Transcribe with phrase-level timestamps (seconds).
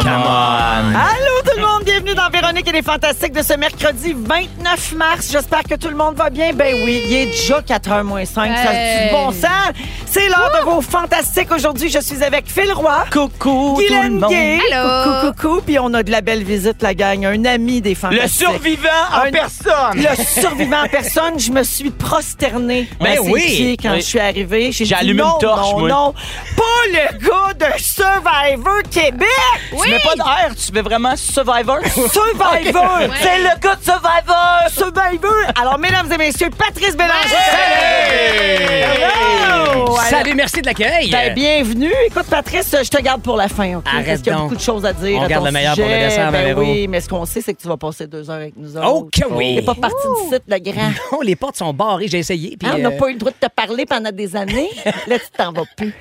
[0.00, 0.61] Come on.
[0.61, 0.61] Allô
[2.52, 5.30] Véronique et les Fantastiques de ce mercredi 29 mars.
[5.32, 6.52] J'espère que tout le monde va bien.
[6.52, 9.72] Ben oui, il est déjà 4h moins 5, ça a du bon sens.
[10.04, 11.50] C'est l'heure de vos Fantastiques.
[11.50, 13.06] Aujourd'hui, je suis avec Phil Roy.
[13.10, 14.30] Coucou tout le Guylaine monde.
[14.30, 14.58] Gay.
[14.70, 15.04] Allô?
[15.30, 15.62] Coucou, coucou.
[15.64, 17.24] Puis on a de la belle visite, la gang.
[17.24, 18.46] Un ami des Le Fantastiques.
[18.46, 19.96] survivant en Un- personne.
[19.96, 23.40] Le survivant en personne, je me suis prosternée Ben à ses oui.
[23.46, 24.00] pieds quand Oui.
[24.02, 24.72] je suis arrivée.
[24.72, 25.88] J'ai allumé non, une torche, non, moi.
[25.88, 26.14] non,
[26.54, 29.26] pas le gars de Survivor Québec.
[29.82, 31.78] Tu mets pas d'air, tu fais vraiment Survivor?
[32.12, 32.41] Survivor.
[32.50, 34.68] C'est le gars de Survivor.
[34.68, 35.32] Survivor.
[35.60, 37.36] Alors, mesdames et messieurs, Patrice Bélanger.
[38.72, 39.96] Hello.
[40.10, 41.10] Salut, merci de l'accueil.
[41.10, 41.92] Ben, bienvenue.
[42.06, 43.84] Écoute, Patrice, je te garde pour la fin, OK?
[43.86, 44.42] Arrête Parce qu'il y a donc.
[44.44, 45.18] beaucoup de choses à dire.
[45.20, 47.40] On à garde ton le meilleur pour le dessert, Ben oui, mais ce qu'on sait,
[47.40, 48.86] c'est que tu vas passer deux heures avec nous autres.
[48.88, 49.56] Oh que oui.
[49.56, 50.90] T'es pas parti du site, le grand.
[51.12, 52.56] Non, les portes sont barrées, j'ai essayé.
[52.58, 54.70] puis, Hein, on n'a euh, pas eu le droit de te parler pendant des années.
[55.06, 55.94] Là, tu t'en vas plus.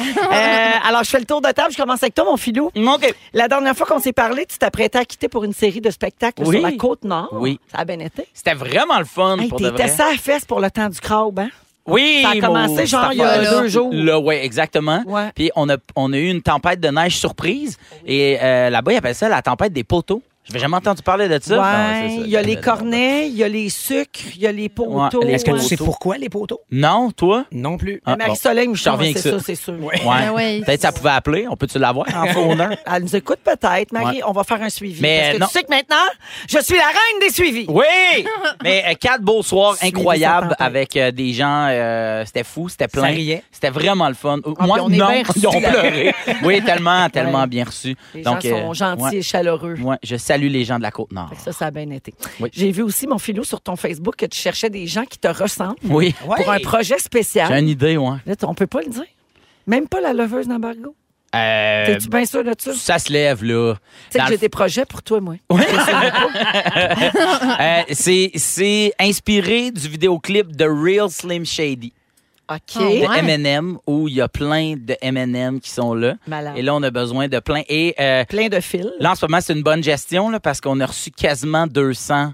[0.00, 1.70] Euh, alors, je fais le tour de table.
[1.72, 2.70] Je commence avec toi, mon filou.
[2.74, 3.14] OK.
[3.32, 6.42] La dernière fois qu'on s'est parlé, tu t'apprêtais à quitter pour une série de spectacles
[6.44, 6.56] Oui.
[6.58, 7.28] sur la Côte-Nord.
[7.32, 7.58] Oui.
[7.72, 8.26] Ça a bien été.
[8.32, 9.82] C'était vraiment le fun Hey, pour de vrai.
[9.82, 11.48] à fesse pour le temps du crabe, hein?
[11.86, 13.90] Oui, Ça a commencé, mon- genre, il y a deux jours.
[13.92, 15.02] Là, ouais, exactement.
[15.06, 15.30] Ouais.
[15.34, 17.76] Puis on a, on a eu une tempête de neige surprise.
[18.06, 20.22] Et euh, là-bas, ils appellent ça la tempête des poteaux.
[20.44, 21.58] Je n'avais jamais entendu parler de ça.
[21.58, 24.68] Ouais, il y a les cornets, il y a les sucres, il y a les
[24.68, 25.20] poteaux.
[25.20, 26.60] Ouais, les- Est-ce que tu sais pourquoi les poteaux?
[26.70, 27.46] Non, toi?
[27.50, 28.02] Non plus.
[28.04, 28.74] Ah, Marie-Soleil bon.
[28.74, 29.82] Je c'est avec ça, c'est sûr.
[29.82, 29.94] Ouais.
[30.06, 30.60] Ah ouais.
[30.64, 31.46] Peut-être ça pouvait appeler.
[31.48, 32.06] On peut-tu l'avoir?
[32.14, 32.68] En nom?
[32.86, 34.16] Elle nous écoute peut-être, Marie.
[34.18, 34.22] Ouais.
[34.26, 35.00] On va faire un suivi.
[35.00, 35.46] Mais, parce que non.
[35.46, 35.96] tu sais que maintenant,
[36.48, 37.66] je suis la reine des suivis.
[37.68, 38.26] Oui!
[38.62, 41.68] Mais euh, quatre beaux soirs Suivi incroyables avec euh, des gens.
[41.70, 43.14] euh, c'était fou, c'était plein.
[43.50, 44.40] C'était vraiment le fun.
[44.58, 46.14] Ah, Moi, on est non, bien reçus ils ont pleuré.
[46.42, 47.96] Oui, tellement, tellement bien reçu.
[48.14, 49.76] Les gens sont euh, gentils et chaleureux.
[49.80, 51.30] Ouais, je salue les gens de la Côte-Nord.
[51.38, 52.12] Ça, ça a bien été.
[52.40, 52.50] Oui.
[52.52, 55.28] J'ai vu aussi, mon filou, sur ton Facebook, que tu cherchais des gens qui te
[55.28, 56.14] ressemblent Oui.
[56.24, 57.48] pour un projet spécial.
[57.52, 58.16] J'ai une idée, ouais.
[58.26, 59.04] Là, on peut pas le dire.
[59.66, 60.94] Même pas la leveuse d'embargo.
[61.34, 62.72] Euh, T'es-tu bien sûr de ça?
[62.72, 63.74] Tu ça se lève, là.
[64.10, 65.34] sais Dans que j'ai des projets pour toi, moi.
[67.60, 71.92] Euh, c'est, c'est inspiré du vidéoclip de Real Slim Shady
[72.50, 72.76] OK.
[72.80, 73.06] Ouais.
[73.20, 76.14] M&M où il y a plein de M&M qui sont là.
[76.26, 76.54] Malade.
[76.56, 77.62] Et là, on a besoin de plein.
[77.68, 78.86] Et euh, Plein de fils.
[79.00, 82.32] là, en ce moment, c'est une bonne gestion là, parce qu'on a reçu quasiment 200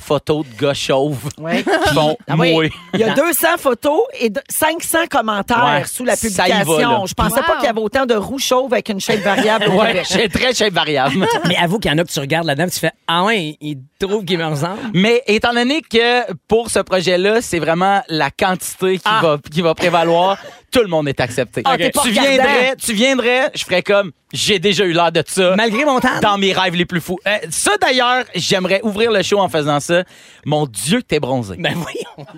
[0.00, 1.62] photos de gars chauves Ouais.
[1.88, 2.70] qui font Ah oui.
[2.94, 5.84] Il y a 200 photos et de- 500 commentaires Ouais.
[5.86, 6.90] sous la Ça y va, publication.
[6.90, 7.02] là.
[7.06, 7.46] Je pensais Wow.
[7.46, 10.52] pas qu'il y avait autant de roux chauves avec une shape variable Ouais, j'ai très
[10.54, 11.26] chef variable.
[11.48, 13.56] Mais avoue qu'il y en a que tu regardes là-dedans et tu fais Ah ouais,
[13.60, 14.78] il trouve qu'il me ressemble.
[14.94, 19.20] Mais étant donné que pour ce projet-là, c'est vraiment la quantité qui, Ah.
[19.22, 20.38] va, qui va prévaloir,
[20.70, 21.62] tout le monde est accepté.
[21.64, 22.30] Ah, t'es pas tu, regardant.
[22.30, 25.54] viendrais, tu viendrais, je ferais comme j'ai déjà eu l'air de ça.
[25.56, 26.20] Malgré mon temps.
[26.22, 27.18] Dans mes rêves les plus fous.
[27.26, 30.04] Euh, ça, d'ailleurs, j'aimerais ouvrir le show en faisant ça.
[30.46, 31.56] Mon Dieu, t'es bronzé.
[31.58, 32.28] Ben voyons.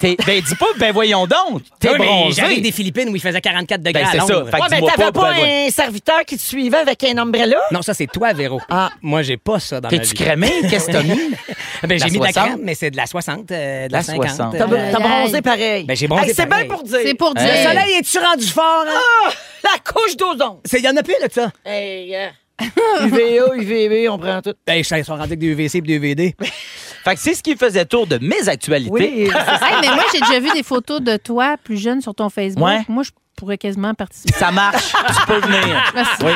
[0.00, 1.62] T'es- ben, dis pas, ben voyons donc.
[1.78, 2.40] T'es Oui, bronzé.
[2.40, 4.32] J'arrive des Philippines où il faisait 44 degrés Ben, c'est ça.
[4.32, 4.50] Londres.
[4.50, 5.66] Fait que Ouais, mais dis-moi t'avais pas, pas ben, ouais.
[5.68, 7.58] un serviteur qui te suivait avec un umbrella?
[7.70, 8.60] Non, ça, c'est toi, Véro.
[8.68, 8.90] Ah.
[9.00, 10.24] Moi, j'ai pas ça dans ma T'es-tu vie.
[10.24, 10.50] crémé?
[10.68, 11.20] Qu'est-ce que t'as mis?
[11.86, 12.46] Ben, j'ai mis de la 60?
[12.48, 14.28] crème, mais c'est de la 60, euh, de la, La 50.
[14.28, 14.56] 60.
[14.58, 15.84] T'as euh, t'as bronzé pareil.
[15.84, 16.98] Ben, j'ai bronzé Hey, C'est bien pour dire.
[17.04, 17.46] C'est pour dire.
[17.80, 18.84] Soleil, est-tu rendu fort?
[18.86, 19.00] hein?
[19.26, 19.30] Ah,
[19.64, 20.58] la couche d'ozone.
[20.72, 21.50] Il y en a plus, là, de ça.
[21.64, 22.28] Hey, euh,
[23.06, 24.54] UVA, UVB, on prend tout.
[24.66, 26.34] Ben, ils sont rendus avec des UVC et des UVD.
[27.04, 28.90] Fait que c'est ce qui faisait tour de mes actualités.
[28.90, 29.64] Oui, c'est.
[29.66, 32.66] Hey, mais moi, j'ai déjà vu des photos de toi plus jeune sur ton Facebook.
[32.66, 32.80] Ouais.
[32.88, 34.32] Moi, je pourrais quasiment participer.
[34.34, 34.92] Ça marche.
[34.92, 35.82] tu peux venir.
[35.94, 36.24] Merci.
[36.24, 36.32] Oui.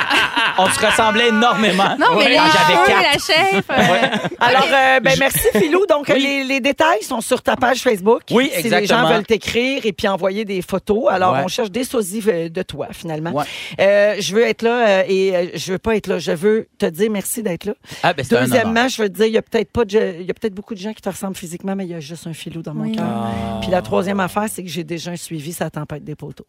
[0.59, 1.97] On se ressemblait énormément.
[1.99, 3.03] Non, mais les Quand j'avais quatre.
[3.03, 3.65] la chef.
[3.71, 5.87] euh, Alors, euh, ben, merci, Philou.
[5.89, 6.21] Donc, Oui.
[6.23, 8.23] les, les détails sont sur ta page Facebook.
[8.31, 11.05] Oui, Si les gens veulent t'écrire et puis envoyer des photos.
[11.11, 11.43] Alors, Ouais.
[11.45, 13.31] on cherche des sosies euh, de toi, finalement.
[13.33, 13.45] Ouais.
[13.81, 16.19] Euh, je veux être là euh, et je veux pas être là.
[16.19, 17.73] Je veux te dire merci d'être là.
[18.03, 18.25] Ah, ben.
[18.29, 20.55] Deuxièmement, je veux te dire, il y a peut-être pas de, il y a peut-être
[20.55, 22.75] beaucoup de gens qui te ressemblent physiquement, mais il y a juste un filou dans
[22.75, 22.93] mon Oui.
[22.97, 23.07] cœur.
[23.09, 23.59] Ah.
[23.63, 26.47] Puis la troisième affaire, c'est que j'ai déjà un suivi sa tempête des poteaux.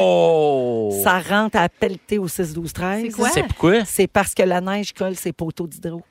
[0.00, 1.00] Oh!
[1.02, 3.02] Ça rentre à pelleter au 6 12 13.
[3.02, 3.28] C'est quoi?
[3.30, 3.84] C'est pourquoi?
[3.84, 6.02] C'est parce que la neige colle ses poteaux d'hydro.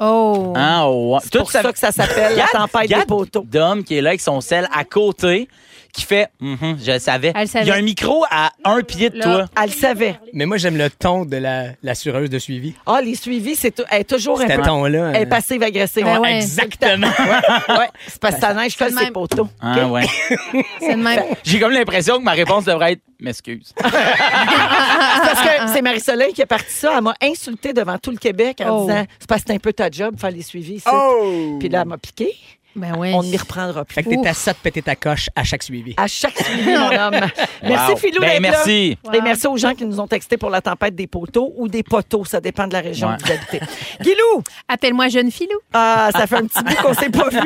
[0.00, 0.52] Oh.
[0.56, 1.18] Ah, ouais.
[1.22, 3.44] C'est pour ça que ça s'appelle la tempête des poteaux.
[3.46, 5.48] Dom qui est là avec son sel à côté,
[5.96, 7.32] qui fait Mhm, Je le savais.
[7.34, 7.64] Elle le savait.
[7.64, 9.24] Il y a un micro à un pied de Là.
[9.24, 9.44] toi.
[9.60, 10.20] Elle le savait.
[10.32, 12.74] Mais moi, j'aime le ton de la, la sureuse de suivi.
[12.86, 14.62] Ah, les suivis, c'est tou- elle est toujours un Ce peu...
[14.62, 15.10] ton-là.
[15.14, 16.04] Elle est euh, passive-agressive.
[16.04, 16.36] Ben ouais.
[16.36, 17.08] Exactement.
[17.68, 19.12] Ouais, c'est parce que ta neige le ses même.
[19.12, 19.48] poteaux.
[19.60, 20.06] Ah, ouais.
[20.80, 21.20] C'est le même.
[21.42, 23.72] J'ai comme l'impression que ma réponse devrait être M'excuse.
[23.80, 26.92] Parce que c'est Marie-Soleil qui a parti ça.
[26.96, 28.86] Elle m'a insulté devant tout le Québec en Oh.
[28.86, 30.86] disant c'est parce que c'est un peu ta job, faire les suivis ici.
[30.92, 31.56] Oh!
[31.58, 32.34] Puis là, elle m'a piqué.
[32.76, 33.12] Ben oui.
[33.14, 33.94] On ne m'y reprendra plus.
[33.94, 35.94] Fait que t'es à ça de péter ta coche à chaque suivi.
[35.96, 37.14] À chaque suivi, mon homme.
[37.62, 37.96] Merci, Wow.
[37.96, 38.20] Philou.
[38.20, 38.50] Ben, d'être là.
[38.50, 38.98] merci.
[39.14, 41.82] Et merci aux gens qui nous ont texté pour la tempête des poteaux ou des
[41.82, 42.24] poteaux.
[42.24, 43.14] Ça dépend de la région Ouais.
[43.14, 43.60] où vous habitez.
[44.00, 45.58] Guilou, Appelle-moi jeune filou.
[45.72, 47.40] ah, ça fait un petit bout qu'on s'est pas vu.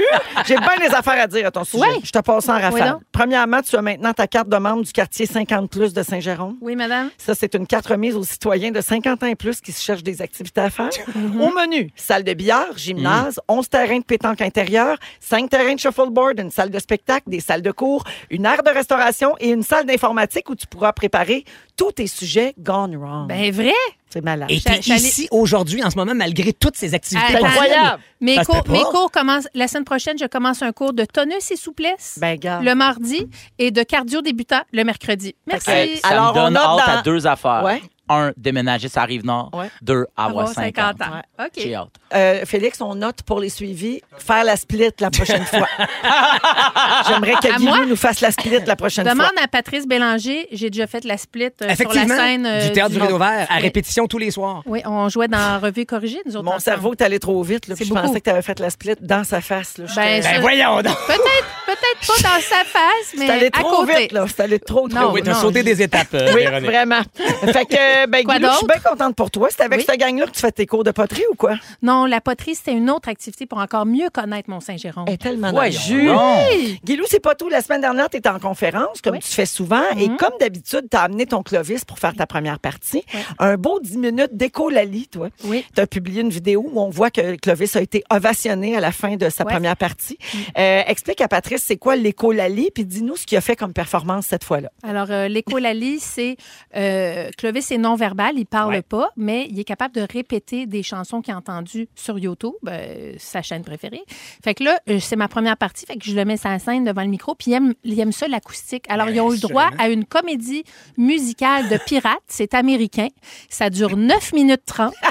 [0.47, 1.82] J'ai bien des affaires à dire à ton sujet.
[1.85, 2.00] Ouais.
[2.03, 2.97] Je te passe en rafale.
[3.12, 6.56] Premièrement, tu as maintenant ta carte de membre du quartier 50 plus de Saint-Jérôme.
[6.61, 7.11] Oui, madame.
[7.19, 10.03] Ça, c'est une carte remise aux citoyens de 50 ans et plus qui se cherchent
[10.03, 10.91] des activités à faire.
[11.17, 16.40] Au menu, salle de billard, gymnase, 11 terrains de pétanque intérieur, 5 terrains de shuffleboard,
[16.40, 19.84] une salle de spectacle, des salles de cours, une aire de restauration et une salle
[19.87, 21.44] d'informatique où tu pourras préparer
[21.76, 23.28] tous tes sujets gone wrong.
[23.28, 23.72] Ben vrai?
[24.12, 24.50] c'est malade.
[24.50, 27.25] Et t'es J'allais- ici aujourd'hui, en ce moment, malgré toutes ces activités.
[27.37, 27.46] Attends.
[27.46, 27.62] possibles.
[27.64, 28.02] Incroyable.
[28.20, 28.78] Mes Ça se cours, peut pas.
[28.78, 30.19] mes cours commencent la semaine prochaine.
[30.19, 32.64] Je commence un cours de tonus et souplesse Ben, garde.
[32.64, 33.28] le mardi
[33.61, 35.37] et de cardio débutant le mercredi.
[35.46, 35.70] Merci.
[35.70, 37.62] Hey, Ça Alors, me donne on a hâte dans- à deux affaires.
[37.64, 37.81] Ouais.
[38.12, 39.51] Un, déménager ça arrive nord.
[39.53, 39.71] Ouais.
[39.83, 40.99] Deux, avoir Avoir 50.
[40.99, 41.23] 50 ans.
[41.39, 41.47] OK.
[41.57, 41.89] J'ai hâte.
[42.12, 45.69] Euh, Félix, on note pour les suivis, faire la split la prochaine fois.
[47.09, 49.45] J'aimerais que nous fasse la split la prochaine Demande fois.
[49.45, 50.49] à Patrice Bélanger.
[50.53, 53.47] J'ai déjà fait la split euh, sur la scène euh, du théâtre du Rideau Vert,
[53.49, 54.63] à répétition tous les soirs.
[54.67, 56.45] Oui, on jouait dans Revue Corrigée, nous autres.
[56.45, 56.63] Mon ensemble.
[56.63, 57.69] cerveau est allé trop vite.
[57.69, 59.79] Là, puis C'est je pensais que tu avais fait la split dans sa face.
[59.79, 59.85] Là.
[59.97, 60.97] Ben, Ben voyons donc!
[61.06, 64.01] Peut-être, peut-être pas dans sa face, mais C'est allé à trop côté.
[64.03, 64.25] vite, là.
[64.27, 65.27] C'est allé trop, trop Non, Oui, vite.
[65.27, 67.01] t'as sauté des étapes, euh, Oui, vraiment.
[67.53, 69.49] Fait que, ben, Quoi Guilou, je suis bien contente pour toi.
[69.50, 69.85] C'est avec Oui.
[69.88, 71.55] cette gang-là que tu fais tes cours de poterie ou quoi?
[71.82, 75.05] Non, la poterie, c'était une autre activité pour encore mieux connaître Mont-Saint-Jérôme.
[75.08, 76.06] Elle est tellement jus.
[76.06, 76.81] donc.
[76.85, 77.49] Guilou, c'est pas tout.
[77.49, 79.20] La semaine dernière, tu étais en conférence, comme Oui.
[79.20, 79.82] tu fais souvent.
[79.99, 83.05] Et comme d'habitude, tu as amené ton Clovis pour faire ta première partie.
[83.38, 85.29] Un beau 10 minutes d'écolali, toi.
[85.44, 85.64] Oui.
[85.75, 88.93] Tu as publié une vidéo où on voit que Clovis a été ovationné à la
[88.93, 89.53] fin de sa Ouais.
[89.53, 90.19] première partie.
[90.58, 94.26] Euh, explique à Patrice, c'est quoi l'écolali, puis dis-nous ce qu'il a fait comme performance
[94.26, 94.70] cette fois-là.
[94.82, 96.37] Alors, euh, l'écolalie, c'est
[96.76, 98.82] euh, Clovis est non-verbal, il parle Ouais.
[98.82, 103.15] pas, mais il est capable de répéter des chansons qu'il a entendues sur YouTube, euh,
[103.19, 104.03] sa chaîne préférée.
[104.44, 106.85] Fait que là, euh, c'est ma première partie, fait que je le mets la scène
[106.85, 108.85] devant le micro, puis il aime, il aime ça, l'acoustique.
[108.88, 110.65] Alors, ils ont eu droit à une comédie
[110.97, 113.09] musicale de pirates, c'est américain,
[113.49, 114.94] ça dure 9 minutes 30.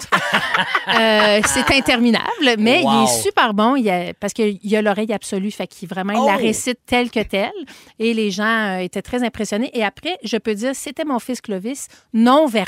[0.99, 2.91] Euh, c'est interminable, mais Wow.
[2.91, 6.25] il est super bon il a- parce qu'il a l'oreille absolue, fait qu'il vraiment il
[6.25, 6.41] la Oh!
[6.41, 7.51] récite telle que telle.
[7.99, 8.43] Et les gens
[8.77, 9.69] euh, étaient très impressionnés.
[9.77, 12.58] Et après, je peux dire, c'était mon fils Clovis, non verbal,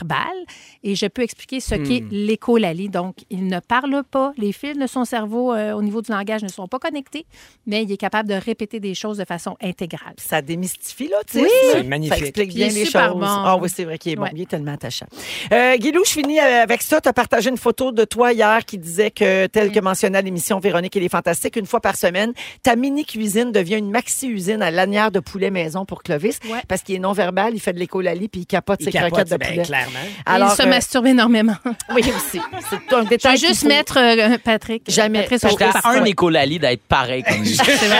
[0.83, 2.89] et je peux expliquer ce qu'est l'écolalie.
[2.89, 6.43] Donc, il ne parle pas, les fils de son cerveau euh, au niveau du langage
[6.43, 7.25] ne sont pas connectés,
[7.67, 10.13] mais il est capable de répéter des choses de façon intégrale.
[10.17, 11.43] Ça démystifie, là, tu sais.
[11.43, 11.49] Oui.
[11.71, 11.77] ça.
[11.77, 12.17] C'est magnifique.
[12.17, 13.13] Ça explique bien les choses.
[13.13, 13.21] bon.
[13.23, 14.23] Ah oui, c'est vrai qu'il est bon.
[14.23, 14.31] Ouais.
[14.33, 15.05] Il est tellement attachant.
[15.51, 17.01] Euh, Guilou, je finis euh, avec ça.
[17.01, 20.21] Tu as partagé une photo de toi hier qui disait que, tel que mentionné à
[20.21, 22.33] l'émission Véronique et les Fantastiques, une fois par semaine,
[22.63, 26.39] ta mini-cuisine devient une maxi-usine à lanière de poulet maison pour Clovis.
[26.49, 26.61] Ouais.
[26.67, 29.31] Parce qu'il est non-verbal, il fait de l'écolalie puis il capote Il ses capote, croquettes
[29.31, 29.63] de ben, poulet.
[29.89, 30.07] Clairement.
[30.25, 31.55] Alors, il se euh, masturbe énormément.
[31.93, 32.41] oui, aussi.
[32.69, 33.33] C'est un Je détail.
[33.33, 34.83] vais qu'il juste faut- mettre euh, Patrick.
[34.87, 35.21] Jamais.
[35.21, 37.55] Patrice J'étais à un écolali d'être pareil comme lui.
[37.55, 37.97] C'est vrai?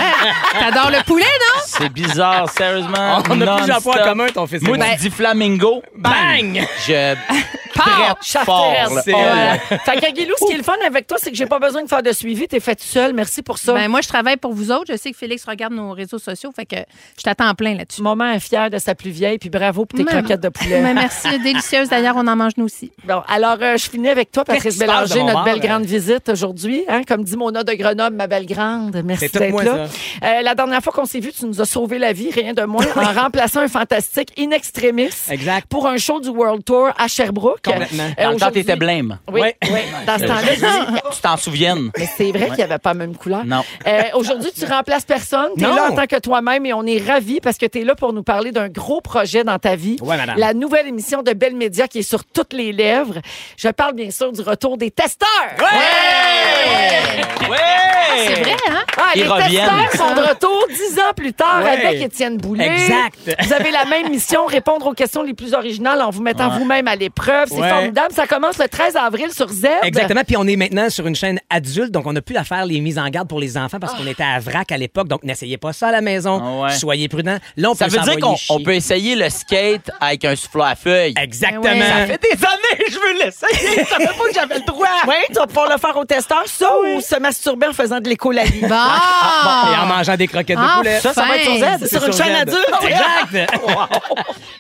[0.60, 1.62] T'adores le poulet, non?
[1.66, 3.22] C'est bizarre, sérieusement.
[3.30, 4.86] On a plusieurs points en commun, ton fils Moi, moi.
[4.96, 6.66] tu dis flamingo, bang!
[6.88, 7.16] Je
[8.22, 8.74] Chasse fort.
[9.06, 9.14] Fait
[10.00, 11.88] que Guilou, ce qui est le fun avec toi, c'est que j'ai pas besoin de
[11.88, 12.48] faire de suivi.
[12.48, 13.14] T'es fait tout seul.
[13.14, 13.74] Merci pour ça.
[13.74, 14.86] Ben, moi, je travaille pour vous autres.
[14.92, 16.76] Je sais que Félix regarde nos réseaux sociaux, fait que
[17.18, 18.02] je t'attends en plein là-dessus.
[18.04, 20.82] Maman est fière de sa plus vieille, puis bravo pour tes croquettes de poulet.
[20.82, 21.40] Mais merci,
[21.72, 21.90] délicieuse.
[21.90, 22.92] D'ailleurs, on en mange nous aussi.
[23.06, 25.68] Bon, alors, euh, je finis avec toi, Patrice Bélanger, notre belle là?
[25.68, 26.84] grande visite aujourd'hui.
[26.88, 27.02] Hein?
[27.08, 29.02] Comme dit Mona de Grenoble, ma belle grande.
[29.04, 29.88] Merci d'être là.
[30.24, 32.64] Euh, la dernière fois qu'on s'est vu, tu nous as sauvé la vie, rien de
[32.64, 35.68] moins, en remplaçant un fantastique in extremis Exact.
[35.70, 37.62] pour un show du World Tour à Sherbrooke.
[37.64, 38.04] Complètement.
[38.04, 39.18] Euh, Dans le temps, aujourd'hui- t'étais blême.
[39.32, 39.56] Oui, Ouais.
[39.64, 39.80] oui.
[40.08, 41.92] Dans ce temps-là, Tu t'en souviennes?
[41.98, 43.46] mais c'est vrai qu'il n'y avait pas la même couleur.
[43.46, 43.64] Non.
[43.88, 45.50] Euh, Aujourd'hui, tu remplaces personne.
[45.58, 45.76] Tu es Non.
[45.76, 48.14] là en tant que toi-même et on est ravis parce que tu es là pour
[48.14, 49.98] nous parler d'un gros projet dans ta vie.
[50.02, 50.36] Ouais, madame.
[50.38, 53.20] La nouvelle émission de Belle Média qui est sur toutes les lèvres.
[53.56, 55.28] Je parle bien sûr du retour des testeurs.
[55.60, 57.24] Ouais!
[58.26, 58.84] C'est vrai, hein?
[58.98, 59.70] Ah, Ils les reviennent.
[59.90, 61.70] testeurs sont de retour dix ans plus tard Ouais.
[61.86, 62.66] avec Étienne Boulay.
[62.68, 63.18] Exact.
[63.44, 66.58] Vous avez la même mission, répondre aux questions les plus originales en vous mettant Ouais.
[66.60, 67.48] vous-même à l'épreuve.
[67.50, 67.70] c'est Ouais.
[67.70, 68.14] formidable.
[68.14, 69.66] Ça commence le 13 avril sur Z.
[69.84, 70.22] Exactement.
[70.26, 72.80] Puis on est maintenant sur une chaîne adulte, donc on n'a plus à faire les
[72.82, 75.08] mises en garde pour les enfants parce qu'on était à vrac à l'époque.
[75.08, 76.42] Donc n'essayez pas ça à la maison.
[76.44, 76.72] Ah ouais.
[76.76, 77.38] Soyez prudents.
[77.58, 80.76] Là, on Ça peut veut dire qu'on peut essayer le skate avec un souffleur à
[80.76, 81.14] feuilles.
[81.58, 81.72] Exactement.
[81.74, 81.82] Ouais.
[81.82, 83.84] Ça fait des années que je veux l'essayer.
[83.84, 84.88] Je savais pas que j'avais le droit.
[85.08, 88.08] Oui, tu vas pouvoir le faire au testeur, ça, ou se masturber en faisant de
[88.10, 88.62] l'écolalie.
[88.62, 88.68] Bon!
[88.68, 90.78] Et en mangeant des croquettes de Enfin.
[90.78, 91.00] poulet.
[91.00, 92.70] Ça, ça va être sur Z, C'est sur une chaîne adulte.
[92.84, 93.52] Exact.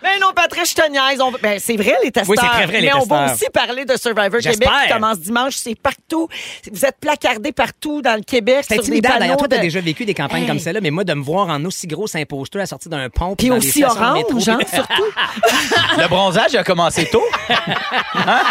[0.04, 1.22] Mais non, Patrick, je te niaise.
[1.22, 2.30] On- Ben, c'est vrai, les testeurs.
[2.30, 3.34] Oui, c'est très vrai, les Mais on va testeurs.
[3.34, 4.84] aussi parler de Survivor Québec J'espère.
[4.88, 5.54] qui commence dimanche.
[5.56, 6.28] C'est partout.
[6.72, 8.66] Vous tes placardés partout dans le Québec.
[8.68, 9.10] C'est intimidant.
[9.20, 10.48] D'ailleurs, toi, t'as déjà vécu des campagnes Hey.
[10.48, 13.36] comme celle-là, mais moi, de me voir en aussi gros imposteur à sortir d'un pont.
[13.36, 15.04] Puis aussi orange, genre, surtout.
[15.98, 16.81] Le bronzage a commencé
[17.12, 17.24] tôt.
[18.14, 18.42] Hein?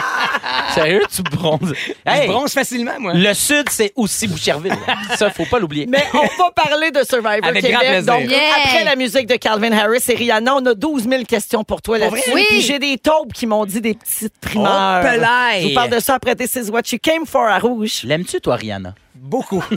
[0.74, 1.74] Sérieux, tu bronzes.
[1.86, 3.12] Je Hey, bronze facilement, moi.
[3.14, 4.74] le sud, c'est aussi Boucherville.
[5.16, 5.86] Ça, faut pas l'oublier.
[5.86, 7.72] Mais on va parler de Survivor Avec Québec.
[7.72, 8.12] grand plaisir.
[8.14, 8.38] Donc, Yeah.
[8.64, 11.98] après la musique de Calvin Harris et Rihanna, on a 12 000 questions pour toi
[11.98, 12.30] là-dessus.
[12.34, 12.44] Oui.
[12.48, 15.02] Puis j'ai des taupes qui m'ont dit des petites primeurs.
[15.02, 15.62] Oh, pelaille.
[15.62, 18.02] Je vous parle de ça après This is what you came for à Rouge.
[18.04, 18.94] L'aimes-tu, toi, Rihanna?
[19.20, 19.62] Beaucoup.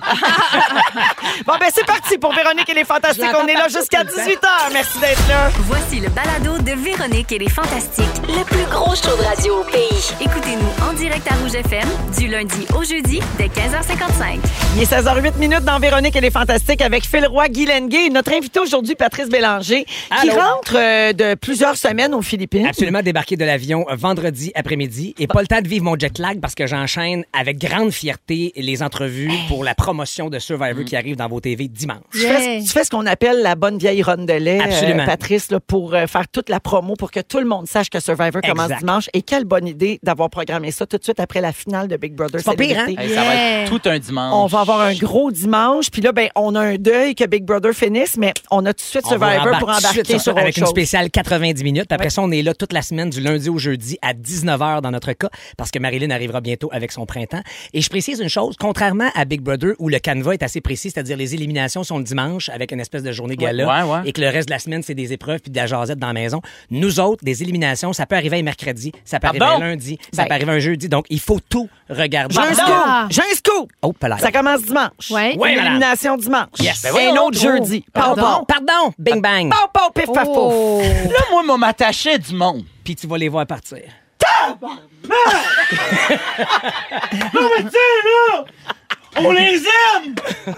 [1.47, 3.25] Bon, ben c'est parti pour Véronique et les Fantastiques.
[3.35, 4.71] On est là jusqu'à 18h.
[4.71, 5.49] Merci d'être là.
[5.61, 8.05] Voici le balado de Véronique et les Fantastiques.
[8.27, 10.13] Le plus gros show de radio au pays.
[10.21, 14.39] Écoutez-nous en direct à Rouge FM du lundi au jeudi dès 15h55.
[14.75, 18.09] Il est 16h08 minutes dans Véronique et les Fantastiques avec Phil Roy, Guy Lenguet et
[18.09, 19.85] notre invité aujourd'hui, Patrice Bélanger,
[20.21, 22.67] qui rentre euh, de plusieurs semaines aux Philippines.
[22.67, 26.17] Absolument débarqué de l'avion euh, vendredi après-midi et pas le temps de vivre mon jet
[26.19, 30.95] lag parce que j'enchaîne avec grande fierté les entrevues pour la promotion de Survivor qui
[30.95, 31.97] arrive dans vos TV dimanche.
[32.11, 35.05] Tu fais, tu fais ce qu'on appelle la bonne vieille rondelet, euh, Absolument.
[35.05, 37.99] Patrice, là, pour euh, faire toute la promo, pour que tout le monde sache que
[37.99, 38.79] Survivor commence Exact.
[38.79, 39.09] dimanche.
[39.13, 42.13] Et quelle bonne idée d'avoir programmé ça tout de suite après la finale de Big
[42.13, 42.39] Brother.
[42.39, 42.85] C'est pas pire, hein?
[42.85, 43.09] Célébrité.
[43.11, 44.33] Hey, Ça va être tout un dimanche.
[44.33, 45.89] On va avoir un gros dimanche.
[45.91, 48.77] Puis là, ben, on a un deuil que Big Brother finisse, mais on a tout
[48.77, 50.63] de suite On va Survivor pour embarquer tout de embarquer suite sur autre avec une
[50.63, 50.69] chose.
[50.71, 51.91] spéciale 90 minutes.
[51.91, 54.91] Après ça, on est là toute la semaine du lundi au jeudi à 19h dans
[54.91, 57.41] notre cas parce que Marilyn arrivera bientôt avec son printemps.
[57.73, 60.91] Et je précise une chose, contrairement à Big Brother où le canevas est assez précis,
[60.91, 64.01] c'est-à-dire les éliminations sont le dimanche avec une espèce de journée gala Ouais, ouais.
[64.05, 66.07] et que le reste de la semaine c'est des épreuves puis de la jasette dans
[66.07, 66.41] la maison.
[66.69, 69.63] Nous autres, des éliminations, ça peut arriver un mercredi, ça peut arriver Pardon?
[69.63, 70.89] un lundi, ça Ben- peut arriver un jeudi.
[70.89, 72.33] Donc il faut tout regarder.
[72.35, 72.63] J'ai un Pardon?
[72.63, 73.11] scoop!
[73.11, 73.71] J'ai un scoop!
[73.81, 74.17] Oh, palais.
[74.19, 75.11] Ça commence dimanche.
[75.11, 75.35] Ouais.
[75.37, 76.47] Ouais, élimination dimanche.
[76.59, 76.81] Yes.
[76.83, 77.85] Ben Et voyons un autre jeudi.
[77.93, 78.21] Pardon?
[78.21, 78.45] Pardon?
[78.47, 79.49] Pardon, bing bang.
[79.51, 80.27] Pau, pau, pif, paf.
[80.29, 80.81] Oh.
[80.81, 82.63] Là, moi, moi, m'attacher du monde.
[82.83, 83.79] Puis tu vas les voir partir.
[89.15, 89.61] On les
[89.95, 90.15] aime!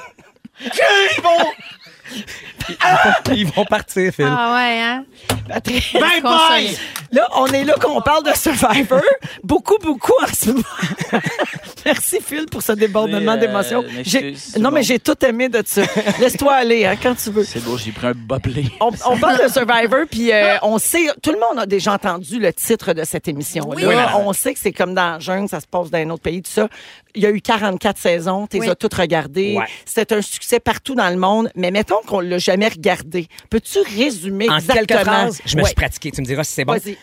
[0.59, 1.51] Qu'ils vont...
[3.33, 4.27] Ils vont partir, Phil.
[4.29, 5.05] Ah ouais, hein?
[5.47, 5.93] Patrick.
[5.99, 6.77] Bye bye!
[7.11, 9.01] Là, on est là qu'on parle de Survivor.
[9.43, 10.63] beaucoup, beaucoup en ce moment.
[11.85, 13.83] Merci, Phil, pour ce débordement euh, d'émotions.
[14.57, 14.71] Non, bon.
[14.71, 15.83] mais j'ai tout aimé de ça.
[16.19, 17.43] Laisse-toi aller, hein, quand tu veux.
[17.43, 18.65] C'est beau, j'ai pris un boblé.
[18.79, 22.39] On, on parle de Survivor, puis euh, on sait, tout le monde a déjà entendu
[22.39, 23.87] le titre de cette émission-là.
[23.87, 23.95] Oui,
[24.25, 26.41] on sait que c'est comme dans la jungle, ça se passe dans un autre pays,
[26.41, 26.67] tout ça.
[27.13, 28.69] Il y a eu 44 saisons, tu les Oui.
[28.69, 29.55] as toutes regardées.
[29.57, 29.65] Ouais.
[29.85, 33.27] C'est un succès partout dans le monde, mais mettons qu'on l'a jamais regardé.
[33.49, 34.85] Peux-tu résumer En exactement?
[34.87, 35.67] quelques phrases, je me Ouais.
[35.67, 36.11] suis pratiqué.
[36.11, 36.73] Tu me diras si c'est bon.
[36.73, 36.97] Vas-y.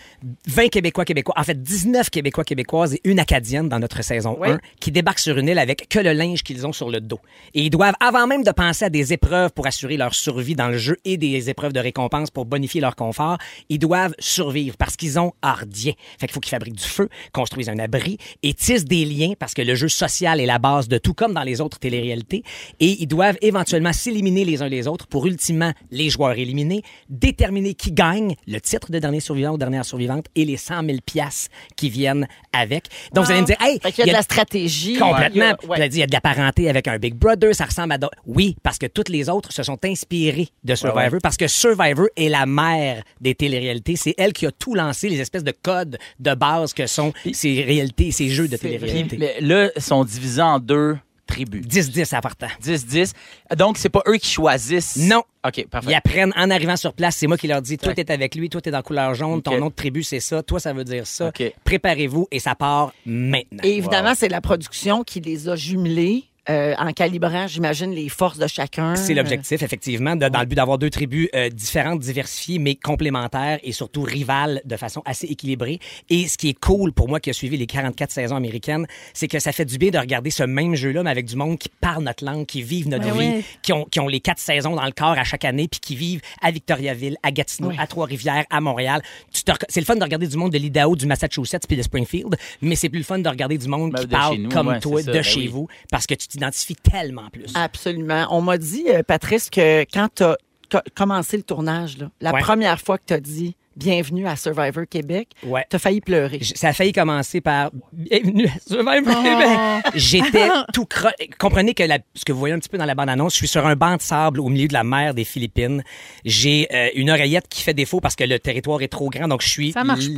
[0.46, 4.50] 20 Québécois, Québécois, en fait 19 Québécois, Québécoises et une Acadienne dans notre saison Oui.
[4.50, 7.18] 1 qui débarquent sur une île avec que le linge qu'ils ont sur le dos.
[7.54, 10.68] Et ils doivent, avant même de penser à des épreuves pour assurer leur survie dans
[10.68, 14.96] le jeu et des épreuves de récompense pour bonifier leur confort, ils doivent survivre parce
[14.96, 15.92] qu'ils ont ardien.
[16.18, 19.54] Fait qu'il faut qu'ils fabriquent du feu, construisent un abri et tissent des liens parce
[19.54, 22.44] que le jeu social est la base de tout comme dans les autres téléréalités.
[22.80, 27.74] Et ils doivent éventuellement s'éliminer les uns les autres pour ultimement les joueurs éliminés, déterminer
[27.74, 31.50] qui gagne, le titre de dernier survivant ou dernière survivante et les 100 000 piastres
[31.76, 32.84] qui viennent avec.
[33.12, 34.96] Donc, vous allez me dire, hey, qu'il y a de la stratégie.
[34.98, 35.30] Complètement.
[35.34, 35.76] Il y a- Puis ouais.
[35.76, 37.92] elle a dit, il y a de la parenté avec un Big Brother, ça ressemble
[37.92, 37.98] à...
[37.98, 38.16] d'autres.
[38.26, 42.28] Oui, parce que toutes les autres se sont inspirées de Survivor, parce que Survivor est
[42.28, 43.96] la mère des téléréalités.
[43.96, 47.62] C'est elle qui a tout lancé, les espèces de codes de base que sont ces
[47.62, 49.16] réalités, ces jeux de téléréalité.
[49.18, 50.96] Mais là, ils sont divisés en deux
[51.26, 51.66] tribus.
[51.66, 52.48] 10-10 à partant.
[52.62, 53.12] 10-10.
[53.56, 54.96] Donc, c'est pas eux qui choisissent?
[54.96, 55.22] Non.
[55.46, 55.90] OK, parfait.
[55.90, 57.16] Ils apprennent en arrivant sur place.
[57.16, 59.58] C'est moi qui leur dis, toi, t'es avec lui, toi, t'es dans couleur jaune, ton
[59.58, 61.28] nom de tribu, c'est ça, toi, ça veut dire ça.
[61.28, 61.52] Ok.
[61.64, 63.62] Préparez-vous et ça part maintenant.
[63.64, 68.38] Et évidemment, c'est la production qui les a jumelés euh, en calibrant, j'imagine, les forces
[68.38, 68.96] de chacun.
[68.96, 73.58] C'est l'objectif, effectivement, de- dans le but d'avoir deux tribus euh, différentes, diversifiées, mais complémentaires
[73.62, 75.78] et surtout rivales de façon assez équilibrée.
[76.10, 79.28] Et ce qui est cool pour moi qui a suivi les 44 saisons américaines, c'est
[79.28, 81.68] que ça fait du bien de regarder ce même jeu-là, mais avec du monde qui
[81.68, 83.44] parle notre langue, qui vivent notre Ben vie, oui.
[83.62, 85.94] qui, ont, qui ont les quatre saisons dans le corps à chaque année, puis qui
[85.96, 89.00] vivent à Victoriaville, à Gatineau, à Trois-Rivières, à Montréal.
[89.30, 92.74] C'est le fun de regarder du monde de l'Idaho, du Massachusetts, puis de Springfield, mais
[92.74, 95.00] c'est plus le fun de regarder du monde Ben, qui parle nous, comme ouais, toi,
[95.02, 95.46] ça, de ben chez oui.
[95.48, 97.52] vous, parce que tu t'identifies tellement plus.
[97.54, 98.26] Absolument.
[98.30, 102.40] On m'a dit, euh, Patrice, que quand tu as commencé le tournage, là, la Ouais.
[102.40, 105.28] première fois que tu as dit Bienvenue à Survivor Québec.
[105.44, 105.64] Ouais.
[105.70, 106.38] T'as failli pleurer.
[106.40, 109.22] J- Ça a failli commencer par Bienvenue à Survivor Oh.
[109.22, 109.92] Québec.
[109.94, 111.08] J'étais tout cro...
[111.38, 113.48] Comprenez que la- ce que vous voyez un petit peu dans la bande-annonce, je suis
[113.48, 115.82] sur un banc de sable au milieu de la mer des Philippines.
[116.24, 119.42] J'ai euh, une oreillette qui fait défaut parce que le territoire est trop grand, donc
[119.42, 119.74] je suis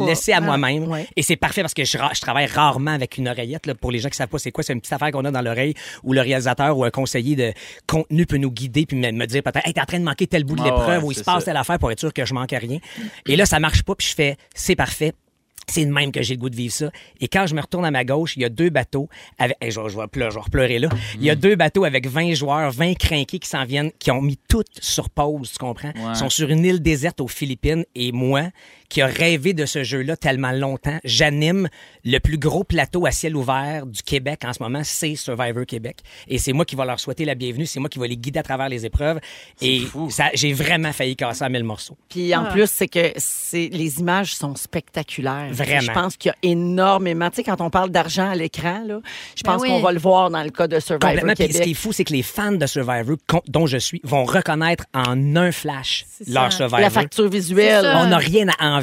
[0.07, 0.89] laissé à Ah, moi-même.
[0.89, 1.07] ouais.
[1.17, 3.67] Et c'est parfait parce que je, ra- je travaille rarement avec une oreillette.
[3.67, 5.31] Là, pour les gens qui savent pas c'est quoi, c'est une petite affaire qu'on a
[5.31, 7.53] dans l'oreille où le réalisateur ou un conseiller de
[7.87, 10.27] contenu peut nous guider puis me, me dire peut-être hey, t'es en train de manquer
[10.27, 11.47] tel bout de Ah l'épreuve ouais, où il se passe ça.
[11.47, 12.79] telle affaire pour être sûr que je manque à rien.
[13.27, 15.13] Et là, ça marche pas puis je fais c'est parfait.
[15.67, 16.91] C'est de même que j'ai le goût de vivre ça.
[17.21, 19.09] Et quand je me retourne à ma gauche, il y a deux bateaux
[19.39, 19.57] avec.
[19.63, 20.89] Hey, je, vais, je vais pleurer, je vais repleurer là.
[21.15, 24.21] Il y a deux bateaux avec 20 joueurs, 20 crinqués qui s'en viennent, qui ont
[24.21, 25.93] mis tout sur pause, tu comprends?
[26.11, 27.85] Ils sont sur une île déserte aux Philippines.
[27.95, 28.51] Et moi,
[28.89, 31.69] qui a rêvé de ce jeu-là tellement longtemps, j'anime
[32.05, 35.99] le plus gros plateau à ciel ouvert du Québec en ce moment, c'est Survivor Québec.
[36.29, 38.39] Et c'est moi qui va leur souhaiter la bienvenue, c'est moi qui va les guider
[38.39, 39.21] à travers les épreuves.
[39.61, 41.97] Et ça, j'ai vraiment failli casser à mille morceaux.
[42.09, 43.13] Puis en plus, c'est que
[43.55, 45.49] les images sont spectaculaires.
[45.51, 45.81] Vraiment.
[45.81, 47.31] Je pense qu'il y a énormément.
[47.31, 49.01] Tu sais, quand on parle d'argent à l'écran, là,
[49.37, 49.69] je Ben pense oui.
[49.69, 51.35] qu'on va le voir dans le cas de Survivor Complètement.
[51.35, 51.77] Puis ce qui est Québec.
[51.77, 53.17] fou, c'est que les fans de Survivor,
[53.49, 56.59] dont je suis, vont reconnaître en un flash leur ça.
[56.59, 56.81] Survivor.
[56.81, 57.85] La facture visuelle.
[57.97, 58.74] On n'a rien à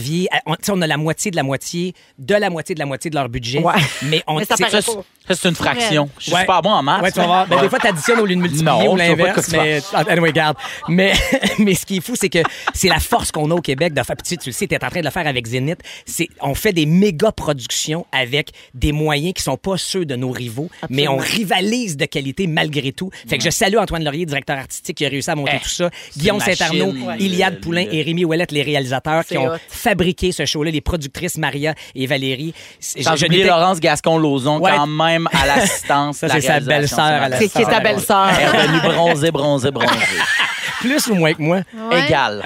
[0.46, 3.30] On, a la moitié de la moitié, de la moitié de la moitié de leur
[3.30, 3.60] budget.
[3.60, 3.74] Ouais.
[4.04, 5.02] Mais on Mais ça c'est- paraît Ça, pas.
[5.28, 6.10] c'est- ça, c'est une fraction.
[6.18, 6.42] Je suis Ouais.
[6.42, 7.02] super bon en maths.
[7.04, 7.48] Ouais, tu vas voir.
[7.48, 9.50] Ben, des fois, tu additionnes au lieu de multiplier Non, ou pas l'inverse.
[9.52, 10.58] Mais, anyway, regarde.
[10.88, 11.14] Mais,
[11.60, 12.40] mais ce qui est fou, c'est que
[12.74, 14.16] c'est la force qu'on a au Québec de faire.
[14.16, 15.80] Puis tu, sais, tu le sais, tu es en train de le faire avec Zénith.
[16.06, 20.32] C'est, on fait des méga productions avec des moyens qui sont pas ceux de nos
[20.32, 23.10] rivaux, mais on rivalise de qualité malgré tout.
[23.28, 25.70] Fait que je salue Antoine Laurier, directeur artistique, qui a réussi à monter Eh, tout
[25.70, 25.90] ça.
[26.18, 26.94] Guillaume Saint-Arnaud.
[27.20, 29.58] Iliade Poulain et Rémi Ouellette, les réalisateurs qui ont hot.
[29.82, 32.54] Fabriqué ce show-là, les productrices Maria et Valérie.
[32.80, 34.72] Sans je- oublier Laurence Gascon-Lozon Ouais.
[34.76, 36.18] quand même à l'assistance.
[36.22, 37.28] Ça, la c'est sa belle-sœur.
[37.40, 38.30] C'est qui est ta belle-sœur.
[38.40, 39.90] Elle est revenue bronzée, bronzée, bronzée.
[40.82, 41.62] plus ou moins que moi.
[41.74, 42.06] Ouais.
[42.08, 42.44] Égal.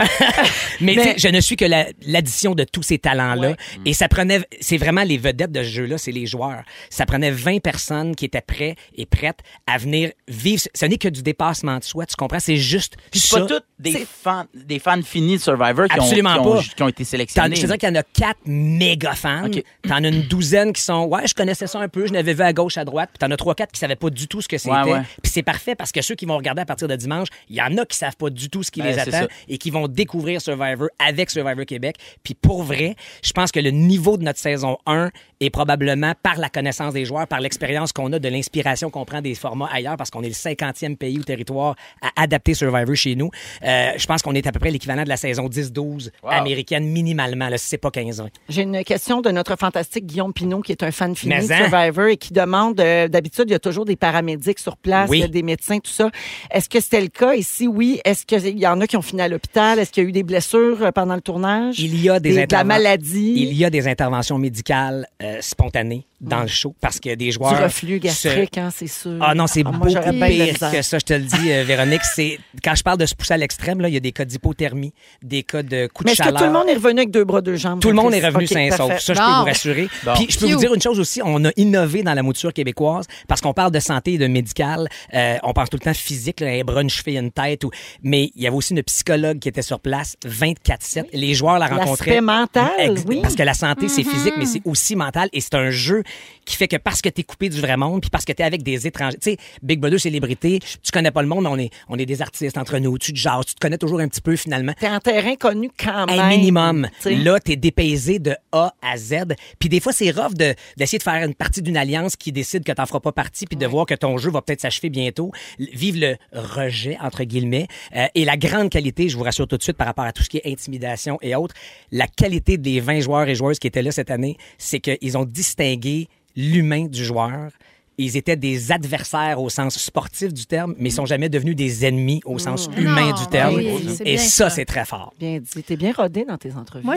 [0.81, 3.49] Mais, Mais- tu sais, je ne suis que la- l'addition de tous ces talents-là.
[3.49, 3.55] Ouais.
[3.85, 6.63] Et ça prenait, c'est vraiment les vedettes de ce jeu-là, c'est les joueurs.
[6.89, 10.61] Ça prenait 20 personnes qui étaient prêts et prêtes à venir vivre.
[10.73, 12.39] Ce n'est que du dépassement de soi, tu comprends?
[12.39, 16.03] C'est juste Puis c'est pas toutes des fans, des fans finis de Survivor qui ont,
[16.03, 16.61] Absolument qui ont- pas.
[16.75, 17.55] qui ont été T'en- sélectionnés.
[17.55, 19.47] je te dirais qu'il y en a quatre méga fans.
[19.87, 22.41] T'en as une douzaine qui sont, ouais, je connaissais ça un peu, je l'avais vu
[22.41, 23.09] à gauche, à droite.
[23.13, 24.73] Puis t'en as trois, quatre qui savaient pas du tout ce que c'était.
[24.75, 25.01] Ouais, ouais.
[25.21, 27.61] Puis c'est parfait parce que ceux qui vont regarder à partir de dimanche, il y
[27.61, 29.88] en a qui savent pas du tout ce qui Ben, les attend et qui vont
[29.88, 31.98] découvrir Survivor avec Survivor Québec.
[32.24, 36.37] Puis pour vrai, je pense que le niveau de notre saison 1 est probablement par
[36.37, 39.98] la connaissance des joueurs, par l'expérience qu'on a, de l'inspiration qu'on prend des formats ailleurs,
[39.98, 43.29] parce qu'on est le 50e pays ou territoire à adapter Survivor chez nous.
[43.63, 47.50] Euh, je pense qu'on est à peu près l'équivalent de la saison 10-12 américaine minimalement,
[47.50, 48.29] là, si c'est pas 15 ans.
[48.50, 51.57] J'ai une question de notre fantastique Guillaume Pinot, qui est un fan fini de hein?
[51.69, 55.27] Survivor et qui demande, euh, d'habitude, il y a toujours des paramédics sur place, Oui.
[55.29, 56.09] des médecins, tout ça.
[56.51, 57.33] Est-ce que c'était le cas?
[57.35, 57.67] Ici?
[57.67, 58.00] Oui.
[58.05, 59.79] Est-ce qu'il y en a qui ont fini à l'hôpital?
[59.79, 61.79] Est-ce qu'il y a eu des blessures euh, pendant le tournage?
[61.79, 63.33] Il y a des, de la maladie?
[63.37, 67.55] Il y a des interventions médicales euh, dans le show parce que des joueurs.
[67.55, 69.18] du reflux se- gastrique, hein, c'est sûr.
[69.22, 72.01] Ah non, c'est moi, beaucoup pire que ça, je te le dis, euh, Véronique.
[72.03, 74.25] C'est quand je parle de se pousser à l'extrême, là, il y a des cas
[74.25, 76.40] d'hypothermie, des cas de coups Mais de est-ce que chaleur.
[76.42, 77.79] tout le monde est revenu avec deux bras, deux jambes?
[77.79, 78.98] Tout le monde est revenu OK, sain et sauf.
[79.00, 79.88] Ça, je peux vous rassurer.
[80.16, 83.05] Puis je peux vous dire une chose aussi, on a innové dans la mouture québécoise
[83.27, 84.88] parce qu'on parle de santé et de médical.
[85.14, 87.64] Euh, on pense tout le temps physique, là, un bras, une cheville, une tête.
[87.64, 87.72] Ou...
[88.03, 91.05] Mais il y avait aussi une psychologue qui était sur place 24-7.
[91.14, 92.20] Les joueurs la rencontraient.
[92.20, 93.20] L'aspect mental, oui.
[93.22, 95.14] Parce que la santé, c'est physique, mais c'est aussi mental.
[95.31, 96.03] Et c'est un jeu
[96.45, 98.41] qui fait que parce que tu es coupé du vrai monde, puis parce que tu
[98.41, 99.17] es avec des étrangers.
[99.17, 102.21] Tu sais, Big Brother, célébrité, tu connais pas le monde, on est, on est des
[102.21, 102.97] artistes entre nous.
[102.97, 104.73] Tu te jases, tu te connais toujours un petit peu finalement.
[104.79, 106.19] T'es en terrain connu quand même.
[106.19, 106.87] Un minimum.
[106.97, 107.15] tu sais.
[107.15, 109.15] Là, t'es dépaysé de A à Z.
[109.59, 112.63] Puis des fois, c'est rough de, d'essayer de faire une partie d'une alliance qui décide
[112.63, 115.31] que t'en feras pas partie, puis de voir que ton jeu va peut-être s'achever bientôt.
[115.59, 117.67] Vive le rejet, entre guillemets.
[117.95, 120.23] Euh, et la grande qualité, je vous rassure tout de suite par rapport à tout
[120.23, 121.55] ce qui est intimidation et autres,
[121.91, 125.25] la qualité des 20 joueurs et joueuses qui étaient là cette année, c'est qu'ils ont
[125.25, 127.51] distingué l'humain du joueur.
[127.98, 131.85] Ils étaient des adversaires au sens sportif du terme, mais ils sont jamais devenus des
[131.85, 133.55] ennemis au sens humain Non, du terme.
[133.55, 133.70] oui,
[134.03, 134.55] et ça, ça.
[134.55, 135.13] c'est très fort.
[135.18, 135.63] Bien dit.
[135.63, 136.83] T'es bien rodé dans tes entrevues.
[136.83, 136.96] Moi,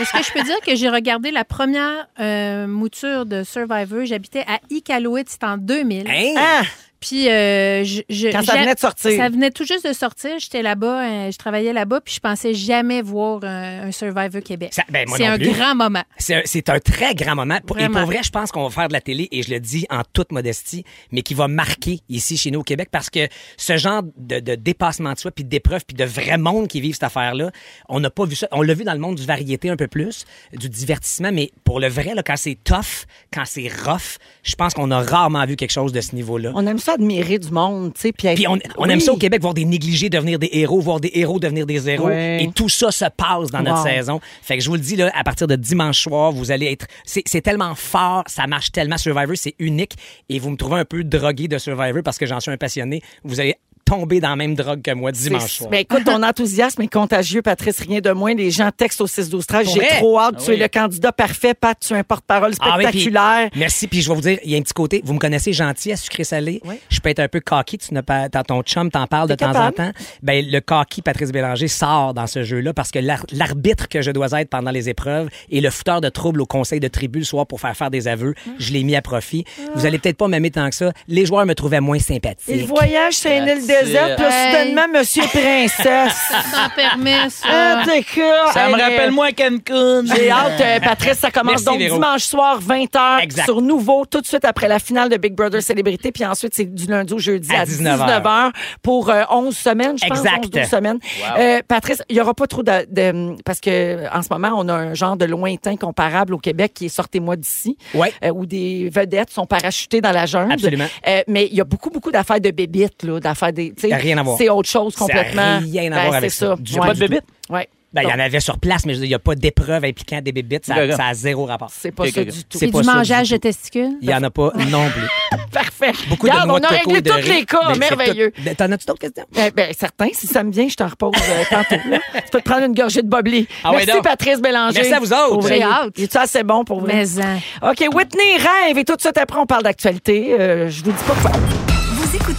[0.00, 4.06] est-ce que je peux dire que j'ai regardé la première euh, mouture de Survivor?
[4.06, 6.06] J'habitais à Iqaluit, c'était en 2000.
[6.08, 6.34] Hein?
[6.38, 6.62] Ah!
[7.02, 9.10] Puis, euh, je, je- Quand ça venait de sortir.
[9.16, 10.30] Ça venait tout juste de sortir.
[10.38, 14.70] J'étais là-bas, euh, je travaillais là-bas, puis je pensais jamais voir un, un Survivor Québec.
[14.72, 15.50] Ça- ben, moi C'est non un plus.
[15.50, 16.02] grand moment.
[16.16, 17.56] C'est un, c'est un très grand moment.
[17.78, 19.84] Et pour vrai, je pense qu'on va faire de la télé, et je le dis
[19.90, 23.76] en toute modestie, mais qui va marquer ici chez nous au Québec parce que ce
[23.76, 27.02] genre de, de dépassement de soi, puis d'épreuves, puis de vrai monde qui vivent cette
[27.02, 27.50] affaire-là,
[27.88, 28.46] on n'a pas vu ça.
[28.52, 31.80] On l'a vu dans le monde du variété un peu plus, du divertissement, mais pour
[31.80, 35.56] le vrai, là, quand c'est tough, quand c'est rough, je pense qu'on a rarement vu
[35.56, 36.52] quelque chose de ce niveau-là.
[36.54, 38.12] On aime ça ça admirer du monde, tu sais.
[38.12, 38.90] Puis, on, on Oui.
[38.90, 41.88] aime ça au Québec, voir des négligés devenir des héros, voir des héros devenir des
[41.88, 42.06] héros.
[42.08, 42.44] Ouais.
[42.44, 43.88] Et tout ça se passe dans notre Wow.
[43.88, 44.20] saison.
[44.42, 46.86] Fait que je vous le dis, là, à partir de dimanche soir, vous allez être...
[47.04, 48.98] C'est c'est tellement fort, ça marche tellement.
[48.98, 49.94] Survivor, c'est unique.
[50.28, 53.00] Et vous me trouvez un peu drogué de Survivor parce que j'en suis un passionné.
[53.24, 55.70] Vous allez tomber dans la même drogue que moi dimanche soir.
[55.70, 58.34] Ben, écoute, ton enthousiasme est contagieux, Patrice, rien de moins.
[58.34, 59.96] Les gens textent au 6 12 13 Pour J'ai vrai?
[59.98, 60.34] trop hâte.
[60.38, 60.56] Ah tu oui.
[60.56, 61.76] es le candidat parfait, Pat.
[61.78, 63.50] Tu es un porte-parole Ah oui, puis- spectaculaire.
[63.56, 63.86] merci.
[63.88, 65.02] Puis je vais vous dire, il y a un petit côté.
[65.04, 66.60] Vous me connaissez gentil à sucré salé.
[66.64, 66.74] Oui.
[66.88, 67.78] Je peux être un peu cocky.
[67.78, 69.66] Tu n'as pas, dans ton chum t'en parles de temps capable.
[69.80, 69.92] en temps.
[70.22, 74.10] Ben le cocky Patrice Bélanger sort dans ce jeu-là parce que l'ar- l'arbitre que je
[74.10, 77.24] dois être pendant les épreuves et le fouteur de trouble au conseil de tribu le
[77.24, 79.44] soir pour faire faire des aveux, je l'ai mis à profit.
[79.74, 80.92] Vous allez peut-être pas m'aimer tant que ça.
[81.08, 82.48] Les joueurs me trouvaient moins sympathique.
[82.48, 84.16] Et le voyage, c'est une île That's déserte.
[84.16, 84.50] Puis là, Hey.
[84.52, 86.32] soudainement, Monsieur Princesse.
[86.52, 87.48] Ça permet, ça.
[87.50, 88.52] Ah, d'accord.
[88.52, 90.04] Ça me Hey, rappelle moins Cancun.
[90.06, 91.18] J'ai hâte, euh, Patrice.
[91.18, 91.94] Ça commence Merci, donc Véro.
[91.96, 93.44] dimanche soir, 20h, Exact.
[93.44, 96.12] sur Nouveau, tout de suite après la finale de Big Brother Célébrité.
[96.12, 98.22] Puis ensuite, c'est du lundi au jeudi à, À 19h.
[98.22, 98.50] 19h
[98.82, 100.18] pour euh, 11 semaines, je pense.
[100.18, 100.44] Exact.
[100.44, 100.98] 11, 12 semaines.
[101.38, 104.68] Euh, Patrice, il n'y aura pas trop de, de- Parce que en ce moment, on
[104.68, 108.12] a un genre de lointain comparable au Québec qui est Sortez-moi d'ici, Ouais.
[108.24, 110.52] euh, où des vedettes sont parachutées dans la jungle.
[110.52, 110.86] Absolument.
[111.08, 113.90] Euh, mais il y a beaucoup, beaucoup d'affaires de bébites, là, d'affaires des.
[113.90, 114.38] Ça rien à voir.
[114.38, 115.58] C'est autre chose Ça a complètement.
[115.60, 116.46] rien à Ben, voir avec c'est ça.
[116.48, 116.56] ça.
[116.58, 116.86] Du- Ouais.
[116.86, 117.24] Pas de bébite?
[117.50, 117.68] Ouais.
[117.94, 120.32] Ben, il y en avait sur place, mais il n'y a pas d'épreuve impliquant des
[120.32, 120.64] bébites.
[120.64, 121.68] Ça, ça a zéro rapport.
[121.70, 122.38] C'est pas ça du tout.
[122.48, 123.98] C'est C'est pas du ça du mangeage de testicules?
[124.00, 125.38] Il n'y en a pas non plus.
[125.52, 125.92] Parfait.
[126.08, 127.58] Beaucoup de Regarde, on de a coco réglé et tous les cas.
[127.74, 128.30] C'est Merveilleux.
[128.34, 128.54] tout.
[128.56, 129.24] T'en as-tu d'autres questions?
[129.36, 131.82] Eh ben, certain, si ça me vient, je t'en repose euh, tantôt.
[131.90, 131.98] là.
[132.14, 133.46] Tu peux te prendre une gorgée de bobli.
[133.62, 134.00] Ah ouais, Merci.
[134.02, 134.74] Patrice Bélanger.
[134.74, 135.48] Merci à vous autres.
[135.48, 135.92] J'ai hâte.
[135.98, 136.80] Il est assez bon pour?
[136.80, 137.38] Mais hein.
[137.62, 140.34] OK, Whitney rêve et tout de suite après, on parle d'actualité.
[140.40, 141.71] Euh, je vous dis pas quoi.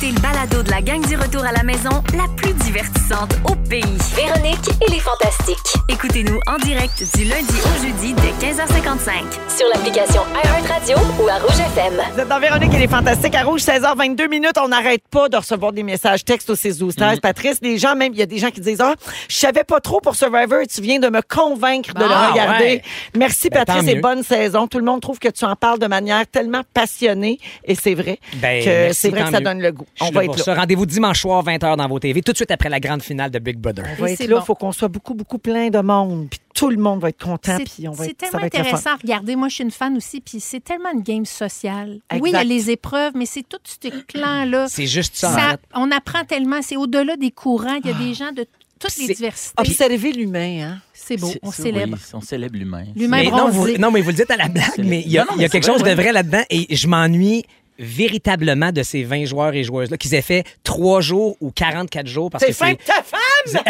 [0.03, 3.55] Écoutez le balado de la gang du retour à la maison, la plus divertissante au
[3.55, 3.83] pays.
[4.15, 5.55] Véronique et les Fantastiques.
[5.87, 9.11] Écoutez-nous en direct du lundi au jeudi dès 15h55.
[9.55, 11.93] Sur l'application iHeartRadio ou à Rouge FM.
[12.15, 14.57] Vous êtes dans Véronique et les Fantastiques à Rouge, 16h22 minutes.
[14.61, 16.99] On n'arrête pas de recevoir des messages textes au 6 12 Mm.
[16.99, 18.95] 13 Patrice, des gens, même, il y a des gens qui disent Ah,
[19.29, 22.31] je savais pas trop pour Survivor et tu viens de me convaincre de le Ah,
[22.31, 22.63] regarder.
[22.65, 22.81] ouais.
[23.15, 24.67] Merci, Ben, Patrice, et bonne saison.
[24.67, 28.19] Tout le monde trouve que tu en parles de manière tellement passionnée et c'est vrai
[28.35, 29.45] Ben, que merci, c'est vrai que ça mieux.
[29.45, 29.87] donne le goût.
[30.01, 30.43] On va être là.
[30.43, 30.55] ça.
[30.55, 33.39] Rendez-vous dimanche soir, 20h dans vos TV, tout de suite après la grande finale de
[33.39, 33.85] Big Brother.
[33.97, 36.27] On va Et être c'est là, il faut qu'on soit beaucoup, beaucoup plein de monde.
[36.29, 37.57] Puis tout le monde va être content.
[37.57, 39.35] C'est Puis on va c'est être, ça tellement va être intéressant à regarder.
[39.35, 41.99] Moi, je suis une fan aussi, puis c'est tellement une game sociale.
[42.09, 42.21] Exact.
[42.23, 44.67] Oui, il y a les épreuves, mais c'est tout ce clan-là.
[44.69, 46.61] C'est juste ça, on apprend tellement.
[46.61, 47.77] C'est au-delà des courants.
[47.83, 48.45] Il y a des gens de
[48.79, 49.53] toutes les diversités.
[49.57, 50.81] Observer l'humain, hein?
[50.93, 51.31] C'est beau.
[51.41, 51.97] On c'est- célèbre.
[51.97, 52.85] oui, on célèbre l'humain.
[52.95, 55.21] L'humain non, vous, non, mais vous le dites à la blague, mais il y a,
[55.25, 57.43] Non, non, il y a mais quelque chose de vrai là-dedans et je m'ennuie
[57.79, 62.29] véritablement de ces 20 joueurs et joueuses-là qu'ils aient fait 3 jours ou 44 jours
[62.29, 62.75] parce C'est que fin c'est...
[62.77, 63.63] que ta femme!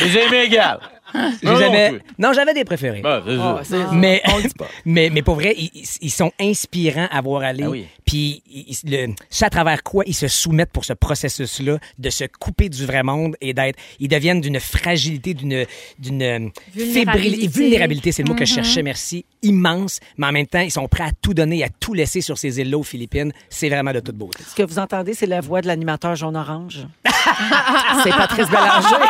[0.06, 0.78] J'ai aimé égal.
[0.80, 0.93] J'ai
[1.42, 3.00] Non, jamais- non, Non, j'avais des préférés.
[3.02, 3.22] Ben,
[3.62, 4.22] c'est- mais,
[4.84, 7.64] mais, mais pour vrai, ils, ils sont inspirants à voir aller.
[7.64, 7.86] Ah oui.
[8.04, 12.10] Puis, ils- ils- le, c'est à travers quoi ils se soumettent pour ce processus-là de
[12.10, 13.78] se couper du vrai monde et d'être.
[14.00, 15.64] Ils deviennent d'une fragilité, d'une
[15.98, 16.92] d'une Vulnérabilité.
[17.04, 17.48] fébrilité.
[17.48, 18.54] Vulnérabilité, c'est le mot que je Mm-hmm.
[18.56, 19.24] cherchais, merci.
[19.42, 22.38] Immense, mais en même temps, ils sont prêts à tout donner, à tout laisser sur
[22.38, 23.32] ces îles-là aux Philippines.
[23.50, 24.42] C'est vraiment de toute beauté.
[24.48, 26.86] Ce que vous entendez, c'est la voix de l'animateur jaune-orange.
[28.04, 29.04] c'est Patrice Bélanger.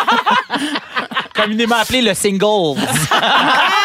[1.34, 2.80] Communément appelé le single.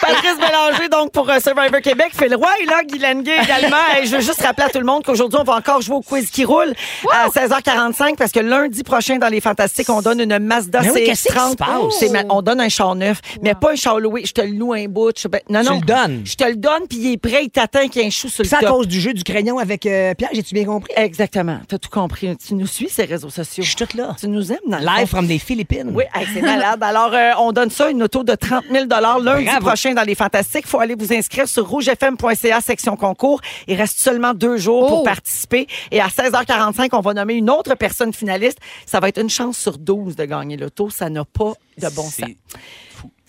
[0.00, 2.12] Patrice Bélanger, donc, pour euh, Survivor Québec.
[2.18, 3.76] Phil Roy est là, Guy Lenguet également.
[4.00, 6.00] Et je veux juste rappeler à tout le monde qu'aujourd'hui, on va encore jouer au
[6.00, 6.72] quiz qui roule
[7.12, 11.04] à 16h45 parce que lundi prochain, dans Les Fantastiques, on donne une Mazda Mais oui,
[11.06, 11.56] qu'est-ce qui se CX-30.
[11.56, 11.68] passe?
[11.98, 14.22] C'est ma- On donne un char neuf, mais pas un char loué.
[14.26, 15.12] Je te le loue un bout.
[15.18, 15.28] Je...
[15.28, 16.22] ben, non, Tu le donnes?
[16.24, 18.28] Je te le donne, puis il est prêt, il t'attend qu'il y ait un chou
[18.28, 20.92] sur le C'est à cause du jeu du crayon avec euh, Pierre, j'ai-tu bien compris?
[20.96, 21.58] Exactement.
[21.68, 22.36] T'as tout compris.
[22.36, 23.62] Tu nous suis, ces réseaux sociaux.
[23.62, 24.14] Je suis toute là.
[24.18, 25.90] Tu nous aimes dans le Live from des Philippines.
[25.94, 26.82] Oui, hey, c'est malade.
[26.82, 29.66] Alors, euh, on donne ça, une auto de 30 000 lundi Bravo.
[29.66, 30.64] prochain dans les Fantastiques.
[30.66, 33.40] Il faut aller vous inscrire sur rougefm.ca, section concours.
[33.66, 35.04] Il reste seulement deux jours pour Oh.
[35.04, 35.66] participer.
[35.90, 38.58] Et à 16h45, on va nommer une autre personne finaliste.
[38.86, 40.88] Ça va être une chance sur 12 de gagner l'auto.
[40.88, 42.30] Ça n'a pas de bon sens.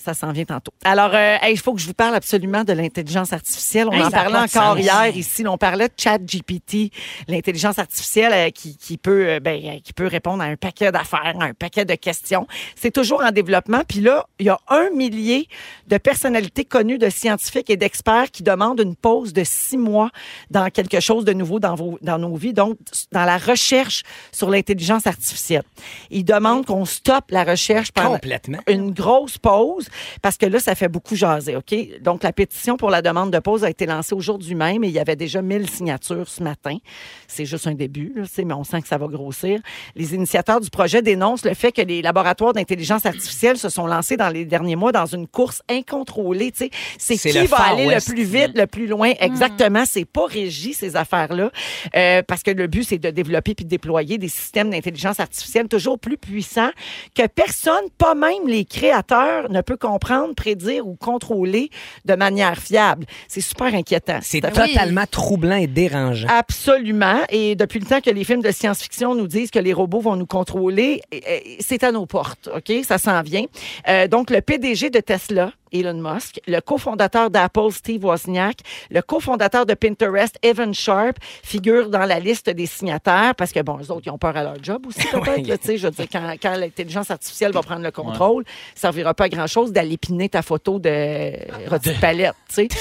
[0.05, 0.71] Ça s'en vient tantôt.
[0.83, 3.87] Alors, euh, hey, il faut que je vous parle absolument de l'intelligence artificielle.
[3.89, 5.43] On Hey, en parlait encore hier ici.
[5.47, 6.91] On parlait de ChatGPT,
[7.27, 11.33] l'intelligence artificielle euh, qui, qui peut euh, ben, qui peut répondre à un paquet d'affaires,
[11.39, 12.45] à un paquet de questions.
[12.75, 13.81] C'est toujours en développement.
[13.87, 15.47] Puis là, il y a un millier
[15.87, 20.11] de personnalités connues de scientifiques et d'experts qui demandent une pause de six mois
[20.51, 22.77] dans quelque chose de nouveau dans, vos, dans nos vies, donc
[23.11, 25.63] dans la recherche sur l'intelligence artificielle.
[26.11, 28.59] Ils demandent qu'on stoppe la recherche pendant Complètement.
[28.67, 29.87] une grosse pause
[30.21, 31.75] parce que là, ça fait beaucoup jaser, OK?
[32.01, 34.93] Donc, la pétition pour la demande de pause a été lancée aujourd'hui même et il
[34.93, 36.77] y avait déjà 1000 signatures ce matin.
[37.27, 39.59] C'est juste un début, là, tu sais, mais on sent que ça va grossir.
[39.95, 44.17] Les initiateurs du projet dénoncent le fait que les laboratoires d'intelligence artificielle se sont lancés
[44.17, 47.17] dans les derniers mois dans une course incontrôlée, tu sais.
[47.17, 48.07] C'est qui va aller West.
[48.07, 49.11] le plus vite, le plus loin?
[49.19, 49.83] Exactement.
[49.85, 51.51] C'est pas régi, ces affaires-là.
[51.95, 55.67] Euh, parce que le but, c'est de développer puis de déployer des systèmes d'intelligence artificielle
[55.67, 56.71] toujours plus puissants
[57.15, 61.69] que personne, pas même les créateurs, ne peut comprendre, prédire ou contrôler
[62.05, 63.05] de manière fiable.
[63.27, 64.19] C'est super inquiétant.
[64.21, 66.27] C'est totalement troublant et dérangeant.
[66.29, 67.21] Absolument.
[67.29, 70.15] Et depuis le temps que les films de science-fiction nous disent que les robots vont
[70.15, 72.71] nous contrôler, eh, eh, c'est à nos portes, OK?
[72.83, 73.45] Ça s'en vient.
[73.87, 78.57] Euh, donc, le PDG de Tesla, Elon Musk, le cofondateur d'Apple, Steve Wozniak,
[78.89, 83.77] le cofondateur de Pinterest, Evan Sharp, figurent dans la liste des signataires parce que, bon,
[83.79, 85.43] eux autres, ils ont peur à leur job aussi, peut-être.
[85.61, 89.13] tu sais, je veux dire, quand, quand l'intelligence artificielle va prendre le contrôle, ça servira
[89.13, 91.31] pas à grand-chose d'aller piner ta photo de
[91.69, 92.67] rôti de palette, tu sais.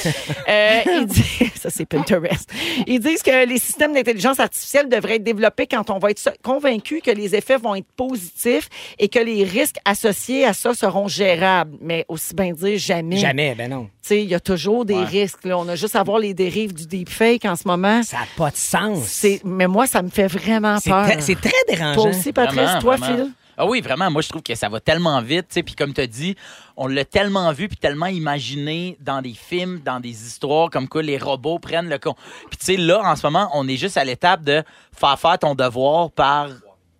[0.49, 2.51] Euh, ils disent- ça, c'est Pinterest.
[2.87, 7.01] Ils disent que les systèmes d'intelligence artificielle devraient être développés quand on va être convaincu
[7.01, 11.77] que les effets vont être positifs et que les risques associés à ça seront gérables.
[11.81, 13.17] Mais aussi bien dire jamais.
[13.17, 13.85] Jamais, ben non.
[13.85, 15.05] Tu sais, il y a toujours des Ouais.
[15.05, 15.45] risques.
[15.45, 15.59] Là.
[15.59, 18.03] On a juste à voir les dérives du deepfake en ce moment.
[18.03, 19.05] Ça n'a pas de sens.
[19.05, 21.07] C'est, mais moi, ça me fait vraiment C'est peur.
[21.21, 22.03] c'est très dérangeant.
[22.03, 23.17] Toi aussi, Patrice, Vraiment, toi, vraiment.
[23.25, 23.33] Phil?
[23.57, 24.11] Ah oui, vraiment.
[24.11, 25.47] Moi, je trouve que ça va tellement vite.
[25.49, 26.35] tu sais, Puis comme tu as dit,
[26.77, 31.03] on l'a tellement vu puis tellement imaginé dans des films, dans des histoires, comme quoi
[31.03, 32.15] les robots prennent le con.
[32.51, 34.65] Puis tu sais, là, en ce moment, on est juste à l'étape de
[34.97, 36.49] faire faire ton devoir par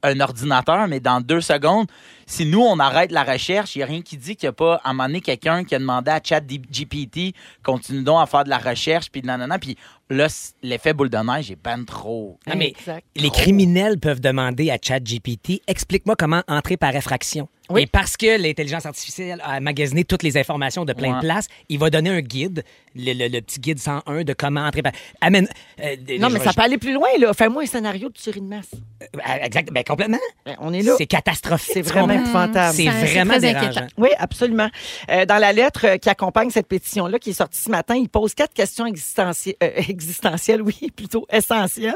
[0.05, 1.87] un ordinateur, mais dans deux secondes,
[2.27, 4.53] si nous, on arrête la recherche, il n'y a rien qui dit qu'il n'y a
[4.53, 8.45] pas, à un moment donné, quelqu'un qui a demandé à ChatGPT, continue donc à faire
[8.45, 9.77] de la recherche, puis nanana, puis
[10.11, 10.27] là,
[10.63, 12.39] l'effet boule de neige est ben trop.
[12.47, 13.07] Ah, mais Exact.
[13.17, 17.49] les criminels peuvent demander à ChatGPT explique-moi comment entrer par effraction.
[17.71, 17.83] Oui.
[17.83, 21.17] Et parce que l'intelligence artificielle a magasiné toutes les informations de plein Ouais.
[21.17, 22.63] de places, il va donner un guide,
[22.95, 24.83] le, le- le petit guide 101 de comment entrer.
[25.21, 25.49] Amène.
[25.83, 27.33] euh, Non, mais ça je- peut aller plus loin, là.
[27.33, 28.69] Fais-moi un scénario de tuerie de masse.
[29.03, 29.07] euh,
[29.43, 29.71] Exact.
[29.73, 30.19] Ben, complètement.
[30.45, 30.95] Ben, On est là.
[30.99, 31.71] C'est catastrophique.
[31.73, 32.75] C'est vraiment épouvantable.
[32.77, 33.69] C'est Ça- vraiment très dérangeant.
[33.69, 33.87] inquiétant.
[33.97, 34.69] Oui, absolument.
[35.11, 38.09] Euh, dans la lettre euh, qui accompagne cette pétition-là, qui est sortie ce matin, il
[38.11, 41.95] pose quatre questions existentie- euh, existentielles, oui, plutôt essentielles,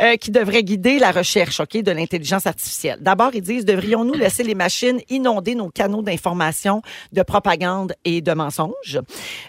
[0.00, 2.98] euh, qui devraient guider la recherche, OK, de l'intelligence artificielle.
[3.00, 8.32] D'abord, ils disent, devrions-nous laisser les machines inonder nos canaux d'information, de propagande et de
[8.32, 9.00] mensonges?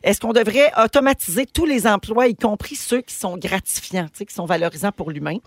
[0.03, 4.45] Est-ce qu'on devrait automatiser tous les emplois, y compris ceux qui sont gratifiants, qui sont
[4.45, 5.37] valorisants pour l'humain?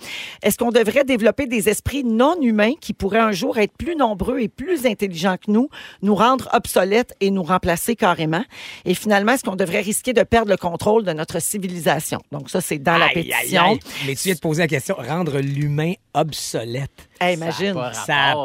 [0.43, 4.41] Est-ce qu'on devrait développer des esprits non humains qui pourraient un jour être plus nombreux
[4.41, 5.69] et plus intelligents que nous,
[6.03, 8.45] nous rendre obsolètes et nous remplacer carrément?
[8.85, 12.21] Et finalement, est-ce qu'on devrait risquer de perdre le contrôle de notre civilisation?
[12.33, 13.63] Donc ça, c'est dans la Aïe, pétition.
[13.63, 13.79] aïe.
[14.07, 16.91] Mais tu viens de poser la question rendre l'humain obsolète.
[17.21, 17.75] Hey, imagine.
[17.75, 18.37] Ça a pas Ça-.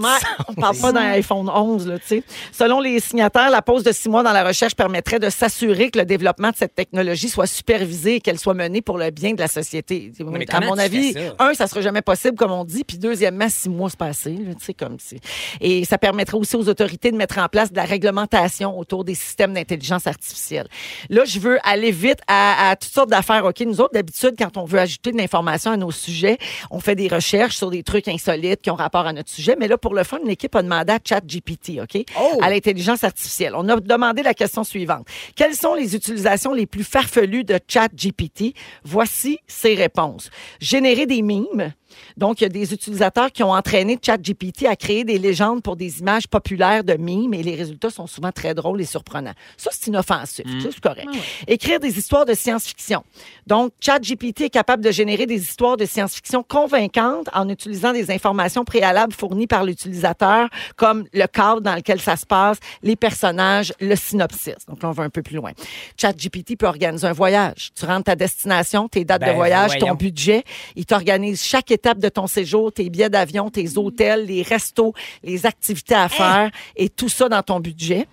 [0.00, 2.22] Ouais, on parle pas d'un iPhone 11, là, tu sais.
[2.52, 5.98] Selon les signataires, la pause de six mois dans la recherche permettrait de s'assurer que
[5.98, 9.40] le développement de cette technologie soit supervisé et qu'elle soit menée pour le bien de
[9.40, 10.12] la société.
[10.20, 11.20] mais à mon avis, ça?
[11.38, 14.54] un, ça sera jamais possible, comme on dit, puis deuxièmement, six mois se passer, là,
[14.54, 15.18] tu sais, comme si.
[15.60, 19.14] Et ça permettrait aussi aux autorités de mettre en place de la réglementation autour des
[19.14, 20.68] systèmes d'intelligence artificielle.
[21.08, 23.44] Là, je veux aller vite à, à toutes sortes d'affaires.
[23.44, 26.38] OK, nous autres, d'habitude, quand on veut ajouter de l'information à nos sujets,
[26.70, 29.56] on fait des recherches sur des trucs insolites qui ont rapport à notre sujet.
[29.58, 32.38] Mais là, pour le fun, l'équipe a demandé à ChatGPT, OK, Oh!
[32.42, 33.54] à l'intelligence artificielle.
[33.56, 35.06] On a demandé la question suivante.
[35.34, 38.54] Quelles sont les utilisations les plus farfelues de ChatGPT?
[38.84, 40.30] Voici ses réponses.
[40.60, 41.72] Générer des mimes.
[42.16, 45.76] Donc, il y a des utilisateurs qui ont entraîné ChatGPT à créer des légendes pour
[45.76, 49.34] des images populaires de mimes et les résultats sont souvent très drôles et surprenants.
[49.56, 50.44] Ça, c'est inoffensif.
[50.62, 51.08] Ça, c'est correct.
[51.46, 53.02] Écrire des histoires de science-fiction.
[53.46, 58.64] Donc, ChatGPT est capable de générer des histoires de science-fiction convaincantes en utilisant des informations
[58.64, 63.96] préalables fournies par l'utilisateur, comme le cadre dans lequel ça se passe, les personnages, le
[63.96, 64.66] synopsis.
[64.68, 65.52] Donc, là, on va un peu plus loin.
[66.00, 67.70] ChatGPT peut organiser un voyage.
[67.74, 70.44] Tu rentres ta destination, tes dates de Ben, voyage, ton budget.
[70.76, 75.46] Il t'organise chaque étape de ton séjour, tes billets d'avion, tes hôtels, les restos, les
[75.46, 78.06] activités à faire et tout ça dans ton budget.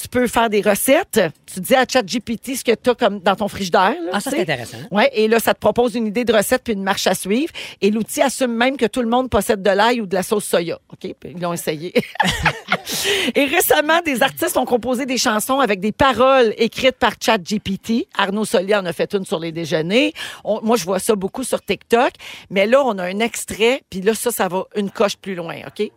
[0.00, 1.20] Tu peux faire des recettes.
[1.52, 3.94] Tu dis à ChatGPT ce que tu as comme dans ton frigidaire.
[4.04, 4.78] là, Ah, ça, c'est intéressant.
[4.92, 7.52] Ouais, et là, ça te propose une idée de recette puis une marche à suivre.
[7.80, 10.44] Et l'outil assume même que tout le monde possède de l'ail ou de la sauce
[10.44, 10.78] soya.
[10.92, 11.12] OK?
[11.18, 11.92] Puis ils l'ont essayé.
[13.34, 18.06] et récemment, des artistes ont composé des chansons avec des paroles écrites par ChatGPT.
[18.16, 20.12] Arnaud Solier en a fait une sur les déjeuners.
[20.44, 22.12] On- moi, je vois ça beaucoup sur TikTok.
[22.50, 25.56] Mais là, on a un extrait, puis là, ça, ça va une coche plus loin.
[25.66, 25.90] OK?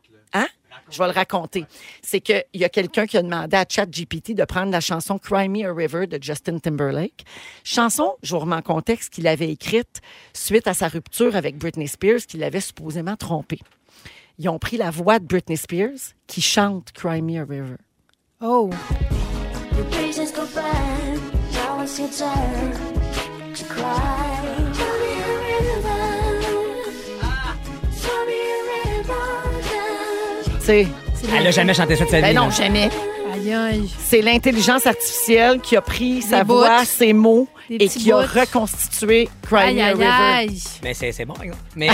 [0.89, 1.65] Je vais le raconter.
[2.01, 5.49] C'est qu'il y a quelqu'un qui a demandé à ChatGPT de prendre la chanson Cry
[5.49, 7.23] Me a River de Justin Timberlake.
[7.63, 10.01] Chanson, je vous remets en contexte, qu'il avait écrite
[10.33, 13.59] suite à sa rupture avec Britney Spears, qu'il avait supposément trompée.
[14.37, 17.77] Ils ont pris la voix de Britney Spears qui chante Cry Me a River.
[18.41, 18.69] Oh.
[23.71, 24.40] Your
[30.61, 30.87] sais,
[31.35, 32.21] Elle a jamais chanté ça de sa vie.
[32.23, 32.49] ben non, là.
[32.51, 32.89] jamais.
[33.33, 33.89] Aïe, aïe.
[33.97, 38.17] C'est l'intelligence artificielle qui a pris sa voix, ses mots Des et petits qui a
[38.21, 38.39] bouts.
[38.39, 40.05] reconstitué Cry Aïe, Me a aïe, River.
[40.07, 40.61] aïe.
[40.83, 41.63] Mais c'est c'est bon, par exemple.
[41.75, 41.93] Mais euh,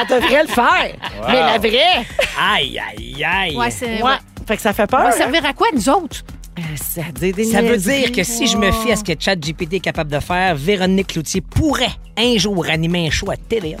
[0.00, 0.96] Elle devrait le faire.
[1.26, 2.06] Mais la vraie,
[2.40, 3.56] aïe, aïe, aïe.
[3.56, 3.86] Ouais, c'est.
[3.96, 4.02] ouais.
[4.02, 4.16] ouais.
[4.46, 5.02] Fait que ça fait Ça peur.
[5.02, 5.12] va hein?
[5.12, 6.22] servir à quoi, nous autres?
[6.58, 8.00] Euh, Ça, dit des Ça veut niaiseries.
[8.02, 11.08] dire que si je me fie à ce que ChatGPT est capable de faire, Véronique
[11.08, 13.78] Cloutier pourrait un jour animer un show à TVA.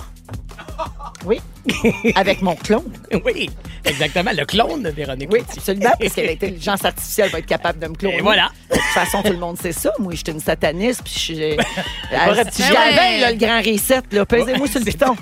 [1.24, 1.40] Oui.
[2.16, 2.82] Avec mon clone.
[3.24, 3.48] Oui,
[3.84, 4.30] exactement.
[4.36, 5.58] Le clone de Véronique Oui, Cloutier.
[5.58, 8.18] absolument, parce que l'intelligence artificielle va être capable de me cloner.
[8.18, 8.50] Et voilà.
[8.70, 9.92] De toute façon, tout le monde sait ça.
[9.98, 11.56] Moi, j'étais une sataniste, puis je suis.
[12.12, 14.24] Là, le grand reset, là.
[14.26, 15.16] Pesez-moi sur le piton.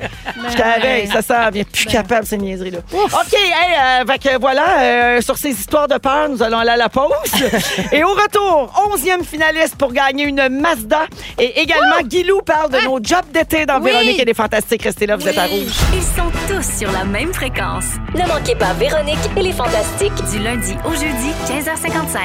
[0.50, 1.92] Je t'avais, ça sert, vient plus Ben.
[1.92, 2.78] capable, ces niaiseries-là.
[2.92, 6.70] OK, hey, euh, fait que voilà, euh, sur ces histoires de peur, nous allons aller
[6.70, 7.10] à la pause.
[7.92, 11.02] et au retour, 11e finaliste pour gagner une Mazda.
[11.38, 13.90] Et également, Guilou parle de nos jobs d'été dans Oui.
[13.90, 14.82] Véronique et les Fantastiques.
[14.82, 15.66] Restez là, vous êtes à rouge.
[15.94, 17.84] Ils sont tous sur la même fréquence.
[18.14, 20.12] Ne manquez pas Véronique et les Fantastiques.
[20.32, 22.18] Du lundi au jeudi, 15h55.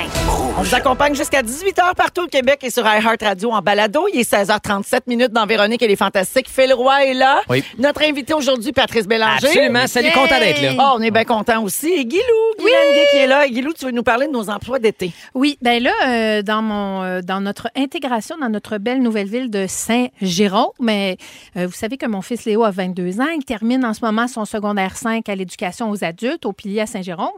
[0.58, 4.08] On vous accompagne jusqu'à 18h partout au Québec et sur iHeart Radio en balado.
[4.14, 6.50] Il est 16h37 minutes dans Véronique et les Fantastiques.
[6.50, 7.42] Phil Roy est là.
[7.50, 7.64] Oui.
[7.78, 9.48] Notre invité aujourd'hui, Patrice Bélanger.
[9.48, 9.88] Absolument.
[9.88, 10.74] Salut, content d'être là.
[10.78, 11.88] Oh, on est bien content aussi.
[11.88, 12.22] Et Guilou,
[12.60, 13.46] Lenguet qui est là.
[13.46, 15.12] Et Guilou, tu veux nous parler de nos emplois d'été?
[15.34, 19.50] Oui, ben là, euh, dans mon, euh, dans notre intégration dans notre belle nouvelle ville
[19.50, 21.18] de Saint-Jérôme, mais
[21.58, 24.28] euh, vous savez que mon fils Léo a 22 ans, il termine en ce moment
[24.28, 27.32] son secondaire 5 à l'éducation aux adultes au pilier à Saint-Jérôme.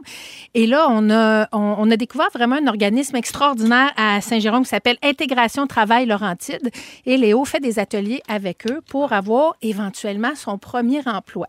[0.54, 4.68] Et là, on a, on, on a découvert vraiment un organisme extraordinaire à Saint-Jérôme qui
[4.68, 6.70] s'appelle Intégration Travail Laurentide.
[7.06, 11.46] Et Léo fait des ateliers avec eux pour avoir éventuellement son premier emploi.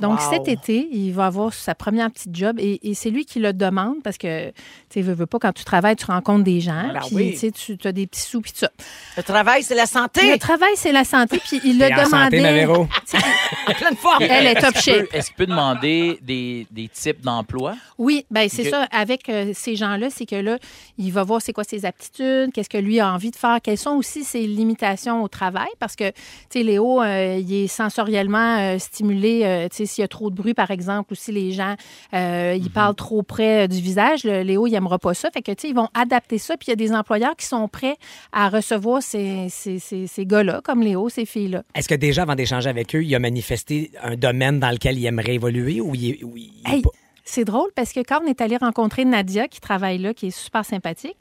[0.00, 0.30] Donc Wow.
[0.30, 3.52] cet été, il va avoir sa première petite job et, et c'est lui qui le
[3.52, 4.52] demande parce que
[4.94, 7.30] tu veux, veux pas quand tu travailles, tu rencontres des gens, Ben puis oui.
[7.32, 8.70] tu sais, tu as des petits sous puis tout ça.
[9.16, 10.38] Le travail, c'est la Le santé.
[10.38, 12.86] travail, c'est la santé, puis il le ma Véro.
[13.78, 14.22] Pleine forme.
[14.22, 15.08] Elle est top Est-ce qu'il shape.
[15.10, 17.74] peut- Est-ce qu'il peut demander des, des types d'emplois?
[17.98, 18.84] Oui, ben c'est ça.
[18.92, 20.58] Avec euh, ces gens-là, c'est que là,
[20.98, 23.78] il va voir c'est quoi ses aptitudes, qu'est-ce que lui a envie de faire, quelles
[23.78, 26.14] sont aussi ses limitations au travail, parce que, tu
[26.50, 30.30] sais, Léo, euh, il est sensoriellement euh, stimulé, euh, tu sais, s'il y a trop
[30.30, 31.74] de bruit, par exemple, ou si les gens,
[32.12, 35.30] euh, ils parlent trop près euh, du visage, le- Léo, il pas ça.
[35.30, 37.46] Fait que, tu sais, ils vont adapter ça, puis il y a des employeurs qui
[37.46, 37.96] sont prêts
[38.32, 41.62] à recevoir ces, ces, ces, ces gars-là, comme Léo, ces filles-là.
[41.74, 45.06] Est-ce que déjà, avant d'échanger avec eux, il a manifesté un domaine dans lequel il
[45.06, 46.24] aimerait évoluer ou il est.
[46.24, 46.90] ou il est Hey, pas-
[47.26, 50.30] c'est drôle parce que quand on est allé rencontrer Nadia, qui travaille là, qui est
[50.30, 51.16] super sympathique,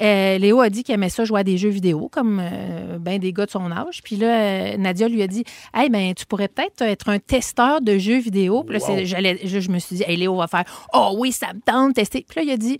[0.00, 3.18] euh, Léo a dit qu'il aimait ça jouer à des jeux vidéo, comme euh, ben
[3.18, 4.02] des gars de son âge.
[4.02, 7.80] Puis là, euh, Nadia lui a dit Hey, ben, tu pourrais peut-être être un testeur
[7.80, 8.62] de jeux vidéo.
[8.64, 11.32] Puis là, c'est- j'allais- je, je me suis dit Hey, Léo va faire Oh oui,
[11.32, 12.24] ça me tente de tester.
[12.28, 12.78] Puis là, il a dit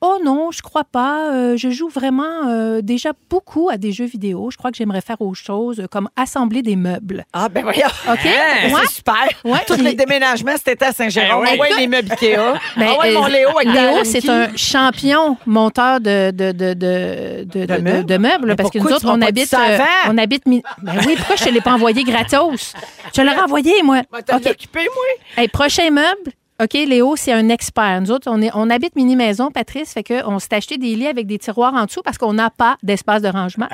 [0.00, 1.32] Oh non, je crois pas.
[1.32, 4.48] Euh, je joue vraiment euh, déjà beaucoup à des jeux vidéo.
[4.52, 7.24] Je crois que j'aimerais faire autre chose, euh, comme assembler des meubles.
[7.32, 7.88] Ah, ben voyons.
[8.08, 8.18] OK?
[8.22, 8.80] Ben, Ouais.
[8.86, 9.26] C'est super.
[9.44, 11.44] Ouais, Tous les déménagements, c'était à Saint-Jérôme.
[11.46, 11.58] Eh Ah oui.
[11.58, 12.36] ouais, les meubles Ikea.
[12.76, 17.44] Ben, ah ouais, mon Léo avec Léo, c'est un champion monteur de, de, de, de,
[17.44, 18.06] de, de- meubles?
[18.06, 19.52] de meubles, Mais parce que nous autres, on habite,
[20.08, 20.44] on habite.
[20.46, 20.60] Ben
[21.06, 22.72] oui, pourquoi je te l'ai pas envoyé gratos?
[23.16, 24.02] Je l'aurais envoyé, moi.
[24.24, 24.46] T'en OK.
[24.46, 25.42] occuper, moi?
[25.42, 26.32] Hey, prochain meuble.
[26.60, 28.00] OK, Léo, c'est un expert.
[28.00, 31.28] Nous autres, on, est, on habite mini-maison, Patrice, fait qu'on s'est acheté des lits avec
[31.28, 33.68] des tiroirs en dessous parce qu'on n'a pas d'espace de rangement.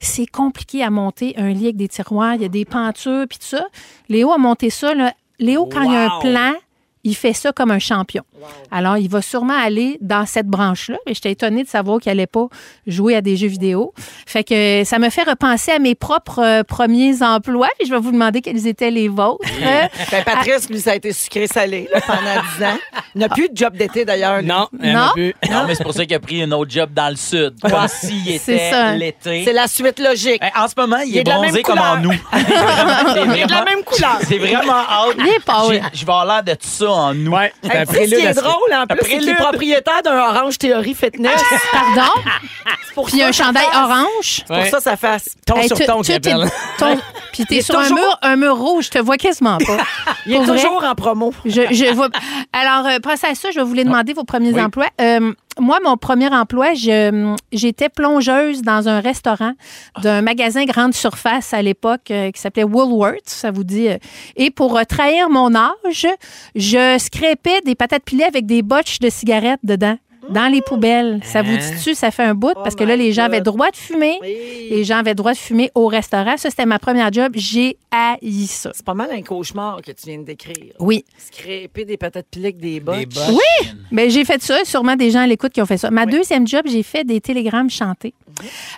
[0.00, 3.38] C'est compliqué à monter un lit avec des tiroirs, il y a des pentures, puis
[3.38, 3.66] tout ça.
[4.08, 4.94] Léo a monté ça.
[4.94, 5.12] Là.
[5.38, 6.54] Léo, quand il y a un plan,
[7.04, 8.22] il fait ça comme un champion.
[8.70, 10.96] Alors, il va sûrement aller dans cette branche-là.
[11.06, 12.46] Mais j'étais étonnée de savoir qu'il n'allait pas
[12.86, 13.92] jouer à des jeux vidéo.
[14.26, 17.68] Fait que ça me fait repenser à mes propres euh, premiers emplois.
[17.78, 19.48] Puis je vais vous demander quels étaient les vôtres.
[19.62, 22.78] Euh, Ben, Patrice, lui, ça a été sucré-salé pendant 10 ans.
[23.14, 24.42] Il n'a plus de job d'été, d'ailleurs.
[24.42, 24.98] Non, elle Non?
[25.06, 25.34] n'a plus.
[25.50, 27.88] Non, mais c'est pour ça qu'il a pris un autre job dans le sud, comme
[27.88, 28.94] s'il C'est était ça.
[28.94, 29.42] l'été.
[29.44, 30.40] C'est la suite logique.
[30.42, 32.12] Eh, En ce moment, il, Il est est bronzé comme en nous.
[32.32, 32.38] C'est
[33.24, 34.18] Il est de la même couleur.
[34.26, 35.16] C'est vraiment hâte.
[35.18, 35.80] Il est pas, J'ai- oui.
[35.92, 37.32] Je vais avoir l'air de tout ça en nous.
[37.32, 37.52] Ouais.
[37.62, 39.16] Hey, un tu sais, ce qui prélude à est ce- drôle, en plus, c'est qu'il
[39.16, 39.36] est prélude.
[39.38, 41.40] propriétaire d'un Orange Théorie Fitness.
[41.72, 42.12] Pardon?
[42.86, 43.76] C'est pour Puis ça un chandail face.
[43.76, 44.44] orange?
[44.46, 44.70] Pour Ouais.
[44.70, 45.36] ça, ça fasse.
[45.46, 46.12] Ton Hey, sur ton tu-
[46.78, 46.98] ton-
[47.32, 49.76] Puis t'es sur un mur, un mur rouge, je te vois quasiment pas.
[50.26, 51.32] Il est Pour toujours en promo.
[51.44, 52.08] Je, je vois-
[52.52, 52.98] Alors, euh,
[53.28, 54.60] à ça, je vais vous les demander vos premiers Oui.
[54.60, 54.88] emplois.
[55.00, 56.72] Euh, moi, mon premier emploi,
[57.52, 59.52] j'étais plongeuse dans un restaurant
[60.02, 63.88] d'un magasin grande surface à l'époque euh, qui s'appelait Woolworth, ça vous dit.
[63.88, 63.98] euh.
[64.36, 66.06] Et pour euh, trahir mon âge,
[66.54, 69.96] je scrapais des patates pilées avec des botches de cigarettes dedans.
[70.30, 71.20] Dans les poubelles.
[71.24, 71.58] Ça vous Hein?
[71.76, 72.54] dit-tu, ça fait un bout?
[72.54, 74.18] Parce que là, les gens avaient droit de fumer.
[74.22, 74.36] Oui.
[74.70, 76.36] Les gens avaient droit de fumer au restaurant.
[76.36, 77.32] Ça, c'était ma première job.
[77.34, 78.70] J'ai haï ça.
[78.74, 80.72] C'est pas mal un cauchemar que tu viens de décrire.
[80.78, 81.04] Oui.
[81.18, 82.96] Scraper des patates pilées des bottes.
[83.30, 83.68] Oui!
[83.90, 84.58] Mais j'ai fait ça.
[84.64, 85.90] Sûrement des gens à l'écoute qui ont fait ça.
[85.90, 88.14] Ma deuxième job, j'ai fait des télégrammes chantés.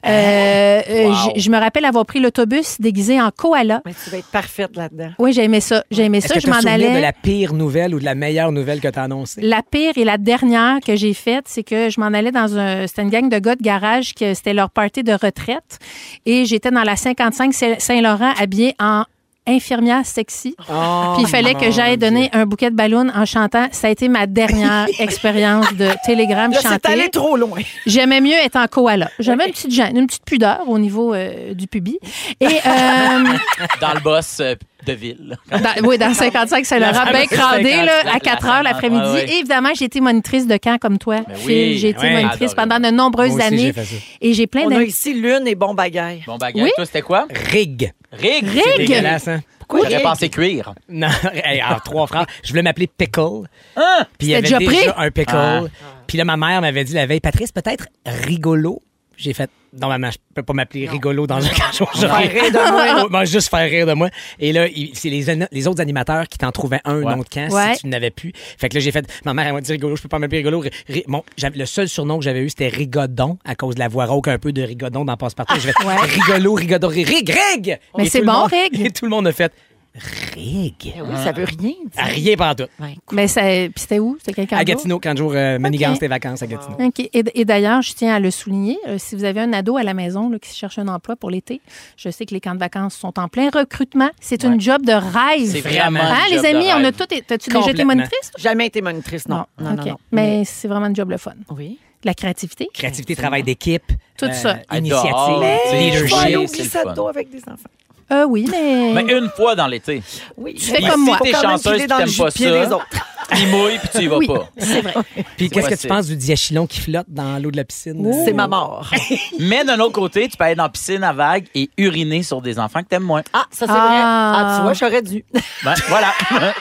[0.06, 1.14] Euh, euh, Wow.
[1.36, 3.82] je- Je me rappelle avoir pris l'autobus déguisé en koala.
[3.84, 5.10] Mais tu vas être parfaite là-dedans.
[5.18, 5.84] Oui, j'ai aimé ça.
[5.90, 6.34] J'ai aimé Est-ce ça.
[6.34, 6.94] que Je m'en te souviens allais.
[6.96, 9.40] de la pire nouvelle ou de la meilleure nouvelle que tu as annoncée?
[9.42, 12.86] La pire et la dernière que j'ai faite, c'est que je m'en allais dans un.
[12.86, 15.78] C'était une gang de gars de garage que c'était leur party de retraite.
[16.26, 19.04] Et j'étais dans la 55 Saint-Laurent habillée en
[19.46, 20.54] infirmière sexy.
[20.70, 23.66] Oh, Puis il fallait que j'aille donner un bouquet de ballons en chantant.
[23.72, 26.92] Ça a été ma dernière expérience de télégramme Là, c'est chanté.
[26.92, 27.58] allé trop loin.
[27.86, 29.10] J'aimais mieux être en koala.
[29.18, 31.98] J'avais une petite gêne, une petite pudeur au niveau euh, du pubis.
[32.40, 32.48] Et euh,
[33.80, 34.54] Dans le boss euh,
[34.86, 35.36] de ville.
[35.50, 38.52] dans, oui, dans 55 Saint-Laurent, La bien fameuse crowdé 50, là, la- à 4 la
[38.56, 39.02] heures l'après-midi.
[39.02, 39.30] ouais, ouais.
[39.30, 41.46] Et évidemment, j'ai été monitrice de camp comme toi, Ben Phil.
[41.46, 42.68] oui, J'ai été monitrice Adoré.
[42.68, 43.72] pendant de nombreuses aussi, années.
[44.20, 44.86] Et j'ai plein On a d'amis.
[44.86, 46.22] ici Lune et Bon Bagaille.
[46.26, 46.70] Bon Oui.
[46.76, 47.26] toi, c'était quoi?
[47.50, 47.92] Rig.
[48.12, 48.44] Rig?
[48.46, 48.62] Rig?
[48.64, 49.40] C'est Dégueulasse, hein?
[49.74, 50.74] J'aurais pensé cuire.
[50.90, 52.26] Non, hey, alors, trois frères.
[52.42, 53.46] Je voulais m'appeler Pickle.
[53.76, 54.06] Hein?
[54.18, 54.90] Puis il y avait déjà déjà pris?
[54.98, 55.34] un pickle.
[55.34, 55.60] Ah.
[56.06, 58.82] Puis là, ma mère m'avait dit la veille, Patrice, peut-être rigolo.
[59.16, 59.50] J'ai fait,
[59.80, 61.40] non, maman, je peux pas m'appeler rigolo dans un.
[61.40, 63.08] Je Faire rire de moi.
[63.10, 64.08] Moi, juste faire rire de moi.
[64.40, 67.14] Et là, c'est les, autres animateurs qui t'en trouvaient un Ouais.
[67.16, 67.74] nom de camp Ouais.
[67.74, 68.32] si tu n'avais plus.
[68.34, 70.38] Fait que là, j'ai fait, ma mère, elle m'a dit rigolo, je peux pas m'appeler
[70.38, 70.62] rigolo.
[70.88, 74.06] Ri- Bon, le seul surnom que j'avais eu, c'était Rigodon, à cause de la voix
[74.06, 75.54] rauque un peu de Rigodon dans Passe-Partout.
[75.60, 75.94] J'ai fait, Ouais.
[76.00, 77.78] rigolo, Rigodon, rig, rig, rig!
[77.96, 78.80] Mais c'est bon, monde- rig?
[78.80, 79.52] Et tout le monde a fait,
[79.94, 80.74] rig.
[80.96, 81.76] Eh oui, ça veut rien dire.
[81.96, 82.70] À rien pendant tout.
[82.82, 82.96] Ouais.
[83.12, 84.16] Mais ça, puis c'était où?
[84.18, 86.76] C'était quelqu'un À Gatineau, quand jour euh, manigance tes vacances à Gatineau.
[87.12, 89.82] Et, et d'ailleurs, je tiens à le souligner, euh, si vous avez un ado à
[89.82, 91.60] la maison là, qui se cherche un emploi pour l'été,
[91.96, 94.10] je sais que les camps de vacances sont en plein recrutement.
[94.20, 95.50] C'est une job de rêve.
[95.50, 97.04] C'est vraiment Hein, job les amis, de on a tout.
[97.04, 98.30] été- T'as-tu déjà été monitrice?
[98.32, 98.40] toi?
[98.40, 99.44] Jamais été monitrice, non.
[99.60, 99.96] non, non, non.
[100.10, 101.32] Mais c'est vraiment un job le fun.
[101.50, 101.78] Oui.
[102.04, 102.68] La créativité.
[102.74, 103.84] Créativité, travail d'équipe.
[103.90, 103.94] euh,
[104.26, 104.56] Tout ça.
[104.76, 106.18] Initiative, Mais je vais leadership.
[106.18, 107.70] aller au glissade avec des enfants.
[108.10, 108.92] Euh, oui, mais.
[108.94, 110.02] Mais une fois dans l'été.
[110.36, 110.54] Oui.
[110.54, 111.16] Tu fais comme il moi.
[111.18, 112.30] faut T'es chanceuse le t'aimes pas ça.
[112.66, 112.86] des autres.
[113.38, 114.46] Il mouille puis tu y vas Oui, pas.
[114.58, 114.92] c'est vrai.
[115.38, 118.12] Puis qu'est-ce que tu penses du diachylon qui flotte dans l'eau de la piscine?
[118.26, 118.90] C'est ma mort.
[119.38, 122.42] Mais d'un autre côté, tu peux aller dans la piscine à vagues et uriner sur
[122.42, 123.22] des enfants que t'aimes moins.
[123.32, 123.86] Ah, ça c'est Ah.
[123.86, 123.98] vrai.
[124.02, 125.24] Ah, tu vois, j'aurais dû.
[125.64, 126.12] Ben, voilà.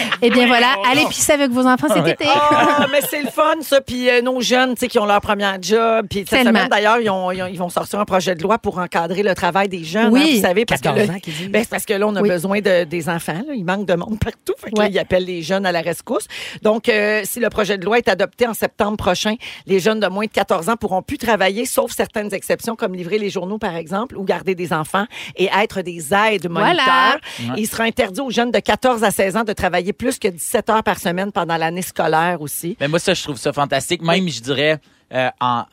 [0.22, 0.74] Eh bien, voilà.
[0.90, 2.24] Allez pisser avec vos enfants cet été.
[2.28, 3.80] Ah, mais c'est le fun, ça.
[3.80, 6.06] Puis euh, nos jeunes, tu sais, qui ont leur premier job.
[6.08, 6.50] Puis cette Tellement.
[6.50, 9.22] semaine, d'ailleurs, ils, ont- ils ont- ils vont sortir un projet de loi pour encadrer
[9.22, 10.12] le travail des jeunes.
[10.12, 10.22] Oui.
[10.22, 11.48] hein, vous savez, parce que, 14 là, ans qu'ils disent.
[11.50, 12.28] ben, c'est parce que là, on a Oui.
[12.28, 13.42] besoin de, des enfants.
[13.46, 13.54] là.
[13.54, 14.54] Il manque de monde partout.
[14.58, 14.90] Fait que là, Ouais.
[14.90, 16.26] ils appellent les jeunes à la rescousse.
[16.62, 19.34] Donc, euh, si le projet de loi est adopté en septembre prochain,
[19.66, 23.18] les jeunes de moins de 14 ans pourront plus travailler, sauf certaines exceptions, comme livrer
[23.18, 25.04] les journaux, par exemple, ou garder des enfants
[25.36, 27.18] et être des aides moniteurs.
[27.38, 27.56] Voilà.
[27.58, 30.70] Il sera interdit aux jeunes de 14 à 16 ans de travailler plus que 17
[30.70, 32.76] heures par semaine pendant l'année scolaire aussi.
[32.80, 34.02] Mais moi, ça, je trouve ça fantastique.
[34.02, 34.78] Même, je dirais,
[35.12, 35.64] euh, en,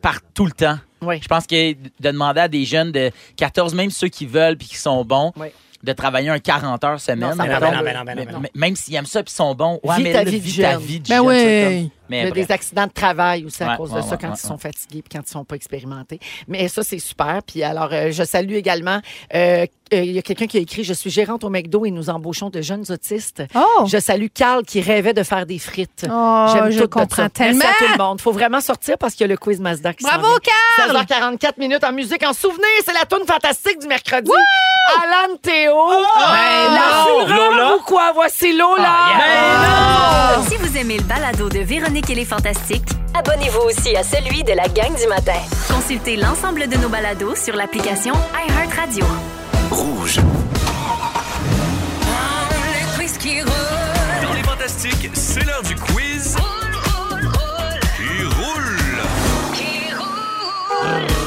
[0.00, 0.78] par tout le temps.
[1.02, 1.20] Oui.
[1.22, 4.68] Je pense que de demander à des jeunes de 14, même ceux qui veulent puis
[4.68, 5.48] qui sont bons, Oui.
[5.82, 7.30] de travailler un 40 heures semaine.
[7.30, 7.36] Non.
[7.36, 9.80] Ben non, ben non, ben ben Même s'ils aiment ça puis sont bons.
[9.82, 11.90] Ouais, mais ta là, vie de vis ta vie de Ben jeune, oui.
[12.08, 12.46] C'est comme- Mais Il y a bref.
[12.46, 14.46] des accidents de travail aussi à Ouais, cause de ouais, ça ouais, quand ouais, ils
[14.46, 14.60] sont ouais.
[14.60, 16.20] fatigués puis quand ils sont pas expérimentés.
[16.48, 17.40] Mais ça, c'est super.
[17.46, 19.00] Puis alors, euh, je salue également,
[19.34, 21.90] euh, euh, il y a quelqu'un qui a écrit, je suis gérante au McDo et
[21.90, 23.42] nous embauchons de jeunes autistes.
[23.54, 23.84] Oh!
[23.86, 26.06] Je salue Carl qui rêvait de faire des frites.
[26.10, 27.28] Oh, je tout de comprends ça.
[27.30, 27.58] tellement.
[27.64, 28.20] Merci à tout le monde.
[28.20, 30.28] faut vraiment sortir parce qu'il y a le quiz Mazda qui Bravo.
[30.78, 30.90] Carl!
[31.06, 32.24] 16h44 minutes en musique.
[32.26, 34.30] En souvenir, c'est la tourne fantastique du mercredi.
[35.02, 35.74] Alan Théo.
[35.88, 37.26] Ben la non!
[37.26, 37.76] fureur Lola?
[37.76, 38.12] ou quoi?
[38.14, 38.84] Voici Lola.
[38.88, 44.42] Ah, Si vous aimez le balado de Véronique et les Fantastiques, Abonnez-vous aussi à celui
[44.42, 45.38] de la gang du matin.
[45.72, 48.14] consultez l'ensemble de nos balados sur l'application
[48.48, 49.04] iHeartRadio.
[49.70, 50.18] Rouge.
[54.22, 55.93] Dans les fantastiques, c'est l'heure du quiz.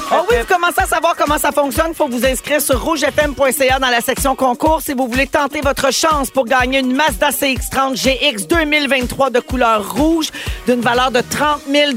[0.10, 1.88] Oh oui, vous commencez à savoir comment ça fonctionne.
[1.90, 5.92] Il faut vous inscrire sur rougefm.ca dans la section concours si vous voulez tenter votre
[5.92, 10.30] chance pour gagner une Mazda CX-30 GX 2023 de couleur rouge
[10.66, 11.92] d'une valeur de 30 000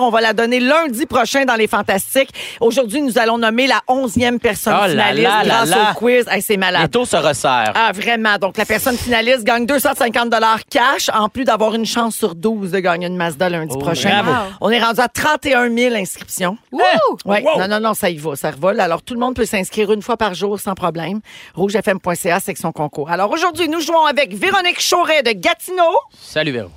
[0.00, 2.30] On va la donner lundi prochain dans les Fantastiques.
[2.60, 5.90] Aujourd'hui, nous allons nommer la 11e personne Oh finaliste là là grâce là.
[5.90, 6.24] au quiz.
[6.30, 6.82] Hey, c'est malade.
[6.82, 7.72] Les taux se resserrent.
[7.74, 8.36] Ah, vraiment.
[8.38, 10.32] Donc, la personne finaliste gagne 250
[10.70, 14.22] cash, en plus d'avoir une chance sur 12 de gagner une Mazda lundi Oh, prochain.
[14.22, 14.52] bravo.
[14.60, 16.56] On est rendu à 31 000 inscriptions.
[16.70, 16.80] Wouh!
[17.24, 17.42] Ouais.
[17.58, 18.80] Non, non, non, ça y va, ça revole.
[18.80, 21.20] Alors, tout le monde peut s'inscrire une fois par jour sans problème.
[21.54, 23.10] rougefm.ca, section concours.
[23.10, 25.98] Alors, aujourd'hui, nous jouons avec Véronique Chauret de Gatineau.
[26.20, 26.70] Salut, Véro.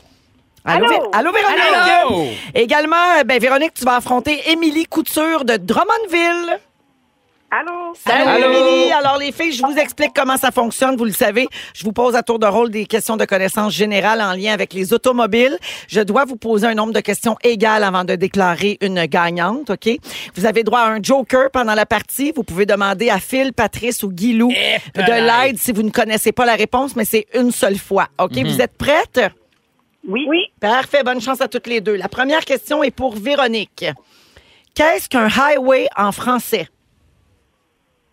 [0.65, 1.59] Allô, Vé- Allô, Véronique?
[1.73, 2.25] Allô?
[2.53, 6.59] Également, ben, Véronique, tu vas affronter Émilie Couture de Drummondville.
[7.51, 7.95] Allô?
[7.95, 8.91] Salut Émilie.
[8.91, 10.95] Alors les filles, je vous explique comment ça fonctionne.
[10.95, 14.21] Vous le savez, je vous pose à tour de rôle des questions de connaissances générales
[14.21, 15.57] en lien avec les automobiles.
[15.87, 19.89] Je dois vous poser un nombre de questions égales avant de déclarer une gagnante, OK?
[20.35, 22.31] Vous avez droit à un joker pendant la partie.
[22.35, 26.45] Vous pouvez demander à Phil, Patrice ou Guilou de l'aide si vous ne connaissez pas
[26.45, 28.37] la réponse, mais c'est une seule fois, OK?
[28.37, 29.21] Vous êtes prêtes?
[30.07, 30.25] Oui.
[30.27, 30.45] Oui.
[30.59, 31.95] Parfait, bonne chance à toutes les deux.
[31.95, 33.85] La première question est pour Véronique.
[34.75, 36.67] Qu'est-ce qu'un highway en français?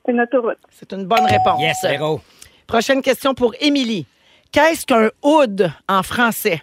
[0.09, 0.59] Une autoroute.
[0.71, 1.61] C'est une bonne réponse.
[1.61, 2.21] Yes, Véro.
[2.67, 4.07] Prochaine question pour Émilie.
[4.53, 6.63] Qu'est-ce qu'un hood en français?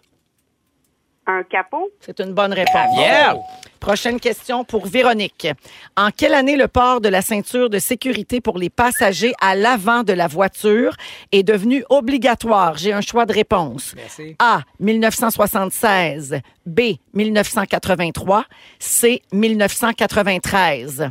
[1.26, 1.90] Un capot?
[2.02, 2.98] C'est une bonne réponse.
[2.98, 3.36] Yeah!
[3.80, 5.48] Prochaine question pour Véronique.
[5.96, 10.04] En quelle année le port de la ceinture de sécurité pour les passagers à l'avant
[10.04, 10.96] de la voiture
[11.32, 12.78] est devenu obligatoire?
[12.78, 13.94] J'ai un choix de réponse.
[13.96, 14.36] Merci.
[14.40, 14.62] A.
[14.80, 16.42] 1976.
[16.66, 16.80] B.
[17.14, 18.46] 1983.
[18.80, 19.22] C.
[19.32, 21.10] 1993.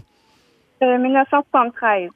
[0.83, 2.11] Euh, 1973.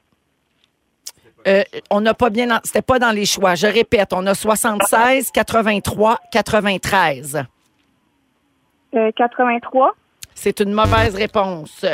[1.47, 2.59] Euh, on n'a pas bien.
[2.63, 3.55] C'était pas dans les choix.
[3.55, 7.43] Je répète, on a 76, 83, 93.
[8.95, 9.95] Euh, 83.
[10.35, 11.85] C'est une mauvaise réponse.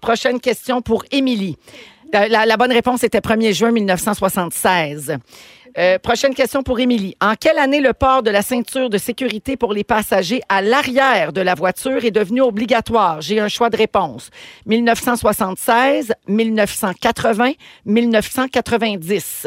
[0.00, 1.56] Prochaine question pour Émilie.
[2.14, 5.18] Euh, La, la bonne réponse était 1er juin 1976.
[5.78, 7.14] Euh, prochaine question pour Émilie.
[7.20, 11.32] En quelle année le port de la ceinture de sécurité pour les passagers à l'arrière
[11.32, 13.20] de la voiture est devenu obligatoire?
[13.20, 14.30] J'ai un choix de réponse.
[14.66, 17.52] 1976, 1980,
[17.84, 19.46] 1990.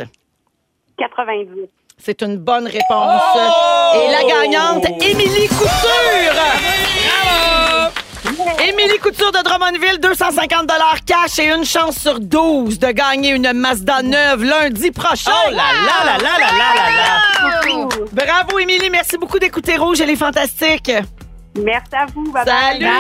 [0.97, 1.47] 90.
[1.97, 3.21] C'est une bonne réponse.
[3.95, 6.41] Et la gagnante, Émilie Couture.
[8.69, 10.71] Émilie Couture de Drummondville, 250
[11.05, 15.32] cash et une chance sur 12 de gagner une Mazda neuve lundi prochain.
[15.47, 17.88] Oh là là là là là là là!
[18.11, 18.89] Bravo, Émilie.
[18.89, 20.91] Merci beaucoup d'écouter Rouge et les Fantastiques.
[21.57, 22.32] Merci à vous.
[22.32, 22.91] Bye Salut, bye.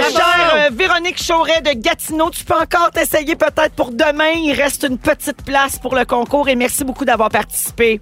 [0.00, 2.30] ma chère euh, Véronique Chauret de Gatineau.
[2.30, 4.30] Tu peux encore t'essayer peut-être pour demain.
[4.36, 8.00] Il reste une petite place pour le concours et merci beaucoup d'avoir participé.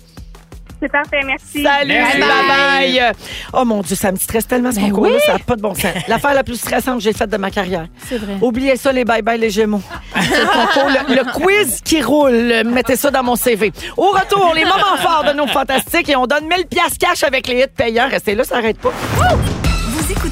[0.83, 1.62] C'est parfait, merci.
[1.62, 2.18] Salut, Merci.
[2.18, 3.12] bye bye.
[3.53, 5.20] Oh mon Dieu, ça me stresse tellement ce Ben concours-là, oui.
[5.24, 5.93] ça n'a pas de bon sens.
[6.09, 7.87] L'affaire la plus stressante que j'ai faite de ma carrière.
[8.09, 8.37] C'est vrai.
[8.41, 9.80] Oubliez ça, les bye-bye, les Gémeaux.
[10.20, 12.64] C'est le concours, le, le quiz qui roule.
[12.64, 13.70] Mettez ça dans mon CV.
[13.97, 17.47] Au retour, les moments forts de nos fantastiques et on donne 1000 pièces cash avec
[17.47, 18.09] les hits payants.
[18.11, 18.93] Restez là, ça n'arrête pas.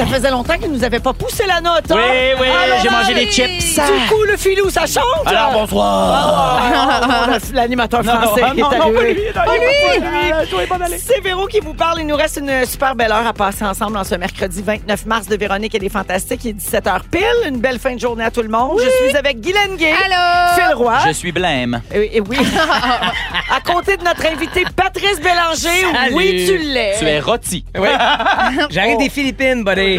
[0.00, 1.90] Ça faisait longtemps qu'il nous avait pas poussé la note.
[1.90, 1.96] hein?
[1.96, 3.74] Oui, oui, Alors, j'ai mangé des chips.
[3.76, 5.04] Du coup, le filou, ça chante.
[5.26, 6.60] Alors, bonsoir!
[6.72, 9.32] Ah, non, L'animateur français non, qui est non, arrivé.
[9.34, 10.32] pas lui.
[10.32, 12.00] Ah, C'est Véro qui vous parle.
[12.00, 15.26] Il nous reste une super belle heure à passer ensemble en ce mercredi 29 mars
[15.26, 16.44] de Véronique et les Fantastiques.
[16.44, 17.20] Il est 17h pile.
[17.48, 18.78] Une belle fin de journée à tout le monde.
[18.82, 19.92] Je suis avec Guylaine Gay.
[19.92, 20.54] Allô?
[20.54, 20.94] Phil Roy.
[21.08, 21.82] Je suis blême.
[21.94, 22.38] Et, et oui.
[23.50, 25.84] à côté de notre invité Patrice Bélanger.
[25.92, 26.14] Salut.
[26.14, 26.94] Oui, tu l'es.
[26.98, 27.64] Tu es rôti.
[27.78, 27.88] Oui.
[28.70, 29.89] J'arrive des Philippines, buddy.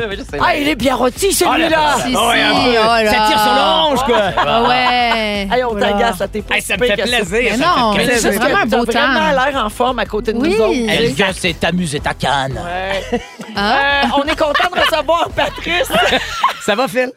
[0.42, 1.96] Ah, il est bien rôti, celui-là.
[1.98, 2.34] Si, si, Oh, un
[2.64, 2.70] peu.
[2.70, 3.06] oh là.
[3.12, 4.22] Ça tire sur l'ange, quoi.
[4.38, 5.48] Ah ouais.
[5.52, 7.58] Hey, on t'agace, ça t'es pas Hey, ça si me fait plaisir.
[7.58, 8.92] Non, c'est vraiment un beau temps.
[8.92, 10.90] vraiment l'air en forme à côté de nous autres.
[10.90, 12.54] Elga s'est amusée ta canne.
[12.54, 13.20] Ouais.
[13.56, 14.04] Ah.
[14.04, 15.90] Euh, on est content de recevoir Patrice.
[16.64, 17.12] Ça va, Phil?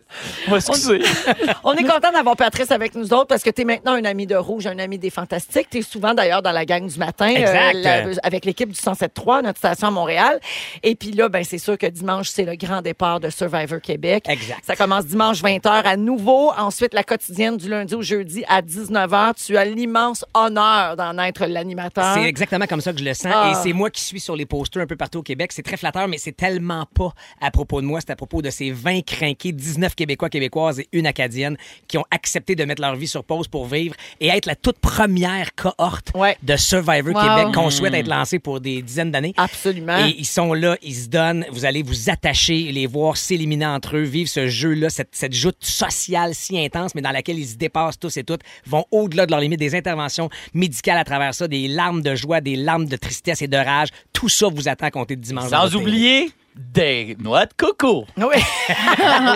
[0.54, 1.02] Excusez.
[1.64, 4.26] On est content d'avoir Patrice avec nous autres parce que tu es maintenant un ami
[4.26, 5.68] de Rouge, un ami des Fantastiques.
[5.70, 9.42] Tu es souvent d'ailleurs dans la gang du matin euh, la- avec l'équipe du 107.3,
[9.42, 10.40] notre station à Montréal.
[10.82, 14.24] Et puis là, ben, c'est sûr que dimanche, c'est le grand départ de Survivor Québec.
[14.28, 14.60] Exact.
[14.64, 16.52] Ça commence dimanche 20h à nouveau.
[16.56, 19.34] Ensuite, la quotidienne du lundi au jeudi à 19h.
[19.44, 22.14] Tu as l'immense honneur d'en être l'animateur.
[22.14, 23.32] C'est exactement comme ça que je le sens.
[23.34, 23.52] Ah.
[23.52, 25.52] Et c'est moi qui suis sur les posters un peu partout au Québec.
[25.52, 28.00] C'est très flatteur, mais c'est tellement pas à propos de moi.
[28.00, 31.56] C'est à propos de ces 20 crinqués, 19 Québécois, Québécoises et une Acadienne
[31.88, 34.78] qui ont accepté de mettre leur vie sur pause pour vivre et être la toute
[34.78, 36.36] première cohorte Ouais.
[36.42, 37.20] de Survivor Wow.
[37.20, 39.34] Québec qu'on souhaite être lancé pour des dizaines d'années.
[39.36, 39.98] Absolument.
[40.06, 41.44] Et ils sont là, ils se donnent.
[41.50, 45.56] Vous allez vous attacher, les voir s'éliminer entre eux, vivre ce jeu-là, cette, cette joute
[45.60, 49.30] sociale si intense, mais dans laquelle ils se dépassent tous et toutes, vont au-delà de
[49.30, 52.96] leurs limites, des interventions médicales à travers ça, des larmes de joie, des larmes de
[52.96, 53.88] tristesse et de rage.
[54.12, 55.50] Tout ça vous attend à compter de dimanche.
[55.50, 58.04] Sans oublier des noix de coco.
[58.16, 58.24] Oui.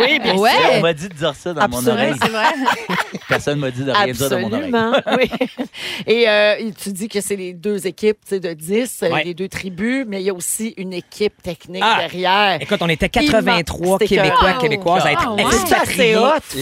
[0.00, 0.50] oui, bien Ouais.
[0.50, 0.70] sûr.
[0.74, 1.92] On m'a dit de dire ça dans Absolument.
[1.92, 2.14] mon oreille.
[2.22, 2.44] C'est vrai.
[3.28, 4.72] Personne m'a dit de rien dire dans mon oreille.
[4.74, 4.92] Absolument.
[5.18, 5.66] oui.
[6.06, 9.24] Et euh, tu dis que c'est les deux équipes tu sais, de 10, euh, Ouais.
[9.24, 11.96] les deux tribus, mais il y a aussi une équipe technique Ah.
[12.00, 12.58] derrière.
[12.60, 14.52] Écoute, on était 83 C'était Québécois.
[14.54, 15.42] Québécoises à être Ah, ouais.
[15.42, 16.12] expatriés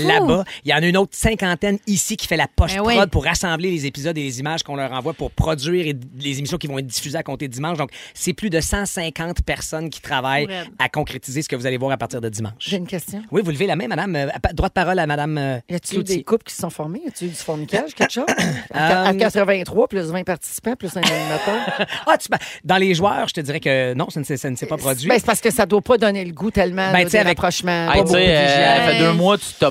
[0.05, 0.45] là-bas.
[0.65, 2.95] Il y en a une autre cinquantaine ici qui fait la poche Ben oui.
[3.11, 6.57] pour rassembler les épisodes et les images qu'on leur envoie pour produire et les émissions
[6.59, 7.77] qui vont être diffusées à compter dimanche.
[7.79, 10.46] Donc, c'est plus de 150 personnes qui travaillent
[10.79, 12.53] À concrétiser ce que vous allez voir à partir de dimanche.
[12.59, 13.23] J'ai une question.
[13.31, 14.15] Oui, vous levez la main, madame.
[14.17, 16.17] Euh, droit de parole à madame euh, Y Cloutier.
[16.17, 17.03] des couples qui se sont formés?
[17.21, 18.27] Y eu du fornicage, quelque chose?
[18.75, 21.87] Euh, À 83, plus 20 participants, plus un animateur.
[22.07, 22.29] Ah, tu,
[22.65, 25.09] dans les joueurs, je te dirais que non, ça ne ne s'est pas produit.
[25.09, 27.93] Ben, c'est parce que ça doit pas donner le goût tellement Ben, avec- rapprochements.
[27.93, 29.67] Hey, euh, ça fait deux mois, tu, te-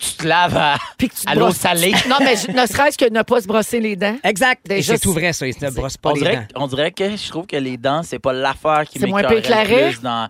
[0.00, 1.92] tu te laves à, Puis que tu te à l'eau brosses- salée.
[2.08, 4.16] Non, mais je- ne serait-ce que ne pas se brosser les dents.
[4.24, 4.60] Exact.
[4.70, 5.46] Et Déjà, c'est tout vrai, ça.
[5.46, 6.42] Ils ne brossent pas On les dirait, dents.
[6.42, 9.22] que- on dirait que je trouve que les dents, c'est pas l'affaire qui C'est moins
[9.22, 9.84] m'écœurerait pire que l'arrêt?
[9.86, 10.28] le plus dans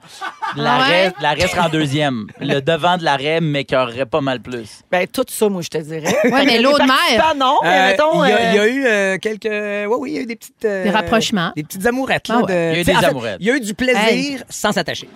[0.57, 1.13] l'arrêt.
[1.21, 2.27] L'arrêt serait en deuxième.
[2.41, 4.83] Le devant de l'arrêt m'écœurerait pas mal plus.
[4.91, 6.17] Ben, tout ça, moi, je te dirais.
[6.25, 6.89] Ouais, mais l'eau de mer.
[6.89, 8.25] participants, non, mais Euh, mettons.
[8.25, 9.45] il, y a, euh, il y a eu euh, quelques.
[9.91, 10.65] Oui, oui, il y a eu des petites.
[10.65, 11.53] euh, Des rapprochements.
[11.57, 12.29] Des petites amourettes.
[12.29, 12.53] Là, Ah ouais.
[12.53, 13.37] de- Il y a eu des en fait, amourettes.
[13.41, 14.39] Il y a eu du plaisir Hey.
[14.49, 15.09] sans s'attacher.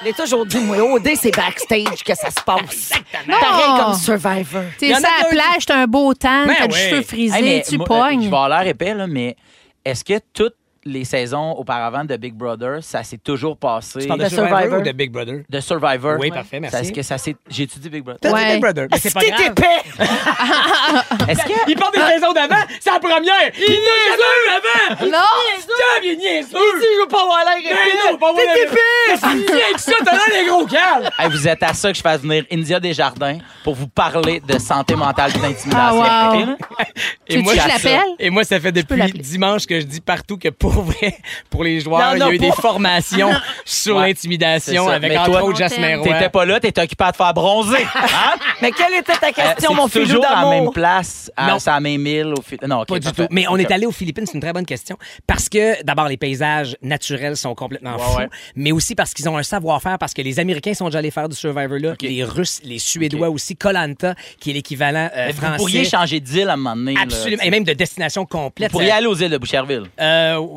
[0.00, 2.92] Je l'ai toujours dit, moi, OD, c'est backstage que ça se passe.
[3.28, 3.36] Non.
[3.70, 4.62] Pareil comme Survivor.
[4.78, 7.78] T'es ça à la plage, t'as un beau temps, Ben t'as les cheveux frisés, tu
[7.78, 8.20] moi, euh, Je pognes.
[8.20, 9.36] vais avoir l'air épais, là, mais
[9.84, 10.54] est-ce que toutes
[10.84, 14.58] les saisons auparavant de Big Brother, ça s'est toujours passé Tu parles de De Survivor,
[14.58, 14.80] Survivor.
[14.80, 15.40] ou de Big Brother?
[15.48, 16.16] de Survivor?
[16.18, 16.76] Oui, parfait, merci.
[16.78, 17.36] Est-ce que ça s'est.
[17.48, 18.20] J'ai étudié Big Brother.
[18.20, 18.52] T'as dit Ouais.
[18.54, 18.86] Big Brother.
[18.90, 19.46] Mais c'est pas T'es grave.
[19.50, 19.64] épais!
[21.28, 21.52] Est-ce que.
[21.70, 23.50] Il parle des saisons d'avant, c'est la première!
[23.56, 25.06] Il est niaiseux avant!
[25.06, 25.18] Non!
[25.60, 26.48] Stop, il est niaiseux!
[26.58, 28.70] Je veux pas avoir l'air Mais non, pas voir T'es le-
[29.06, 29.92] Qu'est-ce qu'il dit avec ça?
[30.04, 31.10] T'as l'air des gros calmes!
[31.18, 34.58] Hey, vous êtes à ça que je fasse venir India Desjardins pour vous parler de
[34.58, 35.70] santé mentale et d'intimidation.
[36.02, 36.56] Ah, wow.
[37.28, 38.00] Et Tu veux moi, que je ça- l'appelle?
[38.18, 41.16] Et moi, ça fait depuis dimanche que je dis partout que pour vrai,
[41.50, 43.30] pour les joueurs, Il y a eu des formations
[43.64, 46.04] sur Ouais, l'intimidation avec entre toi, autres Jasmin Roy.
[46.12, 47.82] T'étais pas là, t'étais occupé à te faire bronzer.
[47.94, 48.34] Hein?
[48.62, 50.72] Mais quelle était ta Euh, question, c'est mon toujours filou à la même d'amour?
[50.72, 51.58] place, à, Non.
[51.58, 52.34] c'est à la même île.
[52.66, 53.26] Non, ok, Pas du tout.
[53.30, 54.96] Mais on est allé aux Philippines, c'est une très bonne question.
[55.26, 58.18] Parce que, d'abord, les paysages naturels sont complètement Ouais, fous.
[58.18, 58.28] ouais.
[58.56, 61.28] Mais aussi parce qu'ils ont un savoir-faire, parce que les Américains sont déjà allés faire
[61.28, 61.94] du Survivor là.
[62.02, 63.56] Les Russes, les Suédois aussi.
[63.56, 65.50] Colanta, qui est l'équivalent euh, français.
[65.52, 66.94] Vous pourriez changer d'île à un moment donné.
[67.00, 67.42] Absolument.
[67.42, 68.70] Et même de destination Vous complète.
[68.70, 69.84] pourriez Ça- aller aux îles de Boucherville.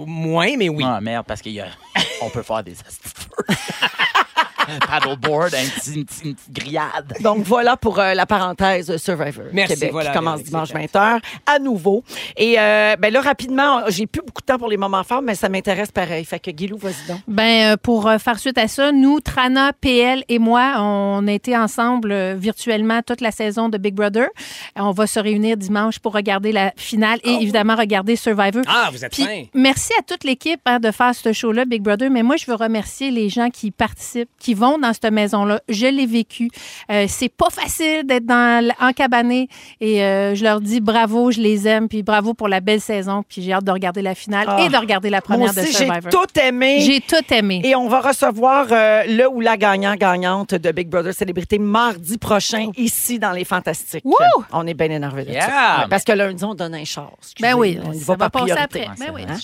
[0.05, 0.83] Moins, mais oui.
[0.85, 2.73] Ah, merde, parce qu'on peut faire des
[3.49, 4.22] un
[4.88, 7.14] paddleboard, un petit- une, petite- une petite grillade.
[7.22, 11.20] Donc voilà pour euh, la parenthèse Survivor Merci, Québec voilà, qui commence dimanche c'est 20h
[11.45, 12.03] à nouveau.
[12.38, 15.36] Et euh, ben là rapidement, j'ai plus beaucoup de temps pour les moments forts, mais
[15.36, 16.26] ça m'intéresse pareil.
[16.26, 17.20] Fait que Guilou, vas-y donc.
[17.28, 21.32] Ben, euh, pour euh, faire suite à ça, nous, Trana, PL et moi, on a
[21.32, 24.28] été ensemble virtuellement toute la saison de Big Brother.
[24.76, 28.64] On va se réunir dimanche pour regarder la finale et évidemment regarder Survivor.
[28.68, 29.43] Ah, vous êtes Puis, fin.
[29.53, 32.09] merci à toute l'équipe hein, de faire ce show-là, Big Brother.
[32.09, 35.61] Mais moi, je veux remercier les gens qui participent, qui vont dans cette maison-là.
[35.69, 36.49] Je l'ai vécu.
[36.91, 39.47] Euh, c'est pas facile d'être dans l- encabané.
[39.81, 41.87] Et euh, je leur dis bravo, je les aime.
[41.87, 43.23] Puis bravo pour la belle saison.
[43.27, 44.61] Puis j'ai hâte de regarder la finale Ah.
[44.65, 46.11] et de regarder la première de aussi, j'ai Survivor.
[46.11, 46.79] tout aimé.
[46.81, 47.61] J'ai tout aimé.
[47.63, 52.69] Et on va recevoir euh, le ou la gagnant-gagnante de Big Brother Célébrité mardi prochain
[52.77, 54.05] ici dans Les Fantastiques.
[54.05, 54.13] Wouh!
[54.51, 55.41] On est bien énervés de Yeah!
[55.47, 55.77] ça.
[55.81, 57.11] Ouais, parce que lundi, on donne un char.
[57.19, 58.85] Excusez, Ben oui, on y va va passer priorité.
[58.85, 58.87] après.
[59.05, 59.21] Ben oui.
[59.27, 59.35] Hein?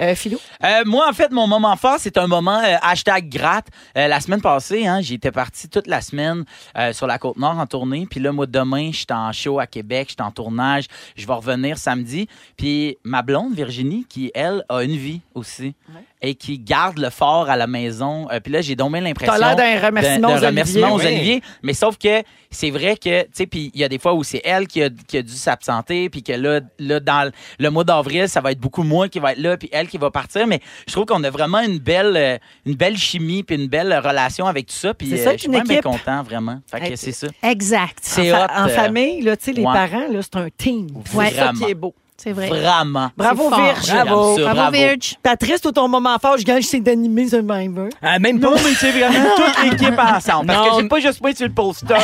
[0.00, 0.38] Euh, Philou?
[0.64, 3.66] Euh, moi, en fait, mon moment fort, c'est un moment euh, hashtag gratte.
[3.96, 4.53] Euh, la semaine passée,
[4.86, 6.44] hein, j'étais parti toute la semaine
[6.76, 8.06] euh, sur la Côte-Nord en tournée.
[8.10, 10.86] Puis là, moi, demain, je suis en show à Québec, je suis en tournage.
[11.16, 12.28] Je vais revenir samedi.
[12.56, 15.74] Puis ma blonde, Virginie, qui, elle, a une vie aussi.
[16.22, 18.28] Et qui garde le fort à la maison.
[18.30, 19.34] Euh, puis là, j'ai donc l'impression...
[19.34, 21.16] T'as l'air d'un remerciement d'un- aux remerciement Oliviers, aux oui.
[21.16, 21.42] Olivier.
[21.62, 24.24] Mais sauf que c'est vrai que, tu sais, puis il y a des fois où
[24.24, 27.84] c'est elle qui a, qui a dû s'absenter, puis que là, là, dans le mois
[27.84, 30.46] d'avril, ça va être beaucoup moi qui va être là, puis elle qui va partir.
[30.46, 33.92] Mais je trouve qu'on a vraiment une belle, euh, une belle chimie, puis une belle
[33.92, 34.94] relation avec tout ça.
[34.94, 36.58] Puis C'est ça, euh, je suis bien content, vraiment.
[36.70, 37.26] Fait que c'est ça.
[37.42, 37.98] Exact.
[38.00, 38.48] C'est en, hot.
[38.56, 39.72] en famille, là, tu sais, les ouais.
[39.74, 40.86] parents, là, c'est un team.
[41.12, 41.28] Ouais.
[41.28, 41.94] C'est ça qui est beau.
[42.16, 42.48] C'est vrai.
[42.48, 43.10] Vraiment.
[43.16, 43.60] Bravo, fort.
[43.60, 43.86] Virge.
[43.90, 44.36] Bravo.
[44.36, 44.70] Bravo, Bravo.
[44.72, 45.16] Virge.
[45.22, 47.88] Patrice, tout ton moment fort, je gagne, c'est d'animer Survivor.
[48.00, 48.50] Ah, même pas.
[48.50, 50.46] Non, mais c'est vraiment toute l'équipe ensemble.
[50.46, 50.76] Parce Non.
[50.76, 51.94] que j'ai pas juste moi sur le poster.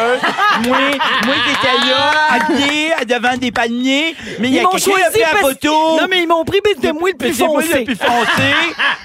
[0.67, 0.79] moi,
[1.25, 4.17] moi qui étais là, habillé, devant des paniers.
[4.41, 5.73] Mais il y a quelqu'un qui a pris la parce- photo.
[6.01, 7.79] Non, mais ils m'ont pris mais de moi le plus C'est moi foncé.
[7.79, 8.53] le plus foncé.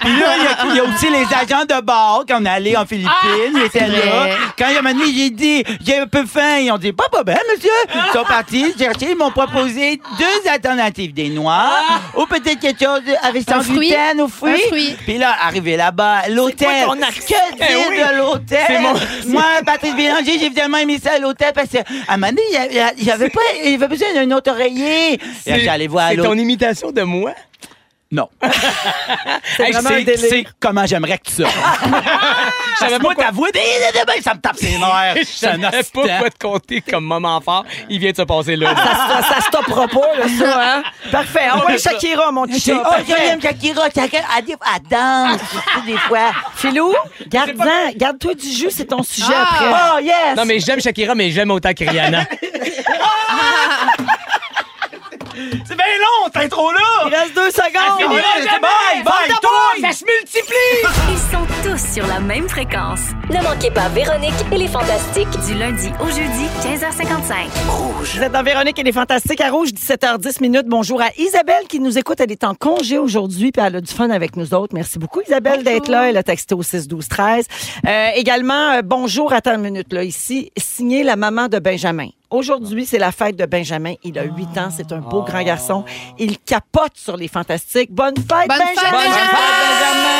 [0.00, 2.50] Puis là, il y a- y, a aussi les agents de bord quand on est
[2.50, 3.10] allé en Philippines.
[3.54, 4.34] ils étaient là.
[4.58, 6.58] Quand il m'a dit, j'ai dit, j'ai un peu faim.
[6.60, 7.70] Ils ont dit, pas bien, monsieur.
[7.94, 8.74] Ils sont partis.
[9.02, 10.95] Ils m'ont proposé deux alternatives.
[10.96, 11.72] Des noix
[12.16, 13.88] ou peut-être quelque chose avec sans fruit.
[13.90, 14.52] gluten ou fruits.
[14.54, 14.96] Un fruit.
[15.04, 16.68] Puis là, arrivé là-bas, l'hôtel.
[16.86, 17.20] ton accent?
[17.20, 17.96] Que dire Eh oui.
[17.98, 18.80] de l'hôtel?
[18.80, 21.68] Mon- Moi, Patrice Bélanger, j'ai vraiment aimé ça à l'hôtel parce
[22.16, 25.18] moment donné, il y a- a- avait pas, il avait besoin d'un autre oreiller.
[25.46, 27.32] J'allais voir C'est ton imitation de moi?
[28.12, 28.28] Non.
[29.56, 30.26] C'est Hey, vraiment c'est- un délire.
[30.30, 31.52] c'est comment j'aimerais que tu sortes.
[32.74, 35.14] Je savais pas ta voix, des- des- des- ça me tape ses nerfs.
[35.16, 35.24] Je un
[35.60, 37.64] savais pas quoi te compter comme moment fort.
[37.88, 38.74] Il vient de se passer là.
[38.76, 40.82] Ça, ça stoppera pas, là, ça, hein?
[41.10, 41.50] Parfait.
[41.50, 42.74] Envoie Shakira, mon petit chat.
[42.78, 43.14] Oh, Parfait.
[43.18, 46.30] j'aime Shakira, Shakira, elle dit- elle danse, tu sais, des fois.
[46.54, 46.94] Philou,
[47.28, 49.42] garde-en, garde-toi du jus, c'est ton sujet Ah.
[49.50, 49.66] après.
[49.96, 50.36] Oh, yes!
[50.36, 52.24] Non, mais j'aime Shakira, mais j'aime autant que Rihanna.
[55.36, 56.78] C'est bien long, t'es trop là!
[57.06, 57.98] Il reste deux secondes.
[58.00, 59.50] C'est bye, bye, toi!
[59.82, 60.54] Ça se multiplie!
[61.10, 63.00] Ils sont tous sur la même fréquence.
[63.28, 65.28] Ne manquez pas Véronique et les Fantastiques.
[65.46, 67.48] Du lundi au jeudi, 15h55.
[68.00, 70.66] Vous êtes dans Véronique et les Fantastiques à Rouge, 17h10 minutes.
[70.66, 72.18] Bonjour à Isabelle qui nous écoute.
[72.20, 74.74] Elle est en congé aujourd'hui puis elle a du fun avec nous autres.
[74.74, 76.08] Merci beaucoup, Isabelle, d'être là.
[76.08, 77.46] Elle a texté au 6 12 13
[77.86, 80.02] Euh, également, euh, bonjour, attends une minute, là.
[80.02, 82.08] Ici, signé la maman de Benjamin.
[82.30, 83.94] Aujourd'hui, c'est la fête de Benjamin.
[84.02, 84.68] Il a 8 ans.
[84.70, 85.84] C'est un beau grand garçon.
[86.18, 87.92] Il capote sur les Fantastiques.
[87.92, 88.92] Bonne fête, Bonne fête, Benjamin!
[88.92, 90.15] Benjamin!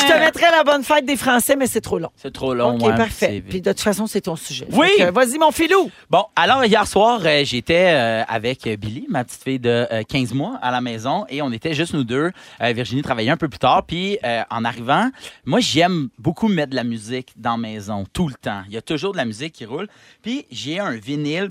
[0.00, 2.10] Je te mettrai la bonne fête des Français, mais c'est trop long.
[2.16, 3.42] C'est trop long, OK, ouais, parfait.
[3.46, 4.66] Puis de toute façon, c'est ton sujet.
[4.72, 4.88] Oui.
[5.12, 5.90] Vas-y, mon filou.
[6.08, 10.02] Bon, alors hier soir, euh, j'étais euh, avec euh, Billy, ma petite fille de euh,
[10.08, 12.30] 15 mois, à la maison et on était juste nous deux.
[12.62, 13.84] Euh, Virginie travaillait un peu plus tard.
[13.86, 15.10] Puis euh, en arrivant,
[15.44, 18.62] moi, j'aime beaucoup mettre de la musique dans la maison, tout le temps.
[18.68, 19.88] Il y a toujours de la musique qui roule.
[20.22, 21.50] Puis j'ai un vinyle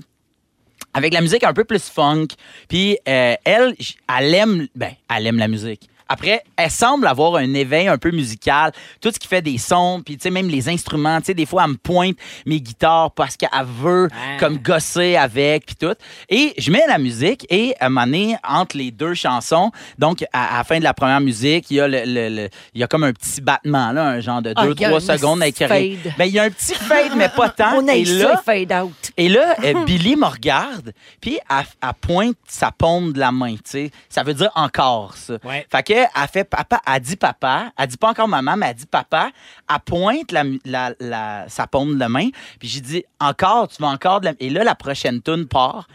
[0.94, 2.28] avec la musique un peu plus funk.
[2.68, 3.74] Puis euh, elle,
[4.18, 5.89] elle aime, ben, elle aime la musique.
[6.12, 10.02] Après, elle semble avoir un éveil un peu musical, tout ce qui fait des sons,
[10.04, 13.12] puis tu sais même les instruments, tu sais des fois elle me pointe mes guitares
[13.12, 14.08] parce qu'elle veut
[14.40, 15.94] comme gosser avec puis tout.
[16.28, 20.24] Et je mets la musique et à un moment donné, entre les deux chansons, donc
[20.32, 22.80] à, à la fin de la première musique, il y a le, le- le- il
[22.80, 24.88] y a comme un petit battement là, un genre de Ah, 2 il y a
[24.88, 25.70] 3 un secondes avec fade.
[26.18, 27.74] Ben il y a un petit fade mais pas tant.
[27.76, 28.92] On a et là, fade out.
[29.16, 33.54] et là, euh, Billy me regarde, puis elle, elle pointe sa paume de la main,
[33.54, 33.90] tu sais.
[34.08, 35.34] Ça veut dire encore, ça.
[35.44, 35.66] Ouais.
[35.70, 38.86] Fait que elle fait papa, elle dit papa, elle dit pas encore maman, mais dit
[38.86, 39.30] papa,
[39.68, 42.28] elle pointe la, la, la- sa paume de main,
[42.58, 44.32] puis j'ai dit encore, tu vas encore de la...
[44.40, 45.88] Et là, la prochaine tune part,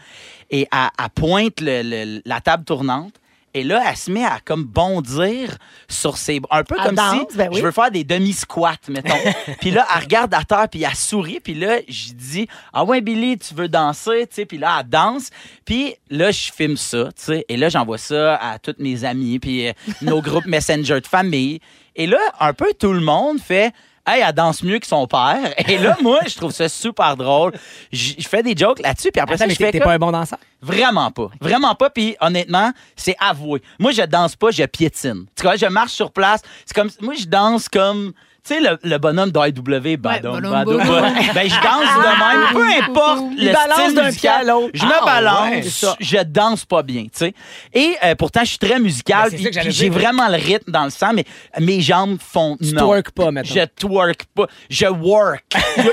[0.50, 3.14] et elle, elle pointe le- la table tournante,
[3.56, 5.56] et là, elle se met à comme bondir
[5.88, 6.42] sur ses...
[6.50, 7.58] Un peu Elle comme danse, si ben oui.
[7.58, 9.14] je veux faire des demi-squats, mettons.
[9.60, 13.00] puis là, elle regarde à terre, puis elle sourit, puis là, je dis Ah ouais,
[13.00, 15.30] Billy, tu veux danser, tu sais, puis là, elle danse.
[15.64, 19.38] Puis là, je filme ça, tu sais, et là, j'envoie ça à tous mes amis,
[19.38, 21.60] puis euh, nos groupes Messenger de famille.
[21.94, 23.72] Et là, un peu tout le monde fait
[24.06, 25.52] Hey, elle danse mieux que son père.
[25.68, 27.52] Et là, moi, je trouve ça super drôle.
[27.92, 29.78] Je je fais des jokes là-dessus, puis après Attends, ça, mais je fais t'es t'es
[29.80, 30.38] comme- pas un bon danseur?
[30.62, 31.28] Vraiment pas.
[31.40, 31.90] Vraiment pas.
[31.90, 33.62] Puis honnêtement, c'est avoué.
[33.78, 35.26] Moi, je danse pas, je piétine.
[35.36, 36.40] Tu vois, je marche sur place.
[36.64, 38.12] C'est comme, moi, je danse comme,
[38.46, 41.12] tu sais, le, le bonhomme d'IW, badum, bonhomme badum, badum.
[41.34, 42.52] Ben, je danse de même.
[42.52, 44.70] Peu importe le balance d'un pied à l'autre.
[44.74, 45.82] Je me Ah, balance.
[45.82, 45.94] ouais.
[46.00, 47.34] Je danse pas bien, tu sais.
[47.74, 49.30] Et euh, pourtant, je suis très musical.
[49.30, 51.24] Ben, J'ai vraiment le rythme dans le sang, mais
[51.60, 52.86] mes jambes font Tu non.
[52.86, 53.52] twerk pas, mettons.
[53.54, 54.46] Je twerk pas.
[54.70, 55.44] Je work.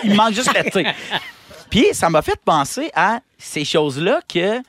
[0.04, 0.86] Il manque juste le T.
[1.70, 4.60] Puis ça m'a fait penser à ces choses-là que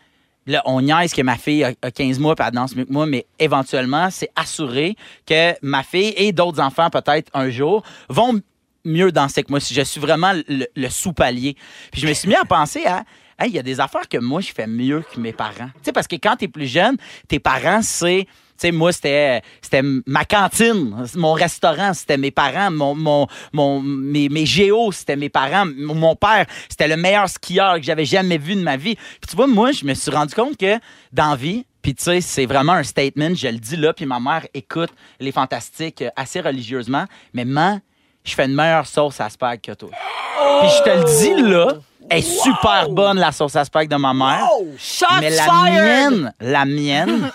[0.46, 2.92] là, on niaise que ma fille a, a 15 mois et elle danse mieux que
[2.92, 8.40] moi, mais éventuellement, c'est assuré que ma fille et d'autres enfants, peut-être un jour, vont
[8.84, 11.56] mieux danser que moi si je suis vraiment le, sous-palier.
[11.90, 13.04] Puis je me suis mis à penser à
[13.46, 15.70] il y a des affaires que moi, je fais mieux que mes parents.
[15.76, 16.96] Tu sais, parce que quand tu es plus jeune,
[17.28, 18.26] tes parents, c'est.
[18.64, 24.30] Sais, moi, c'était, c'était ma cantine, mon restaurant, c'était mes parents, mon, mon, mon, mes,
[24.30, 28.54] mes géos, c'était mes parents, mon père, c'était le meilleur skieur que j'avais jamais vu
[28.54, 28.94] de ma vie.
[28.94, 30.78] Puis tu vois, moi, je me suis rendu compte que
[31.12, 34.18] dans vie, puis tu sais, c'est vraiment un statement, je le dis là, puis ma
[34.18, 34.88] mère écoute
[35.20, 37.04] Les Fantastiques euh, assez religieusement,
[37.34, 37.82] mais man,
[38.24, 39.90] je fais une meilleure sauce à spag que toi.
[39.90, 41.68] Puis je te le dis là,
[42.08, 44.48] elle est super bonne la sauce à spag de ma mère.
[44.78, 46.12] Shots mais la fired!
[46.12, 47.30] mienne, la mienne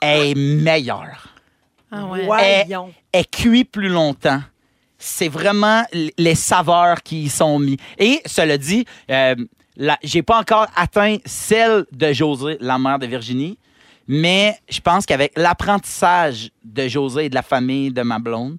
[0.00, 1.34] est meilleure.
[1.90, 2.66] Ah ouais.
[3.12, 4.42] Elle cuit plus longtemps.
[4.98, 5.84] C'est vraiment
[6.16, 7.76] les saveurs qui y sont mis.
[7.98, 9.34] Et cela dit, euh,
[10.02, 13.58] j'ai pas encore atteint celle de José, la mère de Virginie,
[14.08, 18.56] mais je pense qu'avec l'apprentissage de José et de la famille de ma blonde,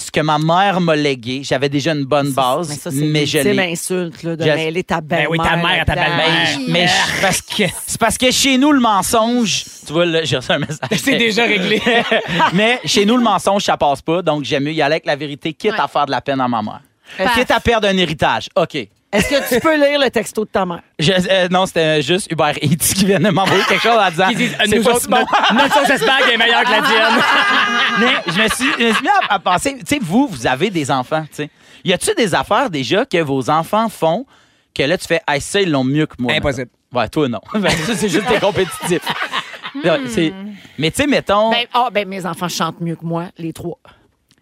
[0.00, 3.26] ce que ma mère m'a légué, j'avais déjà une bonne base, Mais ça, c'est mais
[3.26, 5.28] je l'ai insulte, là, de Je- mêler ta belle-mère.
[5.28, 6.58] Ben oui, ta mère à ta belle-mère.
[6.68, 10.36] mais je- parce que c'est parce que chez nous le mensonge, tu vois là, j'ai
[10.36, 10.78] reçu un message.
[11.02, 11.82] C'est déjà réglé.
[12.52, 15.16] mais chez nous le mensonge ça passe pas, donc j'aime mieux y aller avec la
[15.16, 15.80] vérité quitte Ouais.
[15.80, 16.80] à faire de la peine à ma mère.
[17.34, 18.48] Quitte à perdre un héritage.
[18.54, 18.76] OK.
[19.10, 20.82] Est-ce que tu peux lire le texto de ta mère?
[20.98, 24.28] Je- euh, non, c'était juste Uber Eats qui vient de m'envoyer quelque chose en disant
[24.30, 25.16] Ils disent, euh, c'est nous pas autres, si bon.
[25.54, 25.90] notre, sauce
[26.30, 27.22] est meilleure que la tienne.
[28.00, 30.46] Mais je me suis, je me suis mis à, à penser, tu sais, vous, vous
[30.46, 31.50] avez des enfants, tu sais.
[31.84, 34.26] Y a-tu des affaires déjà que vos enfants font
[34.74, 36.32] que là, tu fais, ah, ça, ils l'ont mieux que moi?
[36.34, 36.68] Impossible.
[36.92, 37.40] Ouais, toi, non.
[37.54, 39.02] Ben, ça, c'est juste des compétitifs.
[39.82, 40.32] Là, c'est-
[40.78, 41.50] Mais tu sais, mettons.
[41.50, 43.78] Ben, ah, ben, mes enfants chantent mieux que moi, les trois.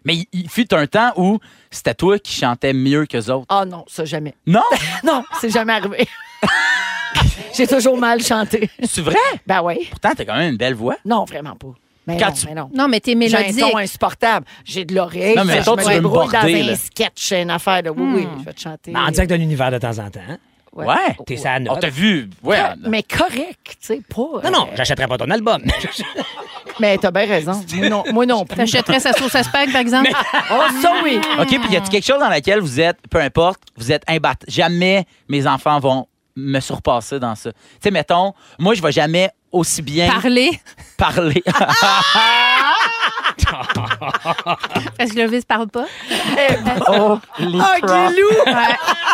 [0.07, 1.37] Mais il- il fut un temps où
[1.69, 3.45] c'était toi qui chantais mieux qu'eux autres.
[3.49, 4.33] Ah non, ça jamais.
[4.47, 4.63] Non?
[5.03, 6.07] Non, c'est jamais arrivé.
[7.53, 8.69] J'ai toujours mal chanté.
[8.83, 9.15] C'est vrai?
[9.45, 9.87] Ben oui.
[9.89, 10.95] Pourtant, t'as quand même une belle voix.
[11.05, 11.73] Non, vraiment pas.
[12.05, 12.69] Mais Quand non, tu- mais non.
[12.73, 13.59] Non, mais t'es J'ai un mélodique.
[13.59, 14.45] ton insupportable.
[14.63, 15.35] J'ai de l'oreille.
[15.35, 17.89] Non, mais je mettons, tu veux me débrouille dans border, un sketch, une affaire de
[17.89, 18.93] oui, oui, je vais te chanter.
[18.95, 20.21] En direct de l'univers de temps en temps.
[20.29, 20.37] hein?
[20.73, 20.95] Ouais.
[21.25, 21.73] T'es note.
[21.75, 22.29] On t'a vu.
[22.43, 22.59] Ouais.
[22.87, 24.41] Mais correct, tu sais, pas.
[24.43, 25.63] Non, non, euh, j'achèterai pas ton album.
[26.79, 27.63] Mais t'as bien raison.
[27.75, 28.57] Moi non, moi non plus.
[28.57, 30.09] T'achèterais sa sauce à spag, par exemple?
[30.51, 31.19] Oh, ça oui.
[31.39, 34.49] OK, puis y a-tu quelque chose dans laquelle vous êtes, peu importe, vous êtes imbattable?
[34.51, 37.51] Jamais mes enfants vont me surpasser dans ça.
[37.51, 40.51] Tu sais, mettons, moi, je vais jamais aussi bien Parler.
[40.97, 41.43] parler.
[44.97, 45.85] Parce que Lovis parle pas.
[46.89, 48.27] oh, Ah, Guilou!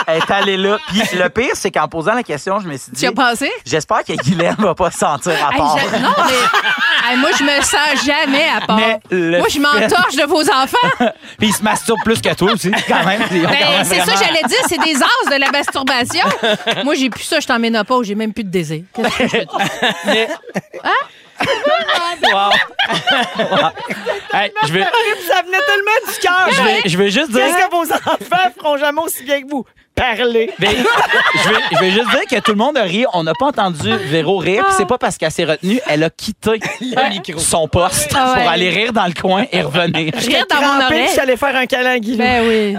[0.08, 0.78] Elle est allée là.
[0.88, 3.52] Puis le pire, c'est qu'en posant la question, je me suis Tu dit, as pensé?
[3.66, 5.78] j'espère que Guylaine va pas se sentir à Hey, part.
[5.78, 8.78] je- non, mais hey, moi, je me sens jamais à part.
[8.78, 10.88] Mais le Moi, je m'entorche de vos enfants.
[11.40, 13.22] Puis il se masturbe plus que toi aussi, quand même.
[13.32, 15.40] Ils ont quand Ben, même c'est ça vraiment- que j'allais dire, c'est des as de
[15.40, 16.26] la masturbation.
[16.84, 18.84] Moi, j'ai plus ça, je suis en ménopause, j'ai même plus de désir.
[18.94, 19.48] Qu'est-ce que je te dis?
[20.08, 20.28] Mais-
[21.42, 22.32] Wow.
[22.32, 22.52] Wow.
[24.34, 24.84] Hey, je vais,
[25.28, 26.48] Ça venait tellement du cœur.
[26.52, 27.46] je vais, je vais juste dire.
[27.46, 29.64] Qu'est-ce que vos enfants feront jamais aussi bien que vous?
[29.96, 30.50] Parler.
[30.60, 33.06] Mais je, vais, je vais juste dire que tout le monde a ri.
[33.14, 34.64] On n'a pas entendu Véro rire.
[34.66, 35.80] Puis c'est pas parce qu'elle s'est retenue.
[35.88, 36.60] Elle a quitté
[37.38, 38.42] son poste Ah ouais.
[38.42, 40.12] pour aller rire dans le coin et revenir.
[40.18, 41.06] Je rire dans mon Crampé, oreille.
[41.06, 42.18] puis j'allais faire un câlin à Guilou.
[42.18, 42.76] Ben oui.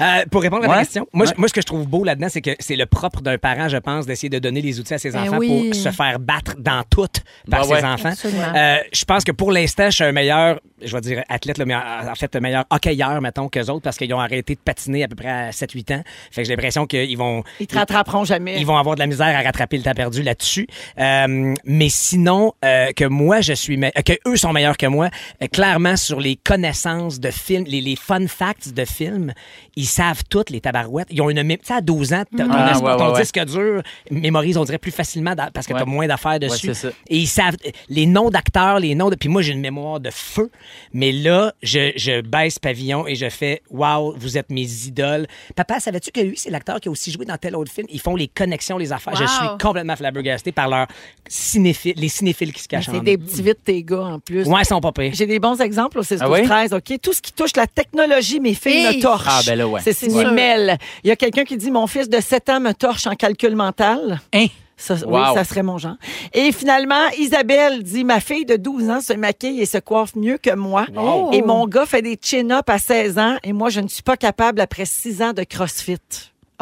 [0.00, 0.78] Euh, pour répondre à ta Ouais.
[0.80, 3.20] question, moi, je- moi, ce que je trouve beau là-dedans, c'est que c'est le propre
[3.20, 5.70] d'un parent, je pense, d'essayer de donner les outils à ses Ben enfants oui.
[5.70, 7.06] pour se faire battre dans tout
[7.50, 7.84] par Ben ses ouais.
[7.84, 8.08] enfants.
[8.10, 8.42] Absolument.
[8.56, 11.64] Euh, je pense que pour l'instant, je suis un meilleur, je vais dire athlète, là,
[11.64, 11.80] mais en
[12.10, 15.08] en fait, un meilleur hockeyeur, mettons, qu'eux autres, parce qu'ils ont arrêté de patiner à
[15.08, 16.02] peu près à 7-8 ans.
[16.32, 17.44] Fait que j'ai l'impression qu'ils vont...
[17.60, 18.58] Ils te rattraperont jamais.
[18.58, 20.66] Ils vont avoir de la misère à rattraper le temps perdu là-dessus.
[20.98, 23.76] Euh, mais sinon, euh, que moi, je suis...
[23.76, 25.10] me- que eux sont meilleurs que moi,
[25.42, 29.32] euh, clairement, sur les connaissances de films, les, les fun facts de films,
[29.76, 31.08] ils savent toutes les tabarouettes.
[31.10, 31.46] Ils ont une...
[31.48, 33.20] Tu sais, à 12 ans, ton, Ah, espoir- ouais, ton ouais, ouais.
[33.20, 35.78] disque dur mémorise, on dirait, plus facilement parce que Ouais.
[35.80, 36.74] t'as moins d'affaires dessus.
[36.74, 36.88] Ça.
[37.08, 37.56] Et ils savent
[37.88, 39.14] les noms d'acteurs, les noms de...
[39.16, 40.50] Puis moi, j'ai une mémoire de feu.
[40.92, 45.26] Mais là, je, je baisse pavillon et je fais «Wow, vous êtes mes idoles.»
[45.56, 47.86] Papa, savais-tu que lui, c'est l'acteur qui a aussi joué dans tel autre film?
[47.90, 49.14] Ils font les connexions, les affaires.
[49.16, 50.86] Je suis complètement flabbergasté par leur
[51.28, 53.02] cinéphile, les cinéphiles qui se cachent en C'est eux.
[53.02, 54.46] des petits vites, tes gars, en plus.
[54.46, 55.12] Ouais, ils sont pas pires.
[55.14, 56.42] J'ai des bons exemples au 6 Ah oui?
[56.44, 56.92] 13 OK?
[57.02, 58.96] Tout ce qui touche la technologie, mes filles Hey!
[58.96, 59.26] me torchent.
[59.28, 59.80] Ah, ben là, ouais.
[59.82, 60.22] C'est signé.
[60.22, 63.54] Il y a quelqu'un qui dit Mon fils de 7 ans me torche en calcul
[63.56, 64.20] mental.
[64.32, 64.46] Hein?
[64.78, 65.96] Ça, Oui, ça serait mon genre.
[66.32, 70.38] Et finalement, Isabelle dit Ma fille de 12 ans se maquille et se coiffe mieux
[70.38, 70.86] que moi.
[70.94, 71.32] Wow.
[71.32, 74.16] Et mon gars fait des chin-ups à 16 ans et moi, je ne suis pas
[74.16, 75.98] capable après 6 ans de CrossFit.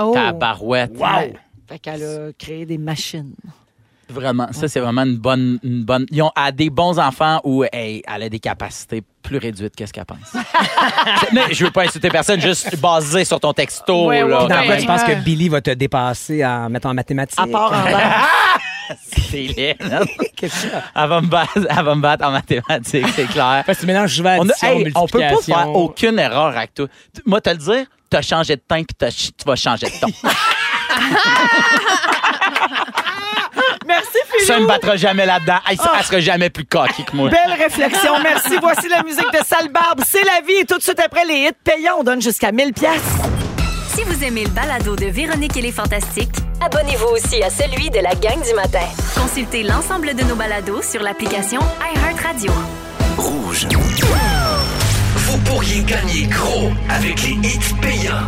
[0.01, 0.12] Oh.
[0.14, 0.97] Tabarouette.
[0.97, 1.35] Wow!
[1.69, 3.35] Fait qu'elle a créé des machines.
[4.09, 6.07] Vraiment, ça, c'est vraiment une bonne, une bonne.
[6.11, 9.84] Ils ont à des bons enfants où hey, elle a des capacités plus réduites que
[9.84, 10.18] ce qu'elle pense.
[11.32, 14.07] Mais je veux pas insulter personne, juste basé sur ton texto.
[14.07, 15.14] Ouais, ouais, là, dans quoi tu penses que.
[15.24, 17.38] Billy va te dépasser en mettant en mathématiques?
[17.38, 17.84] À part en.
[19.09, 20.07] C'est laid, non?
[20.40, 23.64] Elle va, me battre, elle va me battre en mathématiques, c'est clair.
[23.66, 26.72] Parce que tu mélanges souvent On, a- hey, on peut pas faire aucune erreur avec
[26.74, 26.86] toi.
[27.24, 30.07] Moi, te le dire, t'as changé de teint puis tu vas changer de ton.
[34.47, 35.59] Ça ne me battra jamais là-dedans.
[35.70, 35.93] Elle, Ah.
[35.99, 37.30] elle sera jamais plus coquille que moi.
[37.30, 38.12] Belle réflexion.
[38.22, 38.57] Merci.
[38.61, 40.01] Voici la musique de Sale Barbe.
[40.07, 40.55] C'est la vie.
[40.61, 43.01] Et tout de suite après les hits payants, on donne jusqu'à 1000 pièces.
[43.95, 47.99] Si vous aimez le balado de Véronique et les Fantastiques, Abonnez-vous aussi à celui de
[48.01, 48.80] la gang du matin.
[49.14, 51.61] consultez l'ensemble de nos balados sur l'application
[51.95, 52.51] iHeartRadio.
[53.18, 53.66] Rouge.
[55.16, 58.26] Vous pourriez gagner gros avec les hits payants.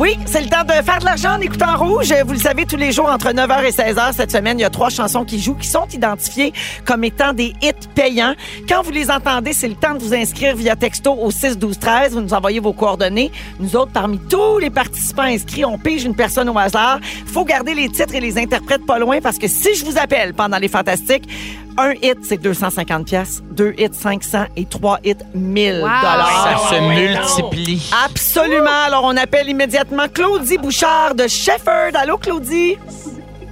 [0.00, 2.10] Oui, c'est le temps de faire de l'argent en écoutant rouge.
[2.24, 4.70] Vous le savez, tous les jours entre 9h et 16h cette semaine, il y a
[4.70, 6.54] trois chansons qui jouent qui sont identifiées
[6.86, 8.32] comme étant des hits payants.
[8.66, 11.78] Quand vous les entendez, c'est le temps de vous inscrire via texto au 6 12
[11.78, 12.12] 13.
[12.14, 13.30] Vous nous envoyez vos coordonnées.
[13.58, 16.98] Nous autres, parmi tous les participants inscrits, on pige une personne au hasard.
[17.26, 20.32] Faut garder les titres et les interprètes pas loin parce que si je vous appelle
[20.32, 21.28] pendant les fantastiques,
[21.78, 25.80] un hit, c'est 250 pièces, deux hits, 500 et trois hits, 1000 Wow.
[25.80, 26.58] dollars.
[26.70, 27.90] Ça se multiplie.
[28.04, 28.84] Absolument.
[28.86, 31.92] Alors, on appelle immédiatement Claudie Bouchard de Shefford.
[31.94, 32.76] Allô, Claudie?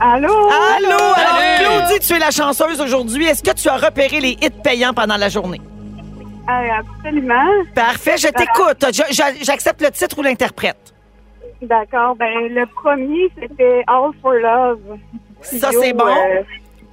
[0.01, 0.29] Allô?
[0.33, 0.97] Allô?
[1.16, 1.87] Alors.
[1.87, 3.27] Claudie, tu es la chanceuse aujourd'hui.
[3.27, 5.61] Est-ce que tu as repéré les hits payants pendant la journée?
[6.47, 7.35] Ah, absolument.
[7.75, 8.85] Parfait, je t'écoute.
[8.93, 10.95] Je- je- J'accepte le titre ou l'interprète?
[11.61, 12.14] D'accord.
[12.16, 14.99] Ben, le premier, c'était All for Love.
[15.43, 16.07] Ça, c'est bon.
[16.07, 16.43] Euh,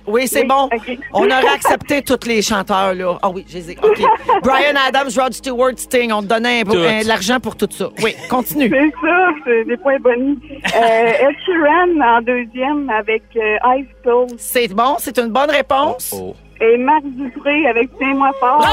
[0.08, 0.70] Oui, c'est Oui, bon.
[1.14, 3.18] On aurait accepté tous les chanteurs, là.
[3.22, 3.78] Ah oui, je les ai.
[3.82, 4.02] OK.
[4.44, 6.78] Brian Adams, Rod Stewart, Sting, on te donnait un- Tout.
[6.78, 7.90] un- de l'argent pour tout ça.
[8.04, 8.70] Oui, continue.
[8.70, 10.40] C'est ça, c'est des points bonnies.
[10.76, 16.14] Euh, Ed Sheeran en deuxième avec euh, Ice Cold C'est bon, c'est une bonne réponse.
[16.16, 16.36] Oh.
[16.62, 18.66] Et Marc Dupré avec Tiens-moi fort.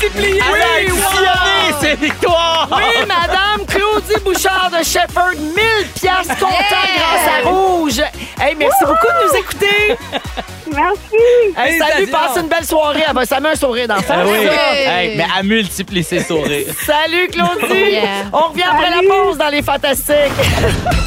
[0.00, 0.40] Multiplié!
[0.52, 2.68] Oui, oui, c'est victoire!
[2.70, 5.54] Oui, madame Claudie Bouchard de Shepherd, 1000
[6.00, 8.00] piastres comptant grâce à Rouge.
[8.40, 9.96] Hey, merci beaucoup de nous écouter.
[10.74, 11.56] Merci.
[11.56, 13.02] Hey, salut, passe une belle soirée.
[13.06, 14.14] Ah ben, ça met un sourire d'enfant.
[14.16, 14.46] Ah oui.
[14.86, 16.72] Hey, mais à multiplier ses sourires.
[16.86, 17.90] Salut, Claudie.
[17.90, 18.02] Yeah.
[18.32, 20.14] On revient après la pause dans les Fantastiques.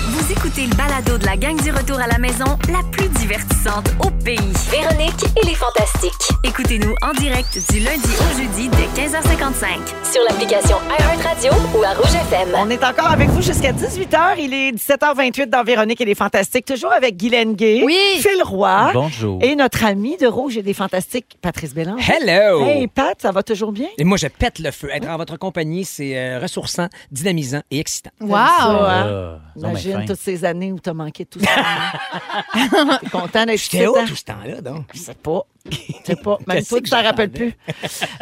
[0.09, 3.89] Vous écoutez le balado de la gang du retour à la maison, la plus divertissante
[4.05, 4.37] au pays.
[4.69, 6.29] Véronique et les Fantastiques.
[6.43, 9.65] Écoutez-nous en direct du lundi au jeudi dès 15h55.
[10.11, 12.49] Sur l'application iHeartRadio ou à Rouge FM.
[12.57, 14.35] On est encore avec vous jusqu'à 18h.
[14.39, 16.65] Il est 17h28 dans Véronique et les Fantastiques.
[16.65, 17.97] Toujours avec Guylaine Gay, Oui.
[18.19, 19.39] Phil Roy Bonjour.
[19.41, 22.01] et notre ami de Rouge et des Fantastiques, Patrice Bélange.
[22.09, 22.65] Hello!
[22.65, 23.87] Hey, Pat, ça va toujours bien?
[23.97, 24.89] Et moi, je pète le feu.
[24.93, 28.11] Être en votre compagnie, c'est euh, ressourçant, dynamisant et excitant.
[28.19, 28.31] Wow!
[28.31, 29.39] Ça, hein?
[29.55, 31.51] Mais Imagine toutes ces années où t'as manqué tout ça.
[33.01, 34.05] T'es content d'être J'étais où hein?
[34.07, 34.85] tout ce temps-là, donc?
[34.93, 35.45] Je sais pas.
[35.69, 36.37] Je sais pas.
[36.47, 37.53] Même toi, tu t'en rappelles plus.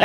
[0.00, 0.04] Euh,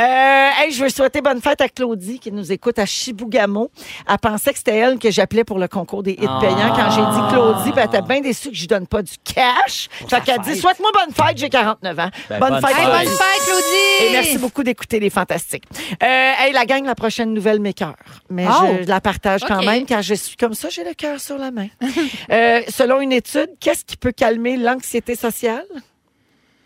[0.58, 3.70] hey, je veux souhaiter bonne fête à Claudie qui nous écoute à Chibougamau.
[4.08, 7.02] Elle pensait que c'était elle que j'appelais pour le concours des hits payants quand j'ai
[7.02, 7.72] dit Claudie.
[7.72, 9.88] Ben, elle était bien déçue que je lui donne pas du cash.
[10.08, 12.10] Fait qu'elle dit Souhaite-moi bonne fête, j'ai 49 ans.
[12.30, 12.76] Ben, bonne, bonne fête.
[12.78, 13.16] Hey, bonne Claudie.
[13.16, 14.06] fête, Claudie!
[14.06, 15.64] Et merci beaucoup d'écouter les fantastiques.
[16.02, 17.96] Euh, hey, la gang, la prochaine nouvelle m'écœure.
[18.30, 18.76] Mais Oh.
[18.82, 21.50] je la partage quand même car je suis comme ça, j'ai le cœur sur la
[21.50, 21.68] main.
[22.30, 25.64] Euh, selon une étude, qu'est-ce qui peut calmer l'anxiété sociale?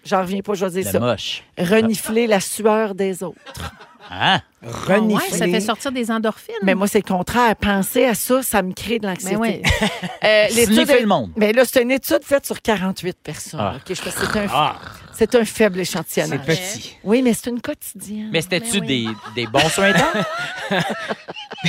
[0.05, 0.99] J'en reviens pas, je vais dire ça.
[0.99, 1.43] moche.
[1.59, 3.73] Renifler la sueur des autres.
[4.13, 4.41] Hein?
[4.63, 5.39] Ouais, Renifler.
[5.39, 6.55] ça fait sortir des endorphines.
[6.65, 7.55] Mais moi, c'est le contraire.
[7.55, 9.37] Penser à ça, ça me crée de l'anxiété.
[9.37, 9.63] Mais oui.
[10.25, 11.31] Euh, l'étude Sniffer est- le monde.
[11.37, 13.61] Mais là, c'est une étude faite sur 48 personnes.
[13.63, 13.75] Ah.
[13.77, 14.77] OK, je pense que c'est un, Ah,
[15.15, 16.45] c'est un faible c'est échantillonnage.
[16.45, 16.97] petit.
[17.05, 18.29] Oui, mais c'est une quotidienne.
[18.33, 18.87] Mais c'était-tu oui.
[18.87, 20.21] des, des bons soins temps?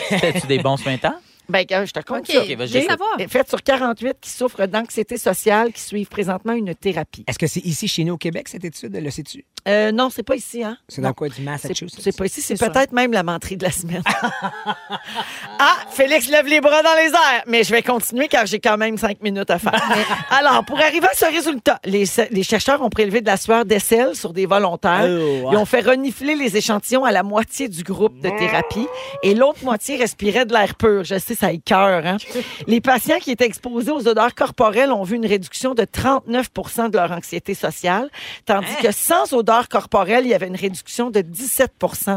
[0.09, 1.15] C'était-tu des bons soins temps?
[1.49, 2.41] Ben, je te compte OK, ça.
[2.41, 2.67] OK, vas-y.
[2.67, 3.17] je savoir.
[3.49, 7.23] sur 48 qui souffrent d'anxiété sociale, qui suivent présentement une thérapie.
[7.27, 8.95] Est-ce que c'est ici, chez nous, au Québec, cette étude?
[8.95, 9.45] Le sais-tu?
[9.67, 10.77] Euh, non, c'est pas ici, hein?
[10.87, 11.99] C'est dans quoi, du Massachusetts?
[12.01, 14.01] c'est pas ici, c'est peut-être même la menterie de la semaine.
[15.59, 18.77] ah, Félix lève les bras dans les airs, mais je vais continuer car j'ai quand
[18.77, 19.79] même cinq minutes à faire.
[20.31, 24.15] Alors, pour arriver à ce résultat, les, les chercheurs ont prélevé de la sueur d'aisselle
[24.15, 25.05] sur des volontaires.
[25.05, 25.49] Oh, ouais.
[25.51, 28.87] Ils ont fait renifler les échantillons à la moitié du groupe de thérapie
[29.21, 31.03] et l'autre moitié respirait de l'air pur.
[31.03, 32.17] Je sais, ça écœure, hein?
[32.67, 36.97] Les patients qui étaient exposés aux odeurs corporelles ont vu une réduction de 39% de
[36.97, 38.09] leur anxiété sociale,
[38.45, 38.81] tandis Hein?
[38.83, 41.71] que sans odeur corporelle, il y avait une réduction de 17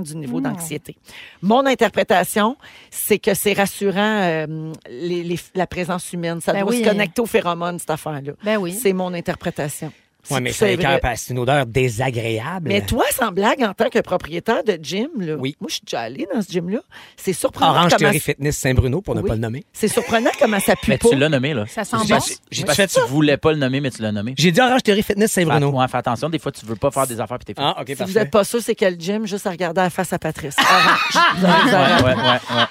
[0.04, 0.44] du niveau Hmm.
[0.44, 0.96] d'anxiété.
[1.42, 2.56] Mon interprétation,
[2.90, 6.40] c'est que c'est rassurant euh, les- les- la présence humaine.
[6.40, 6.82] Ça Ben doit oui.
[6.82, 8.32] se connecter aux phéromones, cette affaire-là.
[8.44, 8.72] Ben oui.
[8.72, 9.92] C'est mon interprétation.
[10.30, 10.74] Oui, Si mais c'est ça vrai.
[10.74, 12.68] écœure parce que c'est une odeur désagréable.
[12.68, 15.56] Mais toi, sans blague, en tant que propriétaire de gym, là, Oui.
[15.60, 16.78] moi, je suis déjà allée dans ce gym-là.
[17.16, 17.70] C'est surprenant.
[17.72, 19.64] Orange comment- Theory Fitness Saint-Bruno, pour ne pas le nommer.
[19.72, 21.08] C'est surprenant comment ça pue Mais pas.
[21.08, 21.64] tu l'as nommé, là.
[21.68, 22.20] Ça sent J'ai- bon.
[22.50, 24.34] j'ai- que tu voulais pas le nommer, mais tu l'as nommé.
[24.38, 25.70] J'ai dit Orange Theory Fitness Fais, Saint-Bruno.
[25.70, 27.66] ouais, fais attention, des fois, tu veux pas faire des affaires puis t'es fait.
[27.66, 28.12] Ah, OK, Si parfait.
[28.12, 30.56] vous n'êtes pas sûr, c'est quel gym, juste à regarder la face à Patrice.
[30.58, 31.42] Orange.
[31.42, 32.64] Ouais, ouais, ouais, ouais.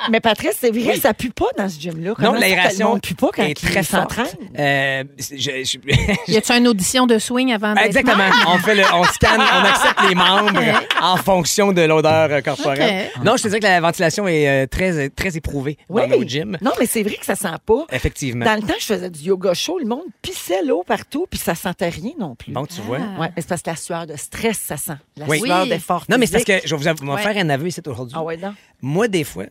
[0.10, 2.14] Mais Patrice, c'est vrai, ça pue pas dans ce gym-là.
[2.18, 4.26] Non, l'aération pue pas quand est il très s'entraîne?
[4.58, 5.78] Euh, je- je-
[6.32, 8.24] Y a-tu une audition de swing avant d'être Exactement.
[8.48, 10.60] On fait le, on scanne, on accepte les membres
[11.02, 13.10] en fonction de l'odeur euh, corporelle.
[13.24, 16.02] Non, je te dirais que la ventilation est euh, très, très éprouvée Oui.
[16.08, 16.58] dans nos gyms.
[16.62, 17.86] Non, mais c'est vrai que ça sent pas.
[17.92, 18.44] Effectivement.
[18.44, 21.54] Dans le temps, je faisais du yoga chaud, le monde pissait l'eau partout, puis ça
[21.54, 22.52] sentait rien non plus.
[22.52, 22.98] Bon, tu vois.
[22.98, 24.96] Ouais, mais c'est parce que la sueur de stress, ça sent.
[25.16, 25.40] La Oui.
[25.40, 26.04] sueur d'effort.
[26.08, 28.14] Non, mais c'est parce que je vais vous faire un aveu ici aujourd'hui.
[28.18, 28.54] Ah ouais, non.
[28.82, 29.44] Moi, des fois,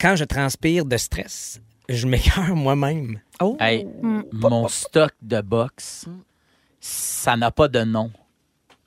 [0.00, 3.20] quand je transpire de stress, je m'écœure moi-même.
[3.40, 3.56] Oh.
[3.60, 3.86] Hey,
[4.32, 6.06] mon stock de box,
[6.80, 8.10] ça n'a pas de nom.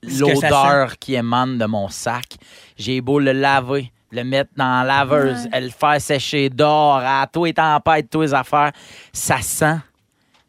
[0.03, 2.37] L'odeur qui émane de mon sac,
[2.77, 7.45] j'ai beau le laver, le mettre dans la laveuse, le faire sécher dehors, à tous
[7.45, 8.71] les tempêtes, tous les affaires,
[9.13, 9.77] ça sent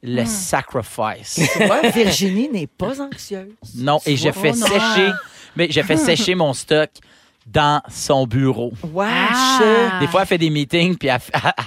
[0.03, 1.39] le sacrifice.
[1.53, 3.53] Tu vois, Virginie n'est pas anxieuse.
[3.77, 4.67] Non, et Oh non.
[4.67, 5.13] sécher,
[5.55, 6.91] mais j'ai fait sécher mon stock
[7.47, 8.73] dans son bureau.
[8.83, 9.09] Wesh!
[9.11, 9.99] Ah.
[10.01, 11.21] Des fois, elle fait des meetings, puis elle,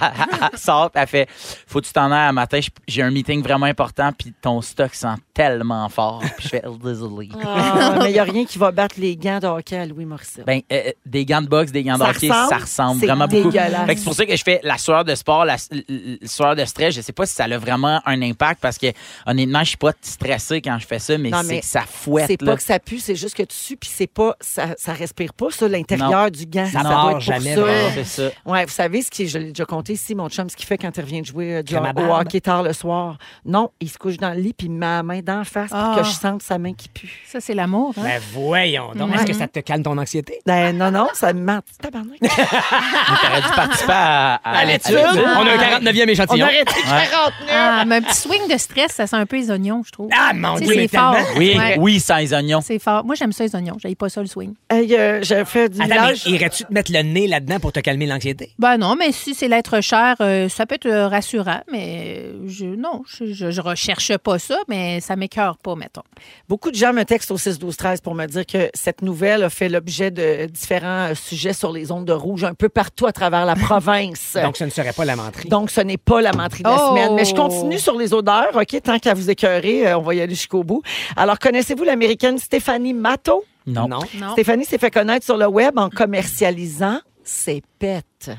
[0.58, 1.28] sort, puis elle fait
[1.66, 4.94] Faut que tu t'en ailles un matin, j'ai un meeting vraiment important, puis ton stock
[4.94, 6.20] sent tellement fort.
[6.38, 7.28] Puis je fais désolé.
[7.44, 10.06] Ah, mais il n'y a rien qui va battre les gants de hockey à Louis
[10.06, 10.46] Morissette.
[10.46, 12.48] Ben, euh, des gants de boxe, des gants de Ça hockey, ressemble?
[12.48, 13.50] ça ressemble C'est vraiment beaucoup.
[13.50, 13.86] dégueulasse.
[13.86, 16.18] Fait que c'est pour ça que je fais la sueur de sport, la, l- l-
[16.24, 16.94] sueur de stress.
[16.94, 18.86] Je sais pas si ça a vraiment un impact parce que
[19.26, 22.26] honnêtement, je suis pas stressé quand je fais ça, mais c'est mais que ça fouette.
[22.28, 24.94] C'est pas que ça pue, c'est juste que tu sues, puis c'est pas, ça, ça
[24.94, 26.66] respire pas, ça, l'intérieur du gant.
[26.66, 27.62] Ça doit part être jamais, ça.
[27.94, 28.28] C'est ça.
[28.46, 30.78] Ouais, vous savez ce qui, je l'ai déjà compté ici, mon chum, ce qu'il fait
[30.78, 33.18] quand il revient de jouer euh, du au hockey tard le soir.
[33.44, 35.68] Non, il se couche dans le lit puis il me met la main d'en face
[35.70, 35.96] pour Ah.
[35.98, 37.12] que je sente sa main qui pue.
[37.26, 37.92] Ça, c'est l'amour.
[37.98, 38.02] Hein?
[38.04, 39.14] Ben voyons donc.
[39.14, 40.40] Est-ce que ça te calme ton anxiété?
[40.46, 41.60] Ben non, non, ça me ment.
[41.82, 42.18] Tabarnak.
[42.20, 44.96] T'aurais dû participer à, à, À l'étude.
[44.96, 46.46] On a un 49e On échantillon.
[46.46, 47.32] aurait été 49.
[47.50, 50.08] Ah, mais un petit swing de stress, ça sent un peu les oignons, je trouve.
[50.16, 51.14] Ah, mon Tu sais, Dieu, mais c'est fort.
[51.14, 51.28] tellement.
[51.38, 51.76] Oui, Ouais.
[51.78, 52.60] oui, sans les oignons.
[52.62, 53.04] C'est fort.
[53.04, 53.76] Moi, j'aime ça, les oignons.
[53.80, 54.54] J'aille pas ça, le swing.
[54.70, 56.26] Hey, euh, j'ai fait du Attends, mais village.
[56.26, 58.52] irais-tu te mettre le nez là-dedans pour te calmer l'anxiété?
[58.58, 62.66] Ben non, mais si c'est l'être cher, euh, ça peut être euh, rassurant, mais je,
[62.66, 66.02] non, je, je, je recherche pas ça, mais ça m'écœure pas, mettons.
[66.48, 69.42] Beaucoup de gens me textent au 6 12 13 pour me dire que cette nouvelle
[69.44, 73.06] a fait l'objet de différents euh, sujets sur les ondes de rouge un peu partout
[73.06, 74.36] à travers la province.
[74.42, 75.48] Donc, ce ne serait pas la menterie.
[75.48, 76.88] Donc, ce n'est pas la menterie de la Oh!
[76.90, 77.14] semaine.
[77.14, 78.80] Mais je continue sur les odeurs, OK?
[78.82, 80.82] Tant qu'à vous écœurer, euh, on va y aller jusqu'au bout.
[81.16, 83.44] Alors, connaissez-vous l'américaine Stéphanie Matto?
[83.66, 83.88] Non.
[83.88, 83.98] non.
[84.14, 84.32] Non.
[84.32, 88.30] Stéphanie s'est fait connaître sur le web en commercialisant ses pets.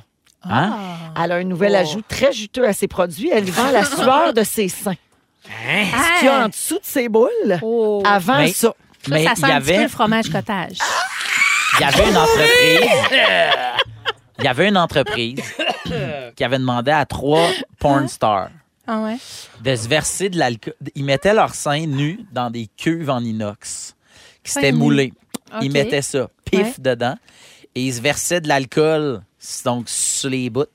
[0.44, 0.78] Hein?
[1.22, 1.80] Elle a un nouvel Oh.
[1.82, 3.30] ajout très juteux à ses produits.
[3.34, 4.94] Elle vend la sueur de ses seins.
[5.50, 5.86] Hein?
[5.92, 8.02] Ce qu'il y a en dessous de ses boules, Oh.
[8.06, 8.68] avant Mais- ça.
[9.04, 10.78] Ça, Mais ça il sent y un petit peu avait, le fromage cottage.
[11.78, 13.82] il y avait une entreprise.
[14.40, 15.40] Il y avait une entreprise
[16.36, 18.50] qui avait demandé à trois porn stars
[18.86, 19.18] Ah ouais?
[19.62, 20.76] de se verser de l'alcool.
[20.96, 23.96] Ils mettaient leurs seins nus dans des cuves en inox
[24.44, 24.78] qui Seins s'étaient nus.
[24.80, 25.14] moulés.
[25.62, 25.74] Ils OK.
[25.74, 26.74] mettaient ça, pif, Ouais.
[26.80, 27.16] dedans,
[27.74, 29.22] et ils se versaient de l'alcool
[29.64, 30.66] donc sur les bouts.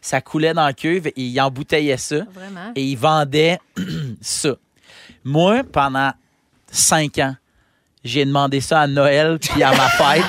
[0.00, 2.72] Ça coulait dans la cuve et ils embouteillaient ça Vraiment?
[2.74, 3.58] et ils vendaient
[4.20, 4.50] ça.
[5.24, 6.12] Moi, pendant
[6.70, 7.34] cinq ans,
[8.04, 10.24] j'ai demandé ça à Noël puis à ma fête.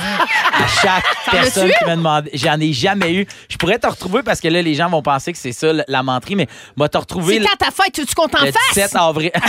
[0.54, 2.30] À chaque personne qui m'a demandé.
[2.34, 3.28] J'en ai jamais eu.
[3.50, 6.04] Je pourrais te retrouver parce que là, les gens vont penser que c'est ça la-
[6.04, 6.48] menterie, mais
[6.78, 8.62] moi te retrouver C'est quand ta fête, tu tu comptes en le face?
[8.74, 9.32] 17 avril.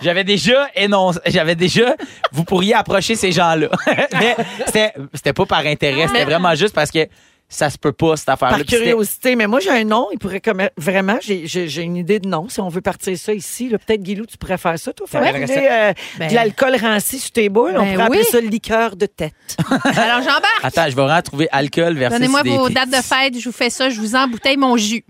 [0.00, 1.96] J'avais déjà énoncé, j'avais déjà,
[2.30, 3.68] vous pourriez approcher ces gens-là.
[4.12, 7.08] mais c'était, c'était pas par intérêt, c'était vraiment juste parce que
[7.50, 8.58] ça se peut pas, cette affaire-là.
[8.58, 11.46] Par curiosité, mais moi j'ai un nom, il pourrait comme vraiment, j'ai-
[11.82, 12.48] une idée de nom.
[12.48, 15.44] Si on veut partir ça ici, peut-être Guilou, tu pourrais faire ça, toi, faire Ouais.
[15.50, 17.74] euh, Ben- de l'alcool ranci sur tes boules.
[17.76, 18.26] on Ben pourrait appeler oui.
[18.30, 19.32] ça liqueur de tête.
[19.84, 20.60] Alors, j'embarque.
[20.62, 23.70] Attends, je vais vraiment trouver alcool versus Donnez-moi vos dates de fête, je vous fais
[23.70, 25.04] ça, je vous embouteille mon jus.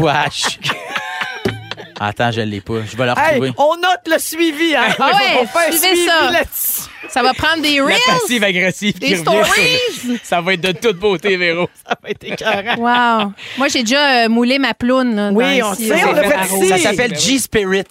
[0.00, 0.58] Wesh.
[2.00, 2.74] Attends, je l'ai pas.
[2.90, 3.52] Je vais Hey, retrouver.
[3.58, 4.94] on note le suivi, hein?
[4.98, 6.30] Ah ouais, on fait un suivez suivi ça.
[6.30, 6.90] là-dessus.
[7.08, 9.78] Ça va prendre des La reels, passive-agressive des qui revient sur stories?
[10.08, 11.68] le- Ça va être de toute beauté, Véro.
[11.86, 12.76] Ça va être écœurant.
[13.24, 13.32] Wow.
[13.58, 15.14] Moi, j'ai déjà euh, moulé ma ploune.
[15.14, 16.68] là, Oui, dans on ici, sait, on l'a fait ici.
[16.68, 17.84] Ça s'appelle G-Spirit.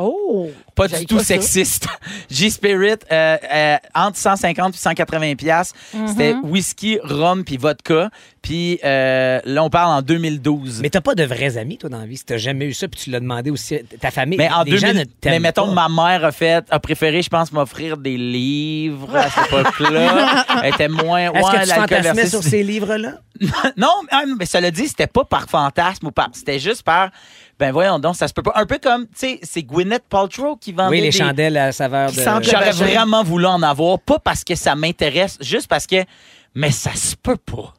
[0.00, 0.50] Oh!
[0.74, 1.86] Pas du tout pas sexiste.
[2.30, 5.72] G-Spirit, euh, euh, entre 150 et 180 pièces.
[6.06, 6.44] C'était Mm-hmm.
[6.44, 8.10] whisky, rhum puis vodka.
[8.42, 10.80] Puis euh, là, on parle en 2012.
[10.82, 12.16] Mais t'as pas de vrais amis, toi, dans la vie.
[12.16, 14.38] Si t'as jamais eu ça, puis tu l'as demandé aussi ta famille.
[14.38, 15.88] Mais en les gens 2000, ne t'aiment mais mettons, pas.
[15.88, 20.46] ma mère a fait, a préféré, je pense, m'offrir des livres à cette époque-là.
[20.62, 23.20] Elle était moins, Est-ce ouais, que tu fantasmais sur ces livres-là?
[23.76, 26.28] non, ah, mais ça le dit, c'était pas par fantasme ou par.
[26.32, 27.10] C'était juste par.
[27.60, 28.52] Ben voyons donc, ça se peut pas.
[28.56, 31.72] Un peu comme, tu sais, c'est Gwyneth Paltrow qui vendait Oui, les des- chandelles à
[31.72, 32.18] saveur de...
[32.42, 36.02] J'aurais vraiment voulu en avoir, pas parce que ça m'intéresse, juste parce que.
[36.54, 37.74] Mais ça se peut pas.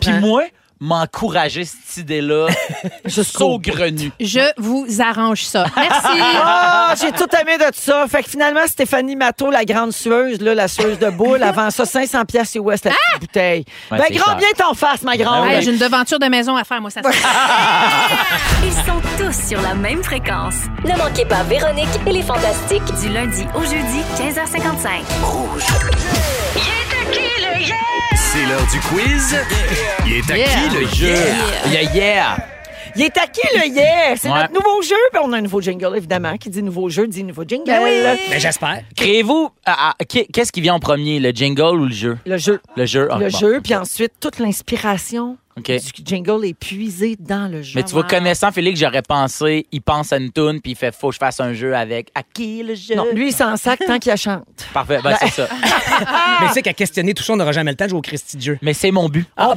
[0.00, 0.44] Puis moi,
[0.80, 2.46] m'encourager cette idée-là,
[3.08, 4.12] saugrenu.
[4.20, 5.66] Je vous arrange ça.
[5.76, 6.06] Merci.
[6.48, 8.06] Ah, j'ai tout aimé de ça.
[8.08, 11.84] Fait que finalement, Stéphanie Matteau, la grande sueuse, là, la sueuse de boule, avant ça,
[11.84, 13.64] 500 pièces US la petite bouteille.
[13.90, 14.36] Ouais, ben, grand cher.
[14.36, 15.48] bien t'en face, ma grande.
[15.48, 17.08] Hey, J'ai une devanture de maison à faire, moi, ça se
[18.66, 20.54] Ils sont tous sur la même fréquence.
[20.84, 22.82] Ne manquez pas Véronique et les Fantastiques.
[23.00, 25.02] Du lundi au jeudi, 15h55.
[28.36, 29.34] C'est l'heure du quiz.
[30.06, 30.46] Il est à Yeah.
[30.48, 31.14] qui le jeu?
[31.70, 32.36] Yeah, yeah.
[32.94, 34.14] Il est à qui le yeah?
[34.16, 34.40] C'est Ouais.
[34.42, 34.94] notre nouveau jeu.
[35.10, 36.36] Puis on a un nouveau jingle, évidemment.
[36.36, 37.64] Qui dit nouveau jeu, dit nouveau jingle.
[37.66, 38.82] Ben, j'espère.
[38.94, 39.48] Créez-vous.
[39.64, 42.18] ah, ah, qu'est- Qu'est-ce qui vient en premier, le jingle ou le jeu?
[42.26, 42.60] Le jeu.
[42.76, 43.08] Le jeu.
[43.10, 43.38] ah, le bon.
[43.38, 45.70] jeu, puis ensuite, toute l'inspiration OK.
[45.70, 47.72] du jingle est puisée dans le jeu.
[47.76, 50.94] Mais tu vois, connaissant Félix, j'aurais pensé, il pense à une toune, puis il fait,
[50.94, 52.94] faut que je fasse un jeu avec à qui le jeu?
[52.94, 54.44] Non, lui, il s'en sac tant qu'il chante.
[54.74, 55.48] Parfait, ben, c'est ça.
[56.40, 58.02] Mais tu sais qu'à questionner tout ça, on n'aura jamais le temps de jouer au
[58.02, 58.58] Christy de jeu.
[58.60, 59.26] Mais c'est mon but.
[59.36, 59.52] Ah!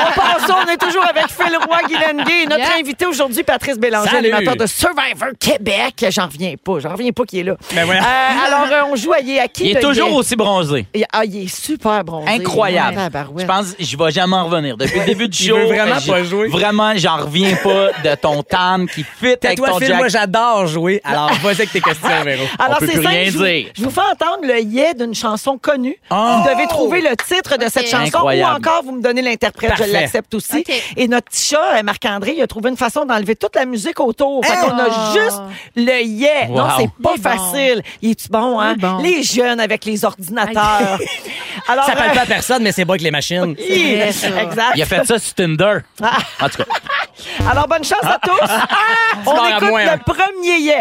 [0.00, 2.44] On passe ça, on est toujours avec Phil Roy, Guylaine Gay.
[2.44, 2.78] Notre Yeah.
[2.80, 6.06] invité aujourd'hui, Patrice Bélanger, animateur de Survivor Québec.
[6.10, 7.56] J'en reviens pas, j'en reviens pas qu'il est là.
[7.74, 8.02] Ben voilà.
[8.02, 9.64] Euh, alors, euh, on joue à Yé à qui?
[9.70, 10.86] Il est toujours aussi bronzé.
[10.94, 12.30] Il- Ah, il est super bronzé.
[12.30, 12.96] Incroyable.
[13.32, 13.42] Ouais.
[13.42, 14.76] Je pense que je vais jamais en revenir.
[14.88, 16.48] Depuis le début du Il show, veut vraiment j'ai- pas jouer.
[16.48, 19.96] Vraiment, j'en reviens pas de ton tan qui fit avec Toi, ton Phil, jack.
[19.98, 21.00] moi, j'adore jouer.
[21.04, 22.44] Alors, vas-y avec tes questions, Véro.
[22.58, 23.66] Alors, c'est simple, rien je vous, dire.
[23.76, 25.96] je vous fais entendre le yé d'une chanson connue.
[26.10, 26.14] Oh!
[26.42, 28.52] Vous devez trouver le titre de cette chanson Incroyable.
[28.52, 29.72] ou encore vous me donnez l'interprète.
[29.74, 29.92] Je Parfait.
[29.92, 30.64] l'accepte aussi.
[30.96, 34.00] Et notre petit chat, euh, Marc-André, il a trouvé une façon d'enlever toute la musique
[34.00, 34.44] autour.
[34.44, 35.18] Fait qu'on a Oh!
[35.18, 35.40] juste
[35.76, 36.28] le yé.
[36.50, 36.70] Non, Wow.
[36.78, 37.30] c'est pas Il est bon.
[37.30, 37.82] facile.
[38.02, 38.74] Il est-tu bon, hein?
[38.78, 38.98] Il est bon.
[39.02, 40.98] Les jeunes avec les ordinateurs.
[41.68, 43.54] Alors, Ça parle euh, pas à personne, mais c'est bon avec les machines.
[44.12, 44.42] ça.
[44.42, 44.76] Exact.
[44.78, 45.78] Il a fait ça sur Tinder.
[46.02, 46.18] Ah.
[46.40, 46.64] En tout cas,
[47.50, 48.50] Alors, bonne chance à tous.
[49.26, 50.74] On mords à écoute moi, le premier yé.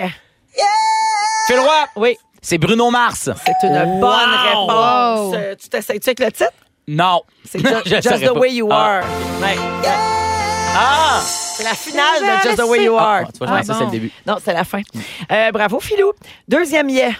[1.48, 3.30] Phil Roy, Oui, c'est Bruno Mars.
[3.46, 4.70] c'est une bonne réponse.
[4.72, 5.34] Wow.
[5.36, 6.52] Euh, Tu t'essayes-tu avec le titre?
[6.88, 7.22] Non.
[7.50, 8.40] C'est Ju- Je Just, saurais the pas.
[8.40, 8.76] Way You Ah.
[9.00, 9.04] Are.
[9.42, 9.56] Ouais.
[10.80, 11.20] Ah!
[11.22, 13.22] C'est la finale de Just the Way You Are.
[13.26, 14.12] Ah, tu vois, je pensais que Ah, c'est le début.
[14.28, 14.82] Non, c'est la fin.
[15.32, 16.14] Euh, bravo, Philou.
[16.48, 17.12] Deuxième yeah.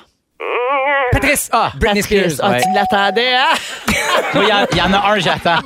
[1.12, 2.34] Patrice, Ah, Britney Patrice.
[2.36, 2.40] Spears.
[2.44, 2.62] Ah, ouais.
[2.62, 3.56] tu l'attendais, hein?
[4.36, 5.60] Il y en- il y, en a un, j'attends.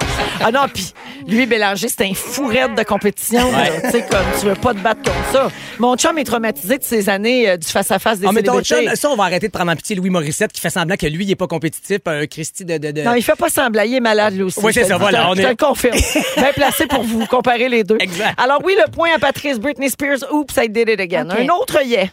[0.44, 0.94] Ah non, puis
[1.28, 3.50] lui, Bélanger, c'est un fourrette de compétition.
[3.50, 3.82] Ouais.
[3.86, 5.50] Tu sais, comme tu veux pas te battre comme ça.
[5.80, 8.88] Mon chum est traumatisé de ces années euh, du face-à-face des En mettant célébrités.
[8.88, 11.08] chum, ça, on va arrêter de prendre en pitié Louis Morissette qui fait semblant que
[11.08, 11.98] lui, il est pas compétitif.
[12.06, 12.78] Un Christy de.
[12.78, 14.60] de, de- Non, il fait pas semblant, il est malade lui aussi.
[14.64, 15.98] Oui, c'est Je te ça, le- voilà, te- on Je te est- le confirme.
[16.38, 17.98] Bien placé pour vous comparer les deux.
[18.00, 18.36] Exact.
[18.42, 20.20] Alors oui, le point à Patrice Britney Spears.
[20.32, 21.28] Oops, I did it again.
[21.30, 22.06] Un autre yeah.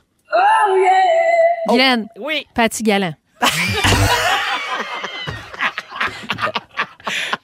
[1.68, 2.46] Guylaine, Oui.
[2.54, 3.14] Patty Galland.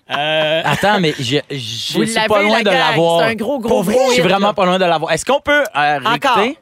[0.08, 3.20] Attends, mais je, je suis pas loin la de l'avoir.
[3.20, 4.52] C'est un gros, gros, vrai, gros Je suis vraiment là.
[4.54, 5.12] pas loin de l'avoir.
[5.12, 6.36] Est-ce qu'on peut euh, Encore.
[6.36, 6.58] réécouter?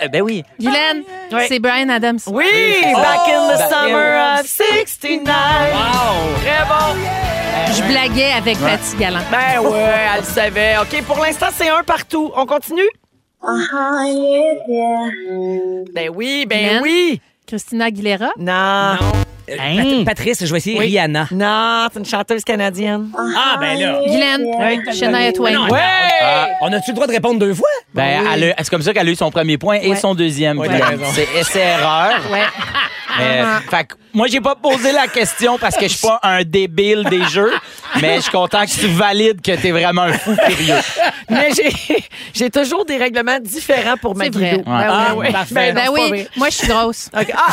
[0.00, 0.42] Eh ben oui.
[0.58, 1.02] Guylaine,
[1.48, 2.18] c'est Brian Adams.
[2.26, 2.44] Oui,
[2.94, 5.28] back in the Back summer in- of 69.
[6.42, 6.96] Très bon.
[7.76, 9.20] Je blaguais avec Patty Galland.
[9.30, 9.80] Ben ouais,
[10.14, 10.76] elle le savait.
[10.78, 12.32] OK, pour l'instant, c'est un partout.
[12.36, 12.88] On continue?
[15.94, 17.20] Ben oui, ben oui.
[17.46, 18.30] Christina Aguilera?
[18.38, 18.96] Non.
[19.50, 19.82] Euh, Hein?
[19.98, 20.86] Pat- Patrice, je vais essayer Oui.
[20.86, 21.28] Rihanna.
[21.30, 23.10] Non, c'est une chanteuse canadienne.
[23.14, 24.00] Ah, ben là.
[24.06, 25.52] Guylaine, Shania Twain.
[25.52, 25.80] Non, Ouais!
[26.22, 27.68] Ah, on a-tu le droit de répondre deux fois?
[27.92, 29.96] Ben, elle a- c'est comme ça qu'elle a eu son premier point et Ouais.
[29.96, 30.58] son deuxième.
[30.58, 31.04] Ouais, raison.
[31.12, 32.14] C'est essai-erreur.
[32.32, 32.40] Ouais.
[33.20, 36.42] Euh, fait que moi, j'ai pas posé la question parce que je suis pas un
[36.44, 37.52] débile des jeux,
[38.00, 40.74] mais je suis content que tu valides que t'es vraiment un fou furieux.
[41.28, 44.50] Mais j'ai, j'ai toujours des règlements différents pour ma C'est vrai.
[44.58, 44.62] guido.
[44.64, 45.26] Ben oui.
[45.28, 45.32] Ah.
[45.32, 45.54] Parfait.
[45.54, 47.08] Ben, Ben pas oui, moi, je suis grosse.
[47.18, 47.32] OK.
[47.34, 47.52] Ah!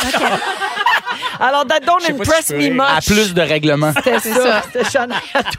[1.40, 2.80] Alors, that don't pas impress me much.
[2.88, 3.92] À plus de règlements.
[3.96, 4.42] C'était C'est ça.
[4.42, 4.62] ça.
[4.72, 4.98] C'était.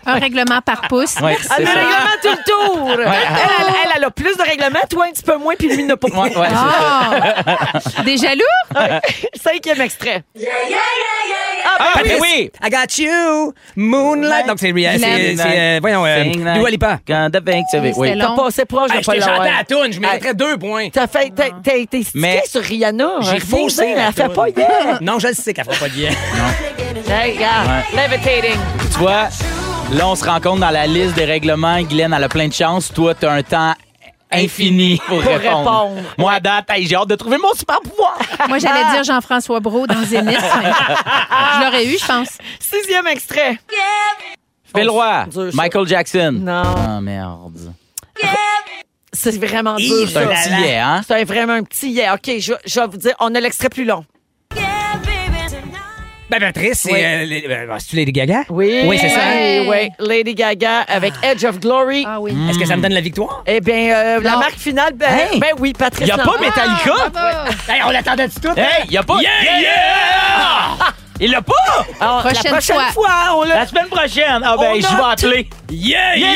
[0.05, 1.15] Un règlement par pouce.
[1.21, 1.73] Ouais, Ah, c'est le ça.
[1.73, 2.89] règlement tout le tour.
[2.91, 5.83] elle, elle, elle, elle a plus de règlements, toi un petit peu moins, puis lui
[5.83, 6.39] n'a pas Ouais, plus.
[6.39, 7.81] ouais, c'est ça.
[7.97, 8.03] Ah!
[8.03, 8.89] Des jaloux?
[9.41, 10.23] Cinquième extrait.
[11.65, 12.09] Ah, Ah, oui.
[12.09, 12.51] ben oui!
[12.63, 14.45] I got you, Moonlight.
[14.47, 14.99] Donc, c'est Rihanna.
[14.99, 16.23] C'est, c'est, euh, voyons, euh,
[16.55, 16.99] Dua Lipa.
[17.07, 17.65] Quand the bank
[17.95, 19.43] Oui, T'as passé proche de Hey, je pas l'avoir.
[19.43, 20.89] la toune, je mériterais deux points.
[20.89, 23.09] T'as fait, t'as, t'as été stické Mais sur Rihanna.
[23.21, 24.99] J'ai faussé Elle fait pas hier.
[25.01, 26.09] Non, je le sais qu'elle fera pas de bien.
[27.09, 27.67] Hey, regarde.
[27.95, 28.59] Levitating.
[28.91, 29.27] Tu vois,
[29.93, 31.81] là, on se rend compte dans la liste des règlements.
[31.81, 32.91] Guylaine, elle a plein de chance.
[32.93, 33.73] Toi, t'as un temps
[34.33, 35.59] infini pour, Pour répondre.
[35.59, 36.01] répondre.
[36.17, 38.17] Moi, à date, hey, j'ai hâte de trouver mon super pouvoir.
[38.49, 40.37] Moi, j'allais dire Jean-François Brault dans Zénith.
[40.61, 40.71] mais
[41.55, 42.37] je l'aurais eu, je pense.
[42.59, 43.59] Sixième extrait.
[44.75, 45.25] Phil Roy.
[45.53, 46.31] Michael Jackson.
[46.41, 46.63] Non.
[46.65, 47.73] Ah, merde.
[49.15, 50.07] C'est vraiment dur.
[50.09, 51.01] C'est un petit yeah, hein?
[51.07, 52.15] C'est vraiment un petit yeah.
[52.15, 54.03] OK, je, je vais vous dire, on a l'extrait plus long.
[56.29, 56.91] Ben, Patrice, c'est.
[56.91, 56.99] Oui.
[57.03, 58.43] euh, les- ben, c'est-tu Lady Gaga?
[58.49, 58.81] Oui.
[58.85, 59.19] Oui, c'est ça.
[59.35, 59.89] Oui, oui.
[59.99, 62.05] Lady Gaga avec Edge of Glory.
[62.07, 62.35] Ah oui.
[62.49, 63.43] Est-ce que ça me donne la victoire?
[63.45, 64.39] Eh bien, euh, la Non.
[64.39, 65.39] marque finale, ben, Hey.
[65.39, 66.07] ben oui, Patrice.
[66.07, 66.41] Y a pas Lambert.
[66.41, 67.09] Metallica?
[67.11, 67.51] Bravo.
[67.69, 68.53] Hey, on l'attendait du tout?
[68.57, 69.17] Hey, y a pas.
[69.21, 70.93] Yeah, yeah!
[71.19, 71.53] Il l'a pas!
[72.01, 72.91] Alors, Prochaine la prochaine fois.
[72.91, 73.55] fois, on l'a.
[73.55, 74.41] La semaine prochaine.
[74.43, 75.49] Ah, ben, On je vais appeler.
[75.69, 76.27] Yeah, yeah,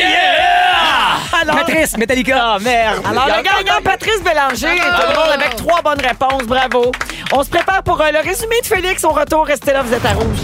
[1.42, 2.38] Alors, Patrice, Metallica.
[2.40, 3.02] Ah, merde.
[3.06, 4.78] alors le gagnant, Patrice Bélanger.
[4.80, 6.44] Tout le monde avec trois bonnes réponses.
[6.44, 6.92] Bravo.
[7.34, 9.04] On se prépare pour euh, le résumé de Félix.
[9.04, 10.38] Au retour, restez là, vous êtes à rouge.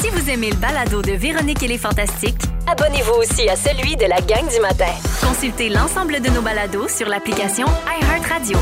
[0.00, 4.06] Si vous aimez le balado de Véronique et les Fantastiques, Abonnez-vous aussi à celui de
[4.06, 4.90] la gang du matin.
[5.24, 7.66] consultez l'ensemble de nos balados sur l'application
[8.02, 8.58] iHeartRadio.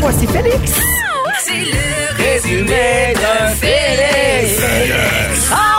[0.00, 0.72] Voici Félix.
[1.40, 5.50] C'est le Résumé de Félix.
[5.52, 5.75] Ah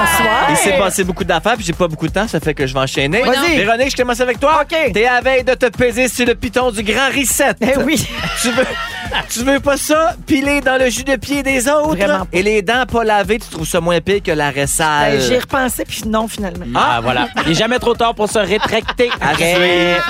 [0.00, 0.46] Bonsoir.
[0.50, 2.74] Il s'est passé beaucoup d'affaires, puis j'ai pas beaucoup de temps, ça fait que je
[2.74, 3.22] vais enchaîner.
[3.22, 3.56] Vas-y.
[3.56, 4.62] Véronique, je commence avec toi.
[4.62, 4.92] OK.
[4.92, 7.54] T'es à veille de te peser sur le piton du grand reset.
[7.60, 8.06] Eh oui.
[8.42, 8.64] Tu veux,
[9.30, 10.14] tu veux pas ça?
[10.26, 11.96] Piler dans le jus de pied des autres?
[11.96, 12.26] Vraiment pas.
[12.32, 15.12] Et les dents pas lavées, tu trouves ça moins pire que l'arrêt sale?
[15.18, 16.64] Ben, J'y ai repensé, puis non, finalement.
[16.74, 17.28] Ah, voilà.
[17.42, 19.10] Il n'est jamais trop tard pour se rétracter.
[19.20, 20.00] Arrête.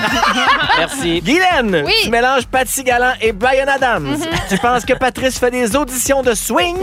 [0.78, 1.20] Merci.
[1.20, 1.92] Guylaine, Oui.
[2.04, 4.16] tu mélanges Patty Gallant et Brian Adams.
[4.48, 6.76] Tu penses que Patrice fait des auditions de swing?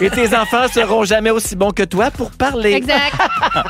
[0.00, 2.74] Et tes enfants seront jamais aussi bons que toi pour parler.
[2.74, 3.14] Exact.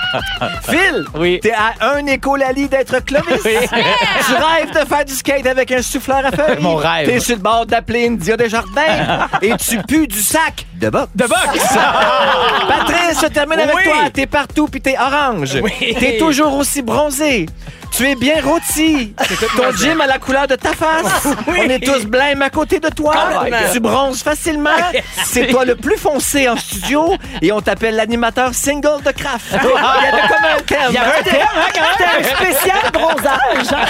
[0.68, 1.40] Phil, Oui.
[1.42, 3.42] t'es à un écolali d'être Clovis.
[3.42, 6.60] Tu rêves de faire du skate avec un souffleur à feuilles.
[6.62, 7.06] Mon rêve.
[7.08, 11.10] T'es sur le bord d'appeler India Desjardins et tu pues du sac de boxe.
[11.14, 11.68] De boxe?
[12.68, 13.82] Patrice, je termine avec Oui.
[13.84, 13.94] toi.
[14.12, 15.58] T'es partout puis t'es orange.
[15.62, 15.94] Oui.
[15.98, 17.46] T'es toujours aussi bronzé.
[17.96, 19.14] Tu es bien rôti.
[19.56, 21.28] Ton gym a la couleur de ta face.
[21.46, 23.14] On est tous blêmes à côté de toi.
[23.14, 23.72] Complètement.
[23.72, 24.70] Tu bronzes facilement.
[25.24, 29.44] C'est toi le plus foncé en studio et on t'appelle l'animateur single de Kraft.
[29.52, 30.78] Il y avait comme un thème.
[30.88, 32.24] Il y avait un thème, hein, quand même?
[32.24, 33.84] C'était un spécial bronzage.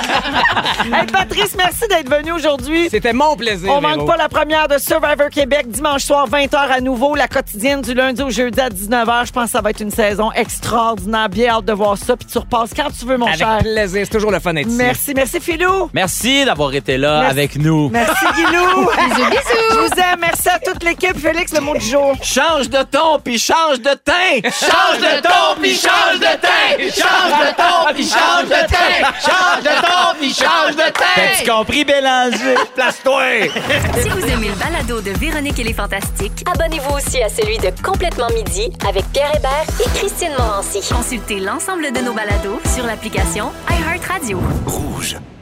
[0.92, 2.88] hey, Patrice, merci d'être venu aujourd'hui.
[2.90, 3.70] C'était mon plaisir.
[3.72, 3.96] On Véro.
[3.96, 7.94] manque pas la première de Survivor Québec dimanche soir 20h à nouveau, la quotidienne du
[7.94, 9.26] lundi au jeudi à 19h.
[9.26, 11.28] Je pense que ça va être une saison extraordinaire.
[11.30, 12.16] Bien hâte de voir ça.
[12.16, 13.58] Puis tu repasses quand tu veux, mon Avec cher.
[13.58, 13.93] plaisir.
[13.94, 14.76] C'est toujours le fun d'être ici.
[14.76, 15.88] Merci, merci Philou.
[15.92, 17.30] Merci d'avoir été là Merci.
[17.30, 17.88] avec nous.
[17.90, 18.88] Merci Guilou.
[18.96, 19.70] Bisous, bisous.
[19.70, 20.18] Je vous aime.
[20.20, 21.16] Merci à toute l'équipe.
[21.18, 22.14] Félix, le mot du jour.
[22.22, 24.40] Change de ton puis change de teint.
[24.42, 26.76] Change de ton, puis change de teint.
[26.78, 29.12] Change de ton, puis change de teint.
[29.20, 31.14] Change de ton, puis change de teint.
[31.16, 32.54] T'as-tu compris, Bélanger?
[32.74, 33.22] Place-toi.
[34.02, 37.70] Si vous aimez le balado de Véronique et les Fantastiques, Abonnez-vous aussi à celui de
[37.82, 40.80] Complètement Midi avec Pierre Hébert et Christine Morancy.
[40.92, 43.50] consultez l'ensemble de nos balados sur l'application
[43.84, 44.38] iHeartRadio.
[44.66, 45.33] Rouge.